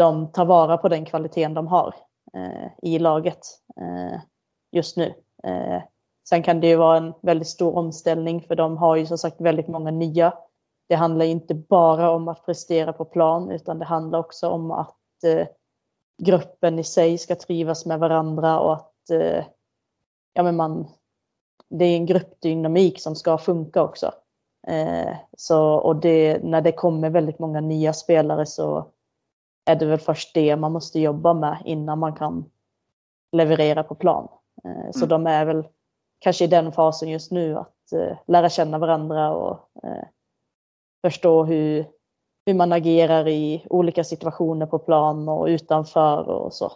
de 0.00 0.32
tar 0.32 0.44
vara 0.44 0.78
på 0.78 0.88
den 0.88 1.04
kvaliteten 1.04 1.54
de 1.54 1.66
har 1.66 1.94
eh, 2.34 2.68
i 2.82 2.98
laget. 2.98 3.46
Eh, 3.80 4.20
just 4.72 4.96
nu. 4.96 5.14
Eh, 5.44 5.82
sen 6.28 6.42
kan 6.42 6.60
det 6.60 6.68
ju 6.68 6.76
vara 6.76 6.96
en 6.96 7.12
väldigt 7.22 7.48
stor 7.48 7.76
omställning 7.76 8.40
för 8.40 8.56
de 8.56 8.76
har 8.76 8.96
ju 8.96 9.06
som 9.06 9.18
sagt 9.18 9.40
väldigt 9.40 9.68
många 9.68 9.90
nya. 9.90 10.34
Det 10.88 10.94
handlar 10.94 11.24
inte 11.24 11.54
bara 11.54 12.10
om 12.10 12.28
att 12.28 12.46
prestera 12.46 12.92
på 12.92 13.04
plan 13.04 13.50
utan 13.50 13.78
det 13.78 13.84
handlar 13.84 14.18
också 14.18 14.48
om 14.48 14.70
att 14.70 15.24
eh, 15.24 15.46
gruppen 16.22 16.78
i 16.78 16.84
sig 16.84 17.18
ska 17.18 17.34
trivas 17.34 17.86
med 17.86 17.98
varandra 17.98 18.60
och 18.60 18.72
att 18.72 19.10
eh, 19.10 19.44
ja, 20.32 20.42
men 20.42 20.56
man, 20.56 20.88
det 21.68 21.84
är 21.84 21.96
en 21.96 22.06
gruppdynamik 22.06 23.00
som 23.00 23.16
ska 23.16 23.38
funka 23.38 23.82
också. 23.82 24.12
Eh, 24.66 25.16
så, 25.36 25.74
och 25.74 25.96
det, 25.96 26.44
när 26.44 26.60
det 26.60 26.72
kommer 26.72 27.10
väldigt 27.10 27.38
många 27.38 27.60
nya 27.60 27.92
spelare 27.92 28.46
så 28.46 28.86
är 29.64 29.76
det 29.76 29.86
väl 29.86 29.98
först 29.98 30.34
det 30.34 30.56
man 30.56 30.72
måste 30.72 31.00
jobba 31.00 31.34
med 31.34 31.62
innan 31.64 31.98
man 31.98 32.14
kan 32.14 32.50
leverera 33.32 33.82
på 33.82 33.94
plan. 33.94 34.28
Eh, 34.64 34.90
så 34.90 34.98
mm. 35.04 35.08
de 35.08 35.26
är 35.26 35.44
väl 35.44 35.64
kanske 36.18 36.44
i 36.44 36.48
den 36.48 36.72
fasen 36.72 37.08
just 37.08 37.30
nu 37.30 37.56
att 37.56 37.92
eh, 37.92 38.18
lära 38.26 38.48
känna 38.48 38.78
varandra 38.78 39.30
och 39.30 39.70
eh, 39.84 40.04
förstå 41.02 41.44
hur, 41.44 41.86
hur 42.46 42.54
man 42.54 42.72
agerar 42.72 43.28
i 43.28 43.66
olika 43.70 44.04
situationer 44.04 44.66
på 44.66 44.78
plan 44.78 45.28
och 45.28 45.46
utanför 45.46 46.28
och 46.28 46.52
så. 46.52 46.72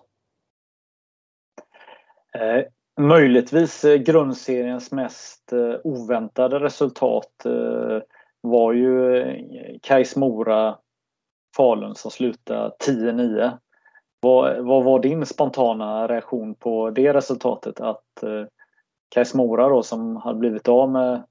Eh, 2.38 2.64
möjligtvis 3.00 3.82
grundseriens 3.82 4.92
mest 4.92 5.52
oväntade 5.84 6.60
resultat 6.60 7.46
var 8.40 8.72
ju 8.72 9.24
Kais 9.82 10.16
Mora 10.16 10.78
Falun 11.56 11.94
som 11.94 12.10
slutade 12.10 12.74
10-9. 12.86 13.58
Vad, 14.20 14.64
vad 14.64 14.84
var 14.84 14.98
din 14.98 15.26
spontana 15.26 16.08
reaktion 16.08 16.54
på 16.54 16.90
det 16.90 17.14
resultatet? 17.14 17.80
Att 17.80 18.22
eh, 18.22 18.44
Kais 19.08 19.34
Mora 19.34 19.68
då 19.68 19.82
som 19.82 20.16
hade 20.16 20.38
blivit 20.38 20.68
av 20.68 20.90
med 20.90 21.24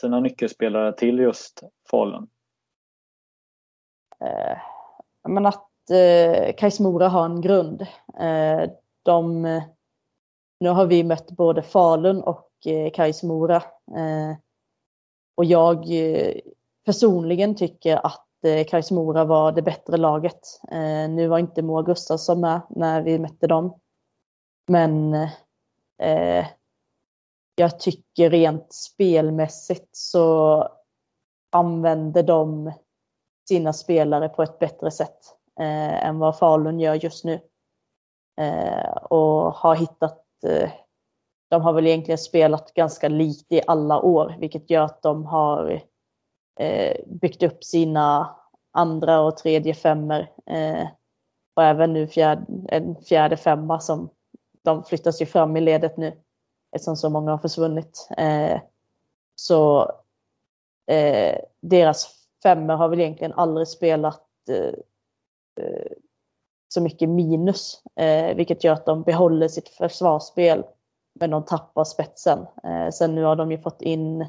sina 0.00 0.20
nyckelspelare 0.20 0.92
till 0.92 1.18
just 1.18 1.62
Falun? 1.90 2.28
Eh, 4.20 4.58
men 5.28 5.46
att 5.46 5.70
eh, 5.90 6.54
Kais 6.54 6.80
Mora 6.80 7.08
har 7.08 7.24
en 7.24 7.40
grund. 7.40 7.86
Eh, 8.20 8.70
de, 9.02 9.42
nu 10.60 10.68
har 10.68 10.86
vi 10.86 11.04
mött 11.04 11.30
både 11.30 11.62
Falun 11.62 12.22
och 12.22 12.50
eh, 12.66 12.90
Kais 12.90 13.22
Mora. 13.22 13.56
Eh, 13.96 14.36
och 15.34 15.44
jag 15.44 15.90
eh, 15.90 16.34
personligen 16.84 17.54
tycker 17.56 18.06
att 18.06 18.26
eh, 18.44 18.66
Kais 18.66 18.90
Mora 18.90 19.24
var 19.24 19.52
det 19.52 19.62
bättre 19.62 19.96
laget. 19.96 20.60
Eh, 20.70 21.08
nu 21.10 21.26
var 21.26 21.38
inte 21.38 21.62
Moa 21.62 21.82
Gustafsson 21.82 22.40
med 22.40 22.60
när 22.70 23.02
vi 23.02 23.18
mötte 23.18 23.46
dem. 23.46 23.80
Men 24.68 25.14
eh, 26.02 26.46
jag 27.54 27.80
tycker 27.80 28.30
rent 28.30 28.72
spelmässigt 28.72 29.88
så 29.96 30.68
använder 31.52 32.22
de 32.22 32.72
sina 33.48 33.72
spelare 33.72 34.28
på 34.28 34.42
ett 34.42 34.58
bättre 34.58 34.90
sätt 34.90 35.18
eh, 35.60 36.04
än 36.04 36.18
vad 36.18 36.38
Falun 36.38 36.80
gör 36.80 36.94
just 36.94 37.24
nu. 37.24 37.40
Eh, 38.40 38.96
och 38.96 39.54
har 39.54 39.74
hittat, 39.74 40.24
eh, 40.46 40.70
de 41.50 41.62
har 41.62 41.72
väl 41.72 41.86
egentligen 41.86 42.18
spelat 42.18 42.74
ganska 42.74 43.08
likt 43.08 43.52
i 43.52 43.60
alla 43.66 44.00
år, 44.00 44.36
vilket 44.38 44.70
gör 44.70 44.82
att 44.82 45.02
de 45.02 45.26
har 45.26 45.70
eh, 45.70 45.80
Eh, 46.56 46.96
byggt 47.06 47.42
upp 47.42 47.64
sina 47.64 48.36
andra 48.72 49.20
och 49.20 49.36
tredje 49.36 49.74
femmer 49.74 50.30
eh, 50.46 50.88
och 51.54 51.62
även 51.62 51.92
nu 51.92 52.06
fjärde, 52.06 52.44
en 52.68 52.96
fjärde 52.96 53.36
femma 53.36 53.80
som 53.80 54.10
de 54.62 54.84
flyttas 54.84 55.22
ju 55.22 55.26
fram 55.26 55.56
i 55.56 55.60
ledet 55.60 55.96
nu 55.96 56.12
eftersom 56.72 56.96
så 56.96 57.10
många 57.10 57.30
har 57.30 57.38
försvunnit. 57.38 58.08
Eh, 58.16 58.60
så 59.34 59.92
eh, 60.86 61.38
deras 61.60 62.14
femmer 62.42 62.74
har 62.74 62.88
väl 62.88 63.00
egentligen 63.00 63.32
aldrig 63.32 63.68
spelat 63.68 64.48
eh, 64.48 64.74
eh 65.64 65.92
så 66.68 66.80
mycket 66.80 67.08
minus, 67.08 67.82
eh, 67.96 68.36
vilket 68.36 68.64
gör 68.64 68.72
att 68.72 68.86
de 68.86 69.02
behåller 69.02 69.48
sitt 69.48 69.68
försvarsspel 69.68 70.64
men 71.14 71.30
de 71.30 71.44
tappar 71.44 71.84
spetsen. 71.84 72.38
Eh, 72.64 72.90
sen 72.90 73.14
nu 73.14 73.22
har 73.22 73.36
de 73.36 73.50
ju 73.50 73.58
fått 73.58 73.82
in 73.82 74.26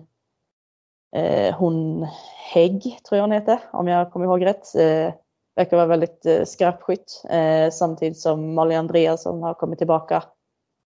eh, 1.16 1.56
hon 1.56 2.08
Hägg, 2.54 2.82
tror 2.82 3.18
jag 3.18 3.24
hon 3.24 3.32
heter, 3.32 3.60
om 3.72 3.88
jag 3.88 4.12
kommer 4.12 4.26
ihåg 4.26 4.46
rätt. 4.46 4.76
Eh, 4.76 5.14
verkar 5.56 5.78
vara 5.78 5.88
väldigt 5.88 6.26
eh, 6.26 6.46
skarpskytt 6.46 7.24
eh, 7.30 7.70
samtidigt 7.70 8.20
som 8.20 8.54
Malin 8.54 8.78
Andreasson 8.78 9.44
har 9.44 9.54
kommit 9.54 9.78
tillbaka. 9.78 10.24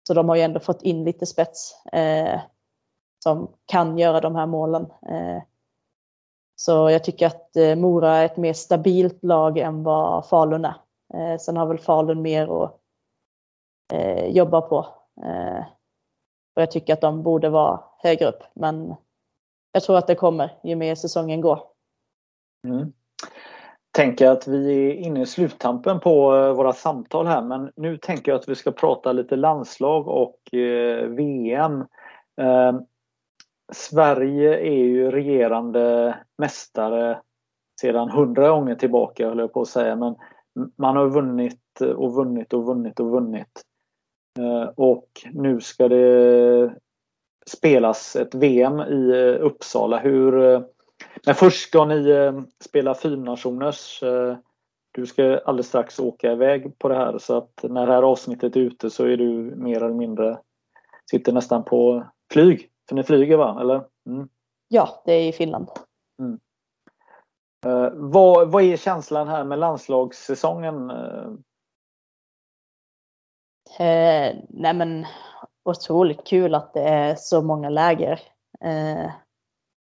Så 0.08 0.14
de 0.14 0.30
har 0.30 0.36
ju 0.36 0.42
ändå 0.42 0.60
fått 0.60 0.82
in 0.82 1.04
lite 1.04 1.26
spets 1.26 1.86
eh, 1.92 2.40
som 3.24 3.52
kan 3.66 3.98
göra 3.98 4.22
de 4.22 4.36
här 4.36 4.46
målen. 4.46 4.82
Eh, 5.10 5.42
så 6.56 6.90
jag 6.90 7.04
tycker 7.04 7.28
att 7.28 7.56
eh, 7.56 7.76
Mora 7.76 8.16
är 8.16 8.26
ett 8.26 8.38
mer 8.38 8.54
stabilt 8.54 9.24
lag 9.24 9.58
än 9.58 9.84
vad 9.84 10.28
Falun 10.28 10.66
är. 10.66 10.76
Eh, 11.14 11.38
sen 11.38 11.58
har 11.58 11.66
väl 11.66 11.80
Falun 11.80 12.22
mer 12.22 12.64
att 12.64 12.80
eh, 13.94 14.28
jobba 14.28 14.62
på. 14.62 14.88
Eh. 15.24 15.64
och 16.56 16.62
jag 16.62 16.72
tycker 16.72 16.94
att 16.94 17.02
de 17.02 17.24
borde 17.24 17.50
vara 17.50 17.84
högre 17.98 18.28
upp. 18.28 18.44
Men 18.54 18.96
jag 19.76 19.84
tror 19.84 19.98
att 19.98 20.08
det 20.08 20.16
kommer 20.16 20.52
ju 20.64 20.76
mer 20.76 20.96
säsongen 20.96 21.42
går. 21.42 21.60
Mm. 22.68 22.94
Tänker 23.92 24.28
att 24.28 24.48
vi 24.48 24.90
är 24.90 24.94
inne 24.94 25.22
i 25.22 25.26
sluttampen 25.26 26.00
på 26.00 26.36
eh, 26.36 26.54
våra 26.54 26.74
samtal 26.74 27.28
här 27.28 27.42
men 27.42 27.72
nu 27.76 27.98
tänker 27.98 28.32
jag 28.32 28.40
att 28.40 28.50
vi 28.50 28.56
ska 28.56 28.72
prata 28.72 29.12
lite 29.12 29.36
landslag 29.36 30.08
och 30.08 30.54
eh, 30.54 31.08
VM. 31.08 31.86
Ehm, 32.42 32.82
Sverige 33.74 34.60
är 34.60 34.86
ju 34.86 35.12
regerande 35.12 36.16
mästare 36.38 37.22
sedan 37.82 38.10
hundra 38.10 38.50
gånger 38.50 38.76
tillbaka 38.76 39.28
höll 39.28 39.40
jag 39.40 39.54
på 39.54 39.62
att 39.62 39.68
säga. 39.68 39.96
Men 39.96 40.16
man 40.78 40.96
har 40.96 41.10
vunnit 41.10 41.82
eh, 41.82 41.88
och 41.88 42.14
vunnit 42.14 42.54
och 42.54 42.66
vunnit 42.66 43.00
och 43.00 43.12
vunnit. 43.12 43.62
Ehm, 44.40 44.70
och 44.76 45.10
nu 45.34 45.62
ska 45.62 45.88
det 45.88 46.76
spelas 47.50 48.16
ett 48.16 48.36
VM 48.36 48.80
i 48.80 49.10
eh, 49.10 49.46
Uppsala. 49.46 50.00
Hur, 50.00 50.54
eh, 50.54 50.62
men 51.26 51.36
först 51.36 51.68
ska 51.68 51.86
ni 51.86 52.34
spela 52.64 52.96
fyrnationers. 52.96 54.04
Du 54.92 55.06
ska 55.06 55.40
alldeles 55.46 55.68
strax 55.68 56.00
åka 56.00 56.32
iväg 56.32 56.80
på 56.80 56.90
det 56.90 56.96
här 56.96 57.18
så 57.18 57.38
att 57.38 57.64
när 57.64 57.88
det 57.88 57.94
här 57.94 58.04
avsnittet 58.04 58.56
är 58.56 58.60
ute 58.60 58.90
så 58.90 59.06
är 59.06 59.18
du 59.18 59.28
mer 59.56 59.84
eller 59.84 59.96
mindre 59.96 60.38
sitter 61.12 61.34
nästan 61.34 61.64
på 61.64 62.06
flyg 62.34 62.70
för 62.90 62.96
ni 62.96 63.04
flyger 63.04 63.38
va? 63.38 63.58
Eller? 63.62 63.84
Mm. 64.10 64.30
Ja, 64.68 65.02
det 65.06 65.14
är 65.14 65.30
i 65.30 65.32
Finland. 65.32 65.70
Mm. 66.20 66.40
Vad, 67.94 68.52
vad 68.52 68.64
är 68.64 68.78
känslan 68.78 69.28
här 69.28 69.44
med 69.44 69.60
landslagssäsongen? 69.60 70.92
Uh, 73.80 74.36
nej 74.50 74.74
men 74.74 75.06
otroligt 75.66 76.28
kul 76.28 76.56
att 76.56 76.74
det 76.74 76.82
är 76.82 77.16
så 77.16 77.42
många 77.42 77.70
läger. 77.70 78.22
Eh, 78.62 79.12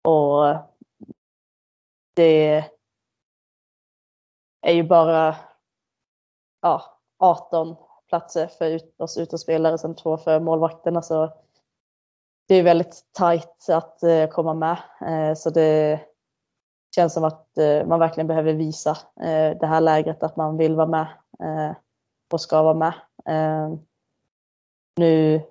och 0.03 0.57
det 2.15 2.65
är 4.61 4.73
ju 4.73 4.83
bara 4.83 5.37
ja, 6.61 6.99
18 7.19 7.77
platser 8.09 8.47
för 8.47 8.81
oss 8.97 9.17
utespelare, 9.17 9.79
som 9.79 9.95
två 9.95 10.17
för 10.17 10.41
målvakterna 10.41 11.03
så 11.03 11.33
det 12.49 12.55
är 12.55 12.63
väldigt 12.63 13.05
tajt 13.13 13.67
att 13.69 14.03
eh, 14.03 14.29
komma 14.29 14.55
med. 14.55 14.79
Eh, 15.01 15.35
så 15.35 15.51
det 15.51 16.01
känns 16.95 17.15
som 17.15 17.25
att 17.25 17.59
eh, 17.59 17.87
man 17.87 18.01
verkligen 18.01 18.27
behöver 18.27 18.53
visa 18.53 18.91
eh, 19.21 19.59
det 19.59 19.67
här 19.67 19.81
lägret 19.81 20.23
att 20.23 20.37
man 20.37 20.57
vill 20.57 20.75
vara 20.75 20.87
med 20.87 21.07
eh, 21.43 21.77
och 22.33 22.41
ska 22.41 22.63
vara 22.63 22.75
med. 22.75 22.95
Eh, 23.27 23.75
nu, 24.97 25.43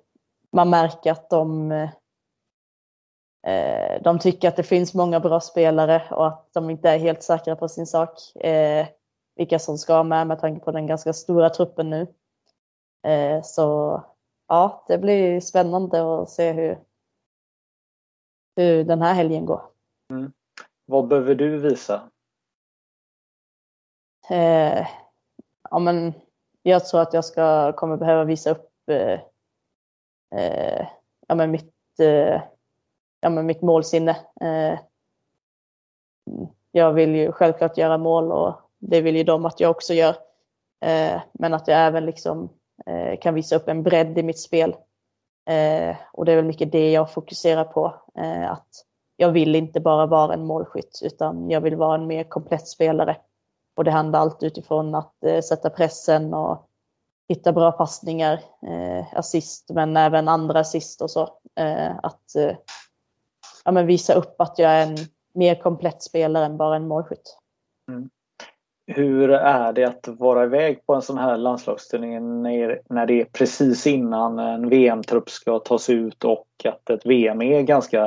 man 0.52 0.70
märker 0.70 1.12
att 1.12 1.30
de, 1.30 1.68
de 4.00 4.18
tycker 4.18 4.48
att 4.48 4.56
det 4.56 4.62
finns 4.62 4.94
många 4.94 5.20
bra 5.20 5.40
spelare 5.40 6.02
och 6.10 6.26
att 6.26 6.52
de 6.52 6.70
inte 6.70 6.90
är 6.90 6.98
helt 6.98 7.22
säkra 7.22 7.56
på 7.56 7.68
sin 7.68 7.86
sak. 7.86 8.18
Vilka 9.36 9.58
som 9.58 9.78
ska 9.78 10.02
med 10.02 10.26
med 10.26 10.40
tanke 10.40 10.64
på 10.64 10.72
den 10.72 10.86
ganska 10.86 11.12
stora 11.12 11.50
truppen 11.50 11.90
nu. 11.90 12.06
Så 13.44 14.02
ja, 14.48 14.84
det 14.88 14.98
blir 14.98 15.40
spännande 15.40 16.22
att 16.22 16.30
se 16.30 16.52
hur, 16.52 16.78
hur 18.56 18.84
den 18.84 19.02
här 19.02 19.14
helgen 19.14 19.46
går. 19.46 19.62
Mm. 20.10 20.32
Vad 20.86 21.08
behöver 21.08 21.34
du 21.34 21.58
visa? 21.58 22.10
Eh, 24.30 24.86
ja, 25.70 25.78
men 25.78 26.12
jag 26.62 26.86
tror 26.86 27.00
att 27.00 27.12
jag 27.12 27.24
ska, 27.24 27.72
kommer 27.72 27.96
behöva 27.96 28.24
visa 28.24 28.50
upp 28.50 28.70
eh, 30.34 30.86
ja, 31.28 31.34
men 31.34 31.50
mitt, 31.50 32.00
eh, 32.00 32.40
ja, 33.20 33.28
men 33.28 33.46
mitt 33.46 33.62
målsinne. 33.62 34.16
Eh, 34.40 34.78
jag 36.72 36.92
vill 36.92 37.14
ju 37.14 37.32
självklart 37.32 37.78
göra 37.78 37.98
mål 37.98 38.32
och 38.32 38.54
det 38.78 39.00
vill 39.00 39.16
ju 39.16 39.24
de 39.24 39.44
att 39.44 39.60
jag 39.60 39.70
också 39.70 39.94
gör. 39.94 40.16
Eh, 40.80 41.20
men 41.32 41.54
att 41.54 41.68
jag 41.68 41.78
även 41.78 42.06
liksom 42.06 42.48
eh, 42.86 43.18
kan 43.20 43.34
visa 43.34 43.56
upp 43.56 43.68
en 43.68 43.82
bredd 43.82 44.18
i 44.18 44.22
mitt 44.22 44.40
spel. 44.40 44.76
Eh, 45.50 45.96
och 46.12 46.24
det 46.24 46.32
är 46.32 46.36
väl 46.36 46.44
mycket 46.44 46.72
det 46.72 46.90
jag 46.90 47.12
fokuserar 47.12 47.64
på. 47.64 47.94
Eh, 48.18 48.50
att 48.52 48.68
jag 49.16 49.30
vill 49.30 49.54
inte 49.54 49.80
bara 49.80 50.06
vara 50.06 50.34
en 50.34 50.46
målskytt 50.46 51.00
utan 51.04 51.50
jag 51.50 51.60
vill 51.60 51.76
vara 51.76 51.94
en 51.94 52.06
mer 52.06 52.24
komplett 52.24 52.68
spelare. 52.68 53.16
Och 53.76 53.84
det 53.84 53.90
handlar 53.90 54.20
allt 54.20 54.42
utifrån 54.42 54.94
att 54.94 55.24
eh, 55.24 55.40
sätta 55.40 55.70
pressen 55.70 56.34
och 56.34 56.67
hitta 57.28 57.52
bra 57.52 57.72
passningar, 57.72 58.32
eh, 58.62 59.18
assist 59.18 59.70
men 59.70 59.96
även 59.96 60.28
andra 60.28 60.60
assist 60.60 61.02
och 61.02 61.10
så. 61.10 61.22
Eh, 61.60 61.96
att 62.02 62.36
eh, 62.36 62.56
ja, 63.64 63.72
men 63.72 63.86
visa 63.86 64.14
upp 64.14 64.40
att 64.40 64.58
jag 64.58 64.70
är 64.70 64.86
en 64.86 64.96
mer 65.34 65.54
komplett 65.54 66.02
spelare 66.02 66.44
än 66.44 66.56
bara 66.56 66.76
en 66.76 66.88
målskytt. 66.88 67.38
Mm. 67.90 68.10
Hur 68.86 69.30
är 69.30 69.72
det 69.72 69.84
att 69.84 70.08
vara 70.08 70.44
iväg 70.44 70.86
på 70.86 70.94
en 70.94 71.02
sån 71.02 71.18
här 71.18 71.36
landslagsturnering 71.36 72.42
när 72.88 73.06
det 73.06 73.20
är 73.20 73.24
precis 73.24 73.86
innan 73.86 74.38
en 74.38 74.68
VM-trupp 74.68 75.30
ska 75.30 75.58
tas 75.58 75.90
ut 75.90 76.24
och 76.24 76.46
att 76.64 76.90
ett 76.90 77.06
VM 77.06 77.42
är 77.42 77.62
ganska 77.62 78.04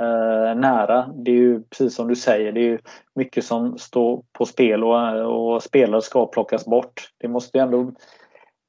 eh, 0.00 0.54
nära? 0.56 1.10
Det 1.14 1.30
är 1.30 1.36
ju 1.36 1.62
precis 1.62 1.94
som 1.94 2.08
du 2.08 2.16
säger, 2.16 2.52
det 2.52 2.60
är 2.60 2.80
mycket 3.14 3.44
som 3.44 3.78
står 3.78 4.22
på 4.32 4.46
spel 4.46 4.84
och, 4.84 5.54
och 5.54 5.62
spelare 5.62 6.02
ska 6.02 6.26
plockas 6.26 6.64
bort. 6.64 7.10
Det 7.18 7.28
måste 7.28 7.58
ju 7.58 7.62
ändå 7.64 7.92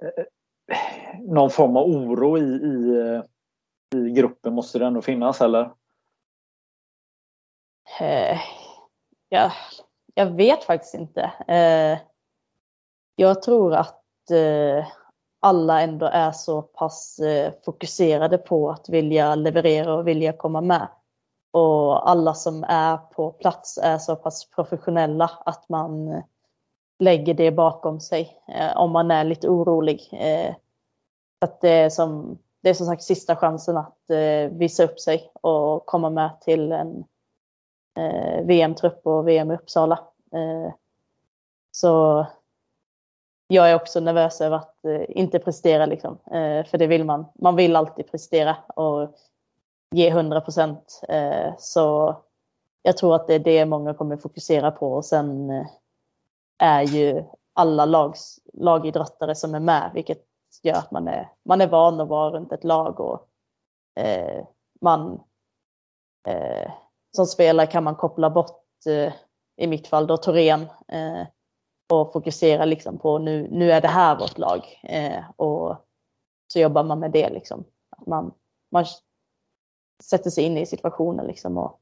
Eh, 0.04 0.26
någon 1.20 1.50
form 1.50 1.78
av 1.78 1.84
oro 1.84 2.38
i, 2.38 2.42
i, 2.42 3.00
eh, 3.00 3.24
i 4.00 4.12
gruppen 4.12 4.54
måste 4.54 4.80
det 4.80 4.86
ändå 4.86 5.02
finnas 5.02 5.42
eller? 5.42 5.72
Eh, 8.00 8.40
ja, 9.30 9.52
jag 10.14 10.26
vet 10.26 10.64
faktiskt 10.64 10.94
inte. 10.94 11.32
Eh, 11.48 12.00
jag 13.16 13.42
tror 13.42 13.74
att 13.74 14.32
eh, 14.32 14.88
alla 15.40 15.82
ändå 15.82 16.06
är 16.06 16.32
så 16.32 16.62
pass 16.62 17.20
eh, 17.20 17.54
fokuserade 17.66 18.38
på 18.38 18.70
att 18.70 18.90
vilja 18.90 19.36
leverera 19.36 19.94
och 19.94 20.08
vilja 20.08 20.34
komma 20.34 20.62
med. 20.62 20.88
Och 21.52 22.10
alla 22.10 22.34
som 22.34 22.64
är 22.64 22.98
på 22.98 23.32
plats 23.32 23.78
är 23.78 23.98
så 23.98 24.16
pass 24.16 24.50
professionella 24.50 25.30
att 25.46 25.70
man 25.70 26.24
lägger 27.00 27.34
det 27.34 27.52
bakom 27.52 28.00
sig 28.00 28.38
eh, 28.48 28.78
om 28.78 28.92
man 28.92 29.12
är 29.12 29.24
lite 29.24 29.50
orolig. 29.50 30.10
Eh, 30.12 30.56
att 31.42 31.62
det, 31.62 31.70
är 31.70 31.90
som, 31.90 32.38
det 32.62 32.70
är 32.70 32.74
som 32.74 32.88
sagt 32.88 33.04
sista 33.04 33.36
chansen 33.36 33.78
att 33.78 34.10
eh, 34.10 34.52
visa 34.52 34.84
upp 34.84 35.00
sig 35.00 35.32
och 35.34 35.86
komma 35.86 36.10
med 36.10 36.42
till 36.42 36.72
en 36.72 37.04
eh, 37.98 38.46
VM-trupp 38.46 39.08
och 39.08 39.28
VM 39.28 39.52
i 39.52 39.56
Uppsala. 39.56 40.00
Eh, 40.34 40.74
så 41.72 42.26
jag 43.48 43.72
är 43.72 43.76
också 43.76 44.00
nervös 44.00 44.42
över 44.42 44.58
att 44.58 44.86
eh, 44.86 45.04
inte 45.10 45.40
prestera 45.40 45.86
liksom. 45.86 46.18
Eh, 46.26 46.66
för 46.66 46.78
det 46.78 46.88
vill 46.88 47.06
man. 47.06 47.26
Man 47.36 47.56
vill 47.56 47.76
alltid 47.76 48.12
prestera 48.12 48.56
och 48.76 49.16
ge 49.92 50.10
100 50.10 50.42
procent. 50.42 51.02
Eh, 51.10 51.54
så 51.58 52.16
jag 52.82 52.98
tror 52.98 53.16
att 53.16 53.28
det 53.28 53.34
är 53.34 53.40
det 53.40 53.66
många 53.66 53.94
kommer 53.94 54.18
fokusera 54.18 54.72
på 54.72 54.94
och 54.94 55.06
sen 55.06 55.50
eh, 55.50 55.66
är 56.64 56.82
ju 56.82 57.24
alla 57.54 57.86
lags, 57.86 58.40
lagidrottare 58.54 59.36
som 59.36 59.56
är 59.56 59.60
med, 59.60 59.92
vilket 59.94 60.26
gör 60.64 60.76
att 60.76 60.92
man 60.92 61.08
är, 61.08 61.30
man 61.46 61.62
är 61.62 61.68
van 61.68 62.02
att 62.02 62.08
vara 62.08 62.32
runt 62.32 62.52
ett 62.52 62.64
lag 62.64 63.00
och 63.00 63.30
eh, 64.00 64.46
man 64.82 65.24
eh, 66.28 66.72
som 67.16 67.26
spelare 67.26 67.68
kan 67.68 67.84
man 67.84 67.96
koppla 67.96 68.30
bort, 68.30 68.86
eh, 68.88 69.14
i 69.58 69.68
mitt 69.68 69.88
fall 69.88 70.08
då 70.08 70.18
Torén, 70.18 70.62
eh, 70.88 71.28
och 71.92 72.14
fokusera 72.14 72.66
liksom 72.66 72.98
på 72.98 73.20
nu, 73.20 73.48
nu 73.52 73.72
är 73.72 73.82
det 73.82 73.88
här 73.88 74.20
vårt 74.20 74.38
lag. 74.38 74.80
Eh, 74.84 75.24
och 75.36 75.78
så 76.48 76.60
jobbar 76.60 76.84
man 76.84 77.00
med 77.00 77.12
det 77.12 77.30
liksom. 77.30 77.66
Att 77.98 78.08
man, 78.08 78.34
man 78.72 78.86
sätter 80.04 80.30
sig 80.30 80.44
in 80.44 80.58
i 80.58 80.66
situationen 80.66 81.28
liksom 81.28 81.58
och 81.58 81.80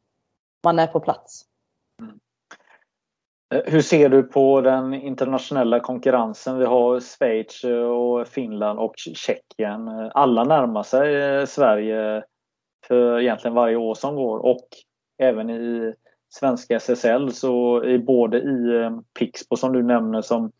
man 0.63 0.79
är 0.79 0.87
på 0.87 0.99
plats. 0.99 1.45
Eh, 3.51 3.61
hur 3.65 3.81
ser 3.81 4.09
du 4.09 4.23
på 4.23 4.61
den 4.61 4.93
internationella 4.93 5.79
konkurrensen? 5.79 6.57
Vi 6.57 6.65
har 6.65 6.99
Schweiz 6.99 7.63
eh, 7.63 7.83
och 7.83 8.27
Finland 8.27 8.79
och 8.79 8.93
Tjeckien. 8.97 9.87
Eh, 9.87 10.09
alla 10.13 10.43
närmar 10.43 10.83
sig 10.83 11.47
Sverige 11.47 12.23
för 12.87 13.19
egentligen 13.19 13.55
varje 13.55 13.75
år 13.75 13.95
som 13.95 14.15
går 14.15 14.39
och 14.39 14.67
även 15.17 15.49
i 15.49 15.93
svenska 16.29 16.75
SSL 16.75 17.31
så 17.31 17.83
i 17.83 17.99
både 17.99 18.37
i 18.37 18.89
Pixbo 19.19 19.55
som 19.55 19.73
du 19.73 19.83
nämner 19.83 20.21
som 20.21 20.51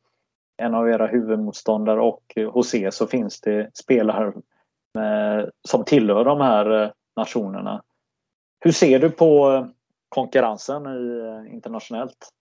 en 0.57 0.75
av 0.75 0.89
era 0.89 1.07
huvudmotståndare 1.07 2.01
och 2.01 2.23
hos 2.53 2.75
er 2.75 2.89
så 2.89 3.07
finns 3.07 3.41
det 3.41 3.69
spelare 3.73 4.33
med, 4.93 5.49
som 5.67 5.83
tillhör 5.85 6.25
de 6.25 6.41
här 6.41 6.93
nationerna. 7.15 7.83
Hur 8.59 8.71
ser 8.71 8.99
du 8.99 9.09
på 9.09 9.67
konkurrensen 10.09 10.85
i, 10.85 11.49
internationellt? 11.53 12.31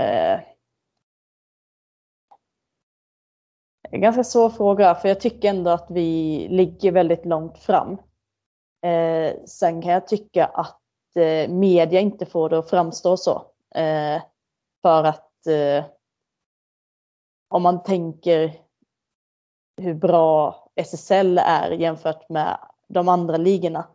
Eh, 0.00 0.40
en 3.90 4.00
ganska 4.00 4.24
svår 4.24 4.50
fråga 4.50 4.94
för 4.94 5.08
jag 5.08 5.20
tycker 5.20 5.48
ändå 5.48 5.70
att 5.70 5.86
vi 5.90 6.46
ligger 6.50 6.92
väldigt 6.92 7.26
långt 7.26 7.58
fram. 7.58 7.92
Eh, 8.86 9.44
sen 9.44 9.82
kan 9.82 9.92
jag 9.92 10.06
tycka 10.06 10.46
att 10.46 10.80
eh, 11.16 11.50
media 11.50 12.00
inte 12.00 12.26
får 12.26 12.48
det 12.48 12.58
att 12.58 12.70
framstå 12.70 13.16
så. 13.16 13.46
Eh, 13.74 14.22
för 14.82 15.04
att 15.04 15.46
eh, 15.46 15.84
om 17.48 17.62
man 17.62 17.82
tänker 17.82 18.60
hur 19.76 19.94
bra 19.94 20.66
SSL 20.76 21.38
är 21.38 21.70
jämfört 21.70 22.28
med 22.28 22.58
de 22.88 23.08
andra 23.08 23.36
ligorna 23.36 23.88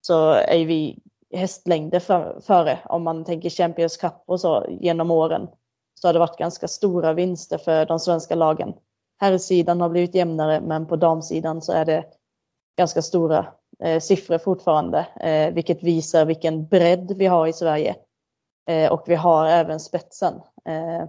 så 0.00 0.30
är 0.32 0.66
vi 0.66 1.02
hästlängder 1.34 2.00
före. 2.40 2.78
Om 2.84 3.02
man 3.02 3.24
tänker 3.24 3.50
Champions 3.50 3.96
Cup 3.96 4.22
och 4.26 4.40
så 4.40 4.66
genom 4.68 5.10
åren 5.10 5.48
så 6.00 6.08
har 6.08 6.12
det 6.12 6.18
varit 6.18 6.38
ganska 6.38 6.68
stora 6.68 7.12
vinster 7.12 7.58
för 7.58 7.86
de 7.86 7.98
svenska 7.98 8.34
lagen. 8.34 8.74
Herrsidan 9.20 9.80
har 9.80 9.88
blivit 9.88 10.14
jämnare 10.14 10.60
men 10.60 10.86
på 10.86 10.96
damsidan 10.96 11.62
så 11.62 11.72
är 11.72 11.84
det 11.84 12.04
ganska 12.78 13.02
stora 13.02 13.46
eh, 13.82 14.00
siffror 14.00 14.38
fortfarande, 14.38 15.06
eh, 15.20 15.54
vilket 15.54 15.82
visar 15.82 16.24
vilken 16.24 16.66
bredd 16.66 17.12
vi 17.16 17.26
har 17.26 17.46
i 17.46 17.52
Sverige. 17.52 17.96
Eh, 18.70 18.92
och 18.92 19.02
vi 19.06 19.14
har 19.14 19.46
även 19.46 19.80
spetsen. 19.80 20.34
Eh, 20.64 21.08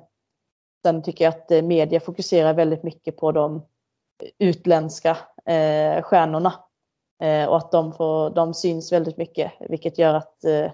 sen 0.85 1.03
tycker 1.03 1.25
jag 1.25 1.33
att 1.33 1.51
eh, 1.51 1.61
media 1.61 1.99
fokuserar 1.99 2.53
väldigt 2.53 2.83
mycket 2.83 3.17
på 3.17 3.31
de 3.31 3.65
utländska 4.39 5.17
eh, 5.45 6.01
stjärnorna 6.01 6.53
Eh, 7.19 7.49
och 7.49 7.57
att 7.57 7.71
de, 7.71 7.93
får, 7.93 8.29
de 8.29 8.53
syns 8.53 8.91
väldigt 8.91 9.17
mycket, 9.17 9.51
vilket 9.59 9.97
gör 9.97 10.13
att 10.13 10.43
eh, 10.43 10.71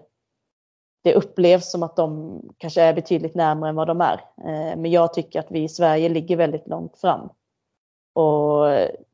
det 1.04 1.14
upplevs 1.14 1.72
som 1.72 1.84
att 1.84 1.96
de 1.96 2.42
kanske 2.58 2.82
är 2.82 2.94
betydligt 2.94 3.36
närmare 3.36 3.70
än 3.70 3.76
vad 3.76 3.88
de 3.88 4.02
är. 4.02 4.22
Eh, 4.38 4.78
men 4.78 4.92
jag 4.92 5.14
tycker 5.14 5.40
att 5.40 5.52
vi 5.52 5.64
i 5.64 5.70
Sverige 5.70 6.10
ligger 6.10 6.38
väldigt 6.38 6.68
långt 6.68 6.98
fram. 6.98 7.30
Och 8.14 8.66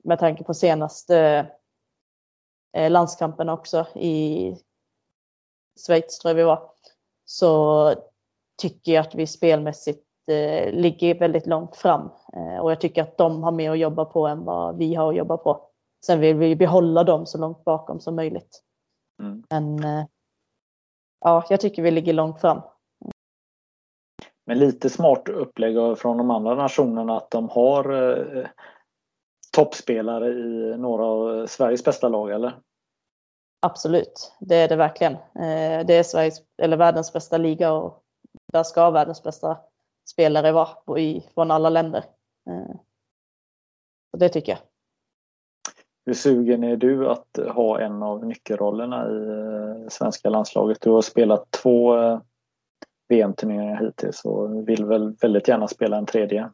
med 0.03 0.19
tanke 0.19 0.43
på 0.43 0.53
senaste 0.53 1.47
eh, 2.73 2.91
landskamperna 2.91 3.53
också 3.53 3.85
i 3.95 4.55
Schweiz 5.87 6.19
tror 6.19 6.29
jag 6.29 6.35
vi 6.35 6.43
var, 6.43 6.71
så 7.25 7.93
tycker 8.61 8.91
jag 8.91 9.05
att 9.05 9.15
vi 9.15 9.27
spelmässigt 9.27 10.05
eh, 10.27 10.73
ligger 10.73 11.19
väldigt 11.19 11.47
långt 11.47 11.75
fram. 11.75 12.09
Eh, 12.33 12.57
och 12.57 12.71
jag 12.71 12.81
tycker 12.81 13.03
att 13.03 13.17
de 13.17 13.43
har 13.43 13.51
mer 13.51 13.71
att 13.71 13.79
jobba 13.79 14.05
på 14.05 14.27
än 14.27 14.45
vad 14.45 14.77
vi 14.77 14.95
har 14.95 15.09
att 15.09 15.17
jobba 15.17 15.37
på. 15.37 15.70
Sen 16.05 16.19
vill 16.19 16.35
vi 16.35 16.55
behålla 16.55 17.03
dem 17.03 17.25
så 17.25 17.37
långt 17.37 17.63
bakom 17.63 17.99
som 17.99 18.15
möjligt. 18.15 18.63
Mm. 19.19 19.43
Men 19.49 19.83
eh, 19.83 20.05
ja, 21.19 21.45
jag 21.49 21.61
tycker 21.61 21.81
vi 21.81 21.91
ligger 21.91 22.13
långt 22.13 22.41
fram. 22.41 22.61
Men 24.45 24.59
lite 24.59 24.89
smart 24.89 25.29
upplägg 25.29 25.97
från 25.97 26.17
de 26.17 26.31
andra 26.31 26.55
nationerna 26.55 27.17
att 27.17 27.31
de 27.31 27.49
har 27.49 27.91
eh, 28.37 28.47
toppspelare 29.51 30.27
i 30.27 30.77
några 30.77 31.05
av 31.05 31.47
Sveriges 31.47 31.83
bästa 31.83 32.09
lag, 32.09 32.31
eller? 32.31 32.59
Absolut, 33.59 34.35
det 34.39 34.55
är 34.55 34.67
det 34.67 34.75
verkligen. 34.75 35.13
Eh, 35.13 35.85
det 35.85 35.93
är 35.93 36.03
Sveriges, 36.03 36.41
eller 36.61 36.77
världens 36.77 37.13
bästa 37.13 37.37
liga 37.37 37.73
och 37.73 38.03
där 38.53 38.63
ska 38.63 38.89
världens 38.89 39.23
bästa 39.23 39.57
spelare 40.11 40.51
vara 40.51 40.69
från 41.33 41.51
alla 41.51 41.69
länder. 41.69 42.05
Eh, 42.49 42.75
och 44.13 44.19
det 44.19 44.29
tycker 44.29 44.51
jag. 44.51 44.70
Hur 46.05 46.13
sugen 46.13 46.63
är 46.63 46.77
du 46.77 47.09
att 47.09 47.39
ha 47.53 47.79
en 47.79 48.03
av 48.03 48.25
nyckelrollerna 48.25 49.09
i 49.09 49.27
eh, 49.27 49.87
svenska 49.89 50.29
landslaget? 50.29 50.81
Du 50.81 50.89
har 50.89 51.01
spelat 51.01 51.51
två 51.51 51.95
VM-turneringar 53.09 53.81
hittills 53.81 54.25
och 54.25 54.69
vill 54.69 54.85
väl 54.85 55.15
väldigt 55.21 55.47
gärna 55.47 55.67
spela 55.67 55.97
en 55.97 56.05
tredje? 56.05 56.49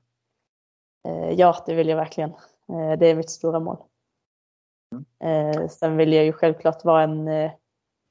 Ja, 1.35 1.63
det 1.65 1.75
vill 1.75 1.89
jag 1.89 1.97
verkligen. 1.97 2.31
Det 2.99 3.07
är 3.07 3.15
mitt 3.15 3.29
stora 3.29 3.59
mål. 3.59 3.77
Eh, 5.23 5.67
sen 5.67 5.97
vill 5.97 6.13
jag 6.13 6.25
ju 6.25 6.33
självklart 6.33 6.85
vara 6.85 7.03
en 7.03 7.27
eh, 7.27 7.51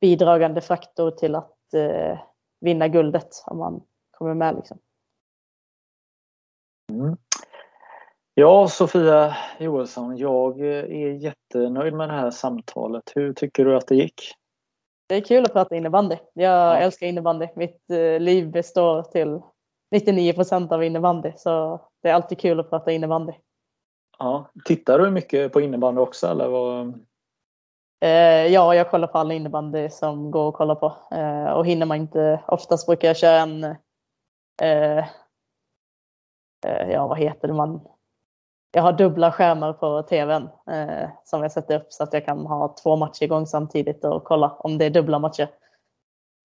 bidragande 0.00 0.60
faktor 0.60 1.10
till 1.10 1.34
att 1.34 1.74
eh, 1.74 2.18
vinna 2.60 2.88
guldet 2.88 3.42
om 3.46 3.58
man 3.58 3.82
kommer 4.10 4.34
med. 4.34 4.56
Liksom. 4.56 4.78
Mm. 6.92 7.16
Ja, 8.38 8.68
Sofia 8.68 9.36
Johansson, 9.58 10.16
jag 10.16 10.60
är 10.60 11.12
jättenöjd 11.12 11.94
med 11.94 12.08
det 12.08 12.14
här 12.14 12.30
samtalet. 12.30 13.12
Hur 13.14 13.32
tycker 13.32 13.64
du 13.64 13.76
att 13.76 13.86
det 13.86 13.94
gick? 13.94 14.34
Det 15.08 15.14
är 15.14 15.20
kul 15.20 15.44
att 15.44 15.52
prata 15.52 15.76
innebandy. 15.76 16.16
Jag 16.32 16.52
ja. 16.52 16.76
älskar 16.76 17.06
innebandy. 17.06 17.48
Mitt 17.56 17.90
eh, 17.90 18.20
liv 18.20 18.50
består 18.50 19.02
till 19.02 19.40
99 19.90 20.32
procent 20.32 20.72
av 20.72 20.84
innebandy, 20.84 21.32
så 21.36 21.80
det 22.02 22.08
är 22.08 22.14
alltid 22.14 22.38
kul 22.38 22.60
att 22.60 22.70
prata 22.70 22.92
innebandy. 22.92 23.32
Ja. 24.18 24.50
Tittar 24.64 24.98
du 24.98 25.10
mycket 25.10 25.52
på 25.52 25.60
innebandy 25.60 26.00
också? 26.00 26.26
Eller 26.26 26.48
vad? 26.48 26.88
Eh, 28.04 28.46
ja, 28.46 28.74
jag 28.74 28.90
kollar 28.90 29.08
på 29.08 29.18
all 29.18 29.32
innebandy 29.32 29.90
som 29.90 30.30
går 30.30 30.48
att 30.48 30.54
kolla 30.54 30.74
på. 30.74 30.92
Eh, 31.10 31.50
och 31.50 31.66
hinner 31.66 31.86
man 31.86 31.96
inte, 31.96 32.40
oftast 32.46 32.86
brukar 32.86 33.08
jag 33.08 33.16
köra 33.16 33.40
en, 33.40 33.64
eh 34.62 35.04
ja 36.90 37.06
vad 37.06 37.18
heter 37.18 37.48
det 37.48 37.54
man, 37.54 37.80
jag 38.76 38.82
har 38.82 38.92
dubbla 38.92 39.32
skärmar 39.32 39.72
på 39.72 40.02
tvn 40.02 40.48
eh, 40.70 41.08
som 41.24 41.42
jag 41.42 41.52
sätter 41.52 41.76
upp 41.76 41.92
så 41.92 42.02
att 42.02 42.12
jag 42.12 42.24
kan 42.24 42.46
ha 42.46 42.74
två 42.82 42.96
matcher 42.96 43.22
igång 43.22 43.46
samtidigt 43.46 44.04
och 44.04 44.24
kolla 44.24 44.48
om 44.58 44.78
det 44.78 44.84
är 44.84 44.90
dubbla 44.90 45.18
matcher. 45.18 45.48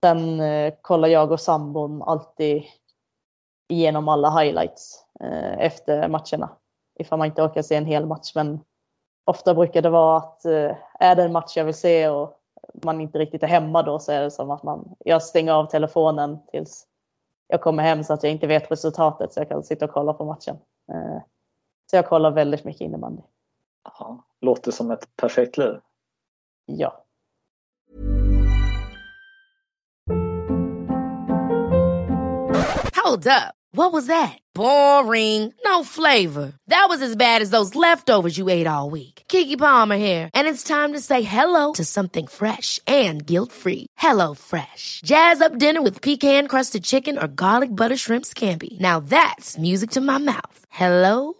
Sen 0.05 0.41
eh, 0.41 0.75
kollar 0.83 1.09
jag 1.09 1.33
och 1.33 1.41
sambon 1.41 2.03
alltid 2.03 2.63
igenom 3.69 4.09
alla 4.09 4.31
highlights 4.31 5.05
eh, 5.21 5.59
efter 5.59 6.09
matcherna. 6.09 6.51
Ifall 6.99 7.19
man 7.19 7.27
inte 7.27 7.43
orkar 7.43 7.63
se 7.63 7.77
en 7.77 7.87
hel 7.87 8.07
match. 8.07 8.33
Men 8.35 8.61
ofta 9.25 9.55
brukar 9.55 9.83
det 9.83 9.91
vara 9.91 10.17
att 10.17 10.45
eh, 10.45 10.77
är 11.01 11.17
det 11.17 11.23
en 11.23 11.33
match 11.33 11.57
jag 11.57 11.65
vill 11.65 11.75
se 11.75 12.09
och 12.09 12.41
man 12.85 13.01
inte 13.01 13.19
riktigt 13.19 13.43
är 13.43 13.47
hemma 13.47 13.83
då 13.83 13.99
så 13.99 14.13
är 14.13 14.21
det 14.21 14.31
som 14.31 14.51
att 14.51 14.63
man, 14.63 14.95
jag 14.99 15.23
stänger 15.23 15.53
av 15.53 15.67
telefonen 15.67 16.39
tills 16.47 16.87
jag 17.49 17.61
kommer 17.61 17.83
hem 17.83 18.05
så 18.05 18.13
att 18.13 18.23
jag 18.23 18.33
inte 18.33 18.47
vet 18.47 18.71
resultatet 18.71 19.33
så 19.33 19.41
jag 19.41 19.49
kan 19.49 19.63
sitta 19.63 19.85
och 19.85 19.91
kolla 19.91 20.13
på 20.13 20.25
matchen. 20.25 20.57
Eh, 20.93 21.23
så 21.91 21.97
jag 21.97 22.07
kollar 22.07 22.31
väldigt 22.31 22.65
mycket 22.65 22.81
innebandy. 22.81 23.23
Ja, 23.85 24.25
låter 24.41 24.71
som 24.71 24.91
ett 24.91 25.17
perfekt 25.17 25.57
liv. 25.57 25.75
Ja. 26.67 27.05
Hold 33.05 33.27
up. 33.27 33.55
What 33.73 33.93
was 33.93 34.07
that? 34.07 34.39
Boring. 34.55 35.55
No 35.65 35.85
flavor. 35.85 36.53
That 36.69 36.87
was 36.89 37.03
as 37.03 37.17
bad 37.17 37.43
as 37.43 37.51
those 37.51 37.75
leftovers 37.75 38.39
you 38.39 38.49
ate 38.51 38.67
all 38.67 38.91
week. 38.91 39.23
Kiki 39.29 39.57
Palmer 39.57 39.97
here, 39.97 40.29
and 40.35 40.49
it's 40.49 40.65
time 40.65 40.93
to 40.93 41.01
say 41.01 41.23
hello 41.23 41.73
to 41.73 41.85
something 41.85 42.27
fresh 42.27 42.81
and 42.87 43.27
guilt-free. 43.27 43.87
Hello 43.97 44.35
Fresh. 44.35 45.01
Jazz 45.05 45.41
up 45.41 45.59
dinner 45.59 45.83
with 45.83 46.03
pecan-crusted 46.03 46.85
chicken 46.85 47.19
or 47.19 47.27
garlic 47.29 47.75
butter 47.75 47.97
shrimp 47.97 48.27
scampi. 48.27 48.79
Now 48.81 49.01
that's 49.01 49.59
music 49.59 49.91
to 49.91 50.01
my 50.01 50.19
mouth. 50.19 50.67
Hello 50.69 51.40